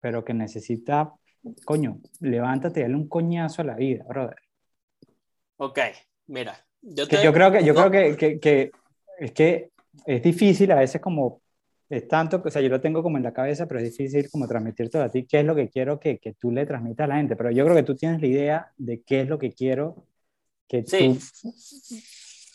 pero 0.00 0.24
que 0.24 0.34
necesita, 0.34 1.14
coño, 1.64 2.00
levántate 2.20 2.80
y 2.80 2.82
dale 2.82 2.94
un 2.94 3.08
coñazo 3.08 3.62
a 3.62 3.64
la 3.64 3.74
vida, 3.74 4.04
brother. 4.08 4.38
Ok, 5.56 5.78
mira. 6.26 6.64
Yo, 6.80 7.06
yo 7.06 7.32
creo 7.32 7.50
que, 7.50 7.64
yo 7.64 7.74
creo 7.74 7.90
que, 7.90 8.16
que, 8.16 8.38
que, 8.38 8.70
es 9.18 9.32
que 9.32 9.70
es 10.06 10.22
difícil 10.22 10.70
a 10.70 10.76
veces 10.76 11.00
como 11.00 11.40
es 11.88 12.06
tanto, 12.06 12.42
o 12.44 12.50
sea, 12.50 12.60
yo 12.60 12.68
lo 12.68 12.80
tengo 12.80 13.02
como 13.02 13.16
en 13.16 13.22
la 13.22 13.32
cabeza, 13.32 13.66
pero 13.66 13.80
es 13.80 13.86
difícil 13.86 14.30
como 14.30 14.46
transmitir 14.46 14.90
todo 14.90 15.02
a 15.02 15.08
ti 15.08 15.24
qué 15.24 15.40
es 15.40 15.46
lo 15.46 15.54
que 15.54 15.70
quiero 15.70 15.98
que, 15.98 16.18
que, 16.18 16.34
tú 16.34 16.50
le 16.50 16.66
transmitas 16.66 17.04
a 17.04 17.08
la 17.08 17.16
gente. 17.16 17.34
Pero 17.34 17.50
yo 17.50 17.64
creo 17.64 17.76
que 17.76 17.82
tú 17.82 17.96
tienes 17.96 18.20
la 18.20 18.26
idea 18.26 18.72
de 18.76 19.00
qué 19.02 19.22
es 19.22 19.28
lo 19.28 19.38
que 19.38 19.52
quiero 19.52 20.04
que 20.68 20.84
sí. 20.84 21.18
tú... 21.18 21.98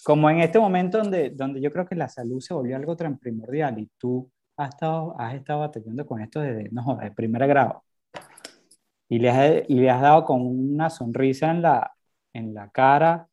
Como 0.04 0.30
en 0.30 0.40
este 0.40 0.60
momento 0.60 0.98
donde, 0.98 1.30
donde 1.30 1.62
yo 1.62 1.72
creo 1.72 1.86
que 1.86 1.96
la 1.96 2.10
salud 2.10 2.42
se 2.42 2.54
volvió 2.54 2.76
algo 2.76 2.96
tan 2.96 3.18
primordial 3.18 3.80
y 3.80 3.90
tú 3.98 4.30
has 4.58 4.70
estado, 4.70 5.16
has 5.18 5.34
estado 5.36 5.62
batallando 5.62 6.06
con 6.06 6.22
esto 6.22 6.42
desde, 6.42 6.70
no, 6.72 6.98
de 7.02 7.12
primer 7.12 7.48
grado. 7.48 7.84
Y 9.08 9.20
le, 9.20 9.30
has, 9.30 9.64
y 9.70 9.76
le 9.76 9.90
has 9.90 10.02
dado 10.02 10.26
con 10.26 10.42
una 10.42 10.90
sonrisa 10.90 11.52
en 11.52 11.62
la, 11.62 11.94
en 12.34 12.54
la 12.54 12.70
cara 12.70 13.28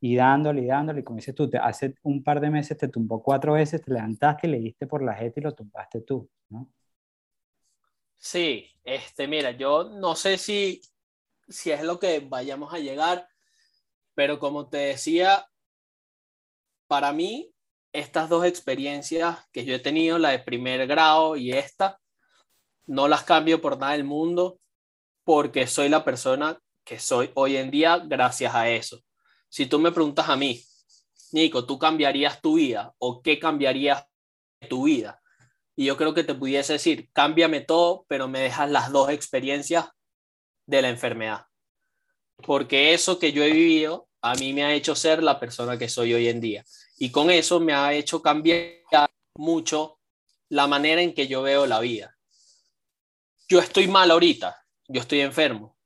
y 0.00 0.14
dándole 0.16 0.62
y 0.62 0.66
dándole, 0.66 1.00
y 1.00 1.04
como 1.04 1.16
dices 1.16 1.34
tú, 1.34 1.50
te, 1.50 1.58
hace 1.58 1.94
un 2.02 2.22
par 2.22 2.40
de 2.40 2.50
meses 2.50 2.78
te 2.78 2.88
tumbó 2.88 3.22
cuatro 3.22 3.54
veces, 3.54 3.82
te 3.82 3.92
levantaste, 3.92 4.46
le 4.46 4.60
diste 4.60 4.86
por 4.86 5.02
la 5.02 5.14
jeta 5.14 5.40
y 5.40 5.42
lo 5.42 5.54
tumbaste 5.54 6.02
tú, 6.02 6.28
¿no? 6.48 6.70
Sí, 8.16 8.66
este, 8.84 9.28
mira, 9.28 9.52
yo 9.52 9.84
no 9.84 10.14
sé 10.14 10.38
si, 10.38 10.80
si 11.48 11.70
es 11.70 11.82
lo 11.82 11.98
que 11.98 12.20
vayamos 12.20 12.72
a 12.72 12.78
llegar, 12.78 13.28
pero 14.14 14.38
como 14.38 14.68
te 14.68 14.78
decía, 14.78 15.46
para 16.88 17.12
mí, 17.12 17.52
estas 17.92 18.28
dos 18.28 18.44
experiencias 18.44 19.38
que 19.52 19.64
yo 19.64 19.74
he 19.74 19.78
tenido, 19.78 20.18
la 20.18 20.30
de 20.30 20.40
primer 20.40 20.86
grado 20.86 21.36
y 21.36 21.52
esta, 21.52 22.00
no 22.86 23.06
las 23.06 23.22
cambio 23.22 23.60
por 23.60 23.78
nada 23.78 23.92
del 23.92 24.04
mundo, 24.04 24.58
porque 25.24 25.66
soy 25.66 25.88
la 25.88 26.04
persona 26.04 26.58
que 26.84 26.98
soy 26.98 27.30
hoy 27.34 27.56
en 27.56 27.70
día 27.70 27.98
gracias 27.98 28.54
a 28.54 28.68
eso 28.68 29.00
si 29.48 29.66
tú 29.66 29.78
me 29.78 29.92
preguntas 29.92 30.28
a 30.28 30.36
mí, 30.36 30.62
Nico, 31.32 31.64
¿tú 31.66 31.78
cambiarías 31.78 32.40
tu 32.40 32.54
vida 32.54 32.94
o 32.98 33.22
qué 33.22 33.38
cambiarías 33.38 34.04
tu 34.68 34.84
vida? 34.84 35.20
Y 35.76 35.86
yo 35.86 35.96
creo 35.96 36.14
que 36.14 36.24
te 36.24 36.34
pudiese 36.34 36.74
decir, 36.74 37.08
cámbiame 37.12 37.60
todo, 37.60 38.04
pero 38.08 38.28
me 38.28 38.40
dejas 38.40 38.70
las 38.70 38.90
dos 38.90 39.10
experiencias 39.10 39.88
de 40.66 40.82
la 40.82 40.88
enfermedad. 40.88 41.46
Porque 42.36 42.94
eso 42.94 43.18
que 43.18 43.32
yo 43.32 43.42
he 43.42 43.52
vivido 43.52 44.07
a 44.20 44.34
mí 44.34 44.52
me 44.52 44.64
ha 44.64 44.74
hecho 44.74 44.94
ser 44.94 45.22
la 45.22 45.38
persona 45.38 45.78
que 45.78 45.88
soy 45.88 46.14
hoy 46.14 46.28
en 46.28 46.40
día. 46.40 46.64
Y 46.96 47.10
con 47.10 47.30
eso 47.30 47.60
me 47.60 47.72
ha 47.72 47.92
hecho 47.92 48.20
cambiar 48.22 49.10
mucho 49.34 50.00
la 50.48 50.66
manera 50.66 51.02
en 51.02 51.14
que 51.14 51.28
yo 51.28 51.42
veo 51.42 51.66
la 51.66 51.80
vida. 51.80 52.16
Yo 53.48 53.60
estoy 53.60 53.88
mal 53.88 54.10
ahorita, 54.10 54.64
yo 54.88 55.00
estoy 55.00 55.20
enfermo, 55.20 55.78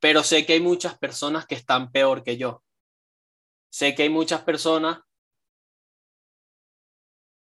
pero 0.00 0.22
sé 0.22 0.44
que 0.44 0.54
hay 0.54 0.60
muchas 0.60 0.98
personas 0.98 1.46
que 1.46 1.54
están 1.54 1.90
peor 1.92 2.22
que 2.22 2.36
yo. 2.36 2.64
Sé 3.70 3.94
que 3.94 4.02
hay 4.02 4.08
muchas 4.08 4.42
personas, 4.42 5.00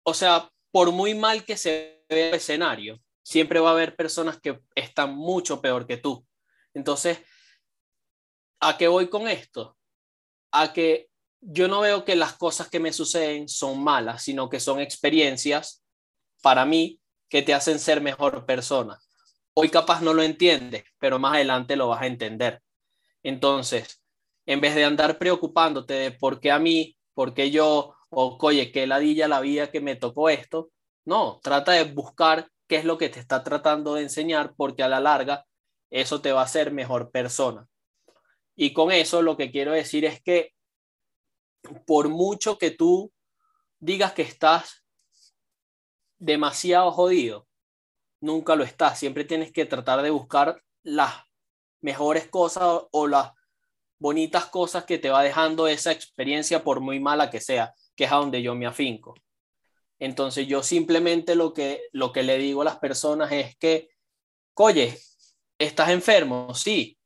o 0.02 0.14
sea, 0.14 0.50
por 0.70 0.90
muy 0.90 1.14
mal 1.14 1.44
que 1.44 1.56
se 1.56 2.04
vea 2.08 2.28
el 2.28 2.34
escenario, 2.34 3.00
siempre 3.22 3.60
va 3.60 3.70
a 3.70 3.72
haber 3.72 3.94
personas 3.94 4.40
que 4.40 4.60
están 4.74 5.14
mucho 5.14 5.60
peor 5.60 5.86
que 5.86 5.98
tú. 5.98 6.26
Entonces, 6.72 7.20
¿a 8.60 8.76
qué 8.76 8.88
voy 8.88 9.08
con 9.08 9.28
esto? 9.28 9.76
A 10.56 10.72
que 10.72 11.08
yo 11.40 11.68
no 11.68 11.80
veo 11.80 12.04
que 12.04 12.16
las 12.16 12.34
cosas 12.34 12.68
que 12.70 12.80
me 12.80 12.92
suceden 12.92 13.48
son 13.48 13.82
malas, 13.82 14.22
sino 14.22 14.48
que 14.48 14.60
son 14.60 14.80
experiencias 14.80 15.82
para 16.42 16.64
mí 16.64 17.00
que 17.28 17.42
te 17.42 17.52
hacen 17.52 17.78
ser 17.78 18.00
mejor 18.00 18.46
persona. 18.46 18.98
Hoy 19.54 19.68
capaz 19.68 20.00
no 20.00 20.14
lo 20.14 20.22
entiendes, 20.22 20.84
pero 20.98 21.18
más 21.18 21.34
adelante 21.34 21.76
lo 21.76 21.88
vas 21.88 22.02
a 22.02 22.06
entender. 22.06 22.62
Entonces, 23.22 24.00
en 24.46 24.60
vez 24.60 24.74
de 24.74 24.84
andar 24.84 25.18
preocupándote 25.18 25.94
de 25.94 26.10
por 26.12 26.40
qué 26.40 26.50
a 26.50 26.58
mí, 26.58 26.96
por 27.14 27.34
qué 27.34 27.50
yo, 27.50 27.94
o 28.10 28.38
oye, 28.40 28.70
qué 28.70 28.86
ladilla 28.86 29.28
la 29.28 29.40
vida 29.40 29.70
que 29.70 29.80
me 29.80 29.96
tocó 29.96 30.28
esto, 30.28 30.70
no, 31.04 31.40
trata 31.42 31.72
de 31.72 31.84
buscar 31.84 32.48
qué 32.68 32.76
es 32.76 32.84
lo 32.84 32.98
que 32.98 33.08
te 33.08 33.20
está 33.20 33.42
tratando 33.42 33.94
de 33.94 34.02
enseñar, 34.02 34.54
porque 34.56 34.82
a 34.82 34.88
la 34.88 35.00
larga 35.00 35.44
eso 35.90 36.20
te 36.20 36.32
va 36.32 36.40
a 36.40 36.44
hacer 36.44 36.72
mejor 36.72 37.10
persona. 37.10 37.66
Y 38.56 38.72
con 38.72 38.92
eso 38.92 39.22
lo 39.22 39.36
que 39.36 39.50
quiero 39.50 39.72
decir 39.72 40.04
es 40.04 40.22
que 40.22 40.52
por 41.86 42.08
mucho 42.08 42.58
que 42.58 42.70
tú 42.70 43.12
digas 43.78 44.12
que 44.12 44.22
estás 44.22 44.84
demasiado 46.18 46.92
jodido, 46.92 47.46
nunca 48.20 48.56
lo 48.56 48.64
estás. 48.64 48.98
Siempre 48.98 49.24
tienes 49.24 49.52
que 49.52 49.66
tratar 49.66 50.02
de 50.02 50.10
buscar 50.10 50.62
las 50.82 51.14
mejores 51.80 52.28
cosas 52.28 52.82
o 52.90 53.06
las 53.06 53.32
bonitas 53.98 54.46
cosas 54.46 54.84
que 54.84 54.98
te 54.98 55.10
va 55.10 55.22
dejando 55.22 55.68
esa 55.68 55.92
experiencia 55.92 56.62
por 56.64 56.80
muy 56.80 57.00
mala 57.00 57.30
que 57.30 57.40
sea, 57.40 57.74
que 57.94 58.04
es 58.04 58.12
a 58.12 58.16
donde 58.16 58.42
yo 58.42 58.54
me 58.54 58.66
afinco. 58.66 59.14
Entonces 59.98 60.46
yo 60.46 60.62
simplemente 60.62 61.34
lo 61.34 61.52
que, 61.52 61.82
lo 61.92 62.12
que 62.12 62.22
le 62.22 62.38
digo 62.38 62.62
a 62.62 62.66
las 62.66 62.78
personas 62.78 63.32
es 63.32 63.56
que, 63.56 63.88
oye, 64.54 64.98
estás 65.58 65.90
enfermo, 65.90 66.54
sí, 66.54 66.98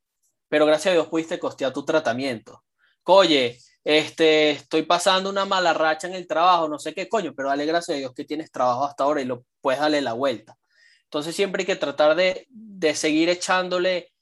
pero 0.48 0.66
gracias 0.66 0.92
a 0.92 0.94
Dios 0.94 1.08
pudiste 1.08 1.38
costear 1.38 1.72
tu 1.72 1.84
tratamiento. 1.84 2.64
Oye, 3.04 3.58
este, 3.84 4.50
estoy 4.50 4.82
pasando 4.82 5.30
una 5.30 5.44
mala 5.44 5.72
racha 5.72 6.08
en 6.08 6.14
el 6.14 6.26
trabajo, 6.26 6.68
no 6.68 6.78
sé 6.78 6.94
qué 6.94 7.08
coño, 7.08 7.32
pero 7.34 7.48
dale 7.48 7.66
gracias 7.66 7.96
a 7.96 7.98
Dios 7.98 8.12
que 8.14 8.24
tienes 8.24 8.50
trabajo 8.50 8.84
hasta 8.84 9.04
ahora 9.04 9.22
y 9.22 9.24
lo 9.24 9.44
puedes 9.60 9.80
darle 9.80 10.00
la 10.00 10.12
vuelta. 10.12 10.58
Entonces 11.04 11.34
siempre 11.34 11.62
hay 11.62 11.66
que 11.66 11.76
tratar 11.76 12.14
de, 12.14 12.46
de 12.50 12.94
seguir 12.94 13.30
echándole 13.30 14.12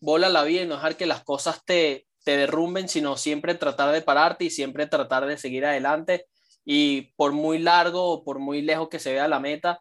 bola 0.00 0.28
a 0.28 0.30
la 0.30 0.44
vida 0.44 0.62
y 0.62 0.66
no 0.66 0.76
dejar 0.76 0.96
que 0.96 1.06
las 1.06 1.22
cosas 1.22 1.64
te, 1.64 2.06
te 2.24 2.36
derrumben, 2.36 2.88
sino 2.88 3.16
siempre 3.16 3.54
tratar 3.54 3.92
de 3.92 4.02
pararte 4.02 4.44
y 4.44 4.50
siempre 4.50 4.86
tratar 4.86 5.26
de 5.26 5.36
seguir 5.36 5.66
adelante. 5.66 6.26
Y 6.64 7.12
por 7.16 7.32
muy 7.32 7.58
largo 7.58 8.04
o 8.04 8.24
por 8.24 8.38
muy 8.38 8.62
lejos 8.62 8.88
que 8.88 8.98
se 8.98 9.12
vea 9.12 9.28
la 9.28 9.40
meta, 9.40 9.80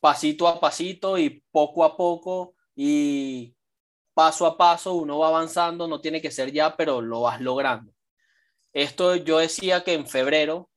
pasito 0.00 0.48
a 0.48 0.60
pasito 0.60 1.18
y 1.18 1.42
poco 1.50 1.84
a 1.84 1.96
poco 1.96 2.54
y 2.74 3.54
paso 4.14 4.46
a 4.46 4.56
paso 4.56 4.94
uno 4.94 5.18
va 5.18 5.28
avanzando, 5.28 5.88
no 5.88 6.00
tiene 6.00 6.20
que 6.20 6.30
ser 6.30 6.52
ya, 6.52 6.76
pero 6.76 7.00
lo 7.00 7.22
vas 7.22 7.40
logrando. 7.40 7.92
Esto 8.72 9.16
yo 9.16 9.38
decía 9.38 9.84
que 9.84 9.94
en 9.94 10.06
febrero 10.06 10.70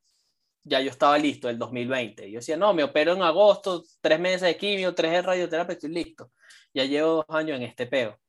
ya 0.64 0.82
yo 0.82 0.90
estaba 0.90 1.18
listo 1.18 1.48
el 1.48 1.60
2020. 1.60 2.30
Yo 2.32 2.40
decía, 2.40 2.58
no, 2.58 2.74
me 2.74 2.84
opero 2.84 3.14
en 3.14 3.22
agosto, 3.22 3.84
tres 4.02 4.20
meses 4.20 4.42
de 4.42 4.58
quimio, 4.58 4.96
tres 4.96 5.12
de 5.12 5.22
radioterapia, 5.22 5.74
estoy 5.74 5.92
listo. 5.92 6.32
Ya 6.74 6.86
llevo 6.86 7.24
dos 7.26 7.26
años 7.30 7.58
en 7.58 7.64
este 7.64 7.86
peo. 7.86 8.20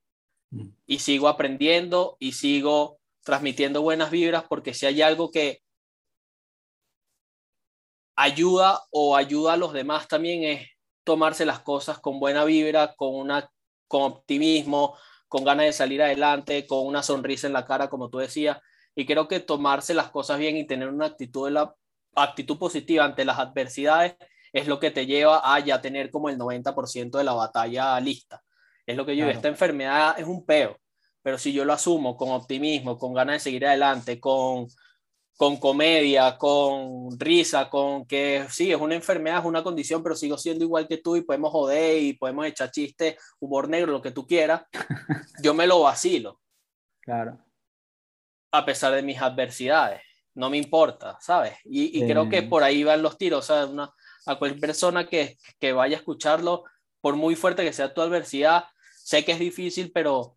Mm. 0.50 0.68
Y 0.86 0.98
sigo 0.98 1.28
aprendiendo 1.28 2.16
y 2.20 2.32
sigo 2.32 2.98
transmitiendo 3.24 3.82
buenas 3.82 4.10
vibras 4.10 4.44
porque 4.48 4.74
si 4.74 4.86
hay 4.86 5.02
algo 5.02 5.30
que 5.30 5.62
ayuda 8.14 8.82
o 8.90 9.16
ayuda 9.16 9.54
a 9.54 9.56
los 9.56 9.72
demás 9.72 10.06
también 10.06 10.44
es 10.44 10.68
tomarse 11.04 11.44
las 11.44 11.60
cosas 11.60 11.98
con 11.98 12.20
buena 12.20 12.44
vibra, 12.44 12.94
con, 12.96 13.14
una, 13.14 13.50
con 13.88 14.02
optimismo, 14.02 14.96
con 15.28 15.44
ganas 15.44 15.66
de 15.66 15.72
salir 15.72 16.02
adelante, 16.02 16.66
con 16.66 16.86
una 16.86 17.02
sonrisa 17.02 17.46
en 17.46 17.52
la 17.52 17.64
cara, 17.64 17.88
como 17.88 18.08
tú 18.08 18.18
decías. 18.18 18.58
Y 18.94 19.06
creo 19.06 19.28
que 19.28 19.40
tomarse 19.40 19.94
las 19.94 20.10
cosas 20.10 20.38
bien 20.38 20.56
y 20.56 20.66
tener 20.66 20.88
una 20.88 21.06
actitud, 21.06 21.46
de 21.46 21.52
la, 21.52 21.74
actitud 22.14 22.58
positiva 22.58 23.04
ante 23.04 23.24
las 23.24 23.38
adversidades 23.38 24.16
es 24.52 24.66
lo 24.66 24.80
que 24.80 24.90
te 24.90 25.06
lleva 25.06 25.54
a 25.54 25.60
ya 25.60 25.80
tener 25.82 26.10
como 26.10 26.30
el 26.30 26.38
90% 26.38 27.18
de 27.18 27.24
la 27.24 27.34
batalla 27.34 28.00
lista. 28.00 28.42
Es 28.86 28.96
lo 28.96 29.04
que 29.04 29.16
yo, 29.16 29.28
esta 29.28 29.48
enfermedad 29.48 30.18
es 30.18 30.26
un 30.26 30.46
peo, 30.46 30.78
pero 31.22 31.36
si 31.36 31.52
yo 31.52 31.64
lo 31.64 31.72
asumo 31.72 32.16
con 32.16 32.30
optimismo, 32.30 32.96
con 32.96 33.12
ganas 33.12 33.34
de 33.34 33.40
seguir 33.40 33.66
adelante, 33.66 34.18
con, 34.18 34.68
con 35.36 35.58
comedia, 35.58 36.38
con 36.38 37.18
risa, 37.20 37.68
con 37.68 38.06
que 38.06 38.46
sí, 38.48 38.72
es 38.72 38.80
una 38.80 38.94
enfermedad, 38.94 39.40
es 39.40 39.44
una 39.44 39.62
condición, 39.62 40.02
pero 40.02 40.16
sigo 40.16 40.38
siendo 40.38 40.64
igual 40.64 40.88
que 40.88 40.96
tú 40.96 41.14
y 41.16 41.20
podemos 41.20 41.52
joder 41.52 42.02
y 42.02 42.14
podemos 42.14 42.46
echar 42.46 42.70
chistes, 42.70 43.16
humor 43.38 43.68
negro, 43.68 43.92
lo 43.92 44.02
que 44.02 44.10
tú 44.10 44.26
quieras, 44.26 44.62
yo 45.42 45.52
me 45.52 45.66
lo 45.66 45.80
vacilo. 45.80 46.40
Claro. 47.00 47.38
A 48.50 48.64
pesar 48.64 48.94
de 48.94 49.02
mis 49.02 49.20
adversidades, 49.20 50.00
no 50.34 50.48
me 50.48 50.56
importa, 50.56 51.18
¿sabes? 51.20 51.54
Y, 51.64 52.06
creo 52.06 52.28
que 52.30 52.42
por 52.42 52.62
ahí 52.62 52.82
van 52.82 53.02
los 53.02 53.18
tiros, 53.18 53.50
o 53.50 53.54
sea, 53.54 53.66
una, 53.66 53.92
a 54.24 54.38
cualquier 54.38 54.60
persona 54.60 55.06
que, 55.06 55.36
que 55.60 55.72
vaya 55.72 55.96
a 55.96 56.00
escucharlo, 56.00 56.64
por 57.02 57.16
muy 57.16 57.36
fuerte 57.36 57.62
que 57.62 57.74
sea 57.74 57.92
tu 57.92 58.00
adversidad, 58.00 58.64
sé 58.96 59.24
que 59.24 59.32
es 59.32 59.38
difícil, 59.38 59.92
pero 59.92 60.35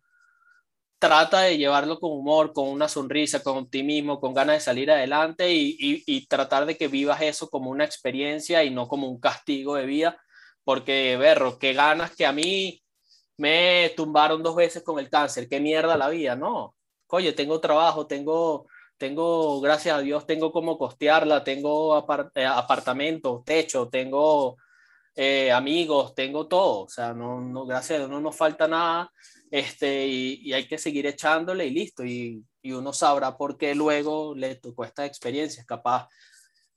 trata 1.00 1.40
de 1.40 1.56
llevarlo 1.56 1.98
con 1.98 2.12
humor, 2.12 2.52
con 2.52 2.68
una 2.68 2.86
sonrisa, 2.86 3.42
con 3.42 3.56
optimismo, 3.56 4.20
con 4.20 4.34
ganas 4.34 4.56
de 4.56 4.60
salir 4.60 4.90
adelante 4.90 5.50
y, 5.50 6.26
tratar 6.28 6.66
de 6.66 6.76
que 6.76 6.88
vivas 6.88 7.22
eso 7.22 7.48
como 7.48 7.70
una 7.70 7.84
experiencia 7.84 8.62
y 8.64 8.70
no 8.70 8.86
como 8.86 9.08
un 9.08 9.18
castigo 9.18 9.76
de 9.76 9.86
vida, 9.86 10.20
porque, 10.62 11.16
berro, 11.16 11.58
qué 11.58 11.72
ganas 11.72 12.14
que 12.14 12.26
a 12.26 12.32
mí 12.32 12.82
me 13.38 13.92
tumbaron 13.96 14.42
dos 14.42 14.54
veces 14.54 14.82
con 14.82 14.98
el 14.98 15.08
cáncer, 15.08 15.48
qué 15.48 15.58
mierda 15.58 15.96
la 15.96 16.10
vida, 16.10 16.36
no. 16.36 16.76
Oye, 17.08 17.32
tengo 17.32 17.60
trabajo, 17.60 18.06
tengo, 18.06 18.66
tengo, 18.98 19.60
gracias 19.62 19.96
a 19.96 20.00
Dios, 20.00 20.26
tengo 20.26 20.52
cómo 20.52 20.76
costearla, 20.76 21.42
tengo 21.44 21.98
eh, 22.34 22.46
apartamento, 22.46 23.42
techo, 23.44 23.88
tengo 23.88 24.58
eh, 25.16 25.50
amigos, 25.50 26.14
tengo 26.14 26.46
todo, 26.46 26.82
o 26.84 26.88
sea, 26.90 27.14
no, 27.14 27.40
no, 27.40 27.64
gracias 27.64 28.02
a 28.02 28.06
no 28.06 28.20
nos 28.20 28.36
falta 28.36 28.68
nada 28.68 29.10
este, 29.50 30.06
y, 30.06 30.52
hay 30.52 30.66
que 30.66 30.78
seguir 30.78 31.06
echándole 31.06 31.66
y 31.66 31.70
listo. 31.70 32.04
Y, 32.04 32.44
uno 32.64 32.92
sabrá 32.92 33.36
por 33.36 33.56
qué 33.56 33.74
luego 33.74 34.34
le 34.34 34.54
tocó 34.56 34.84
esta 34.84 35.06
experiencia. 35.06 35.64
Capaz 35.66 36.08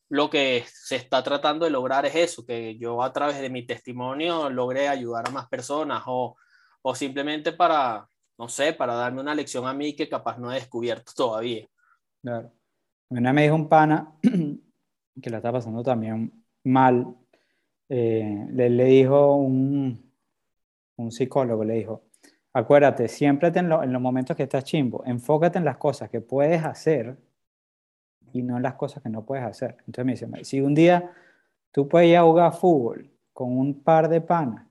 lo 0.10 0.30
que 0.30 0.64
se 0.68 0.96
está 0.96 1.22
tratando 1.24 1.66
de 1.66 1.72
lograr 1.72 2.06
es 2.06 2.16
eso, 2.16 2.46
que 2.46 2.78
yo 2.78 3.04
a 3.04 3.12
través 3.12 3.42
de 3.42 3.50
mi 3.50 3.66
testimonio 3.66 4.50
logré 4.50 4.88
ayudar 4.88 5.28
a 5.28 5.32
más 5.32 5.48
personas 5.50 6.04
o, 6.06 6.38
o 6.82 6.96
simplemente 6.96 7.52
para, 7.52 8.08
no 8.38 8.48
sé, 8.48 8.74
para 8.74 8.94
darme 8.94 9.22
una 9.22 9.36
lección 9.36 9.68
a 9.68 9.74
mí 9.74 9.96
que 9.96 10.08
capaz 10.08 10.38
no 10.38 10.52
he 10.52 10.56
descubierto 10.56 11.12
todavía. 11.16 11.68
Claro. 12.22 12.52
Una 13.10 13.34
me 13.34 13.44
dijo 13.44 13.56
un 13.56 13.68
pana 13.68 14.14
que 15.22 15.30
la 15.30 15.38
está 15.38 15.52
pasando 15.52 15.84
también 15.84 16.46
mal. 16.64 17.16
Eh, 17.90 18.48
le, 18.52 18.70
le 18.70 18.86
dijo 18.86 19.36
un, 19.36 20.14
un 20.96 21.12
psicólogo, 21.12 21.64
le 21.64 21.74
dijo, 21.76 22.04
Acuérdate, 22.54 23.08
siempre 23.08 23.48
en, 23.50 23.72
en, 23.72 23.92
los 23.92 24.02
momentos 24.02 24.38
que 24.38 24.44
estás 24.44 24.64
chimbo, 24.64 25.04
enfócate 25.06 25.58
en 25.58 25.66
las 25.66 25.78
cosas 25.78 26.10
que 26.10 26.22
puedes 26.22 26.64
hacer 26.64 27.18
y 28.32 28.44
no 28.44 28.58
en 28.58 28.64
las 28.64 28.76
cosas 28.76 29.02
que 29.02 29.10
no 29.10 29.26
puedes 29.26 29.44
hacer. 29.44 29.78
Entonces 29.88 30.06
me 30.28 30.38
dice, 30.38 30.46
si 30.46 30.62
un 30.62 30.76
día 30.76 31.12
tú 31.72 31.88
puedes 31.88 32.10
ir 32.10 32.18
a 32.18 32.24
jugar 32.24 32.54
fútbol 32.54 33.10
con 33.34 33.58
un 33.58 33.82
par 33.82 34.08
de 34.08 34.22
panas, 34.22 34.68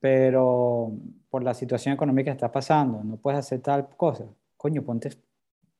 pero 0.00 0.92
por 1.28 1.42
la 1.42 1.54
situación 1.54 1.94
económica 1.94 2.30
que 2.30 2.36
está 2.36 2.50
pasando, 2.50 3.02
no 3.04 3.16
puedes 3.16 3.40
hacer 3.40 3.60
tal 3.60 3.88
cosa, 3.96 4.24
coño, 4.56 4.82
ponte, 4.82 5.10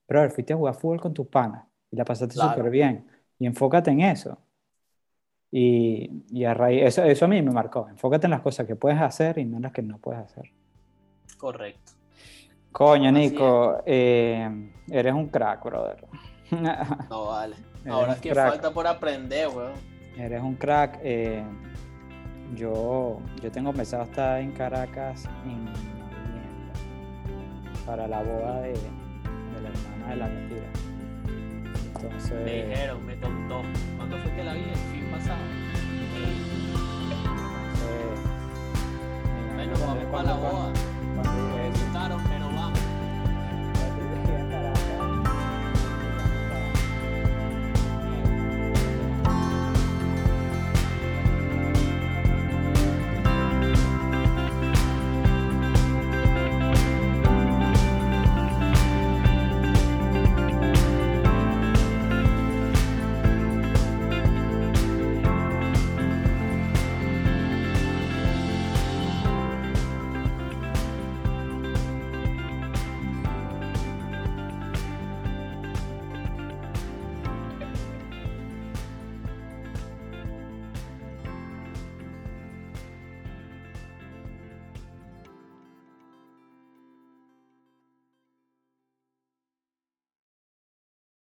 pero 0.06 0.28
fuiste 0.30 0.52
a 0.52 0.56
jugar 0.56 0.74
fútbol 0.74 1.00
con 1.00 1.14
tus 1.14 1.26
panas 1.28 1.64
y 1.90 1.96
la 1.96 2.04
pasaste 2.04 2.34
súper 2.34 2.68
bien 2.70 3.06
y 3.38 3.46
enfócate 3.46 3.90
en 3.90 4.00
eso. 4.00 4.38
Y, 5.50 6.24
y 6.30 6.44
a 6.44 6.52
raíz, 6.52 6.82
eso, 6.84 7.02
eso 7.04 7.24
a 7.24 7.28
mí 7.28 7.40
me 7.40 7.50
marcó, 7.50 7.88
enfócate 7.88 8.26
en 8.26 8.32
las 8.32 8.42
cosas 8.42 8.66
que 8.66 8.76
puedes 8.76 9.00
hacer 9.00 9.38
y 9.38 9.46
no 9.46 9.56
en 9.56 9.62
las 9.62 9.72
que 9.72 9.82
no 9.82 9.98
puedes 9.98 10.20
hacer. 10.20 10.50
Correcto. 11.36 11.92
Coño, 12.72 13.10
Nico, 13.10 13.82
eh, 13.86 14.70
eres 14.88 15.14
un 15.14 15.28
crack, 15.28 15.64
brother. 15.64 16.04
No 17.10 17.26
vale. 17.26 17.56
Ahora 17.88 18.12
es 18.14 18.20
que 18.20 18.34
falta 18.34 18.70
por 18.72 18.86
aprender, 18.86 19.48
weón. 19.48 19.72
Eres 20.16 20.42
un 20.42 20.54
crack. 20.54 20.98
Eh, 21.02 21.42
yo, 22.54 23.20
yo 23.42 23.50
tengo 23.50 23.72
pensado 23.72 24.04
estar 24.04 24.40
en 24.40 24.52
Caracas 24.52 25.24
en, 25.44 25.68
para 27.86 28.06
la 28.06 28.22
boda 28.22 28.60
de, 28.60 28.72
de, 28.72 29.60
la 29.62 29.68
hermana 29.68 30.08
de 30.10 30.16
la 30.16 30.28
mentira. 30.28 30.66
Entonces. 31.86 32.44
Me 32.44 32.64
dijeron, 32.64 33.06
me 33.06 33.18
contó. 33.18 33.62
¿Cuándo 33.96 34.18
fue 34.18 34.32
que 34.32 34.44
la 34.44 34.54
vi? 34.54 34.60
El 34.60 34.76
fin 34.76 35.10
pasado. 35.10 35.40
Entonces, 37.80 38.20
bueno, 39.54 39.72
vamos 39.86 40.04
para 40.04 40.22
la 40.22 40.34
boda. 40.34 40.72
Disfrutaron. 41.22 42.37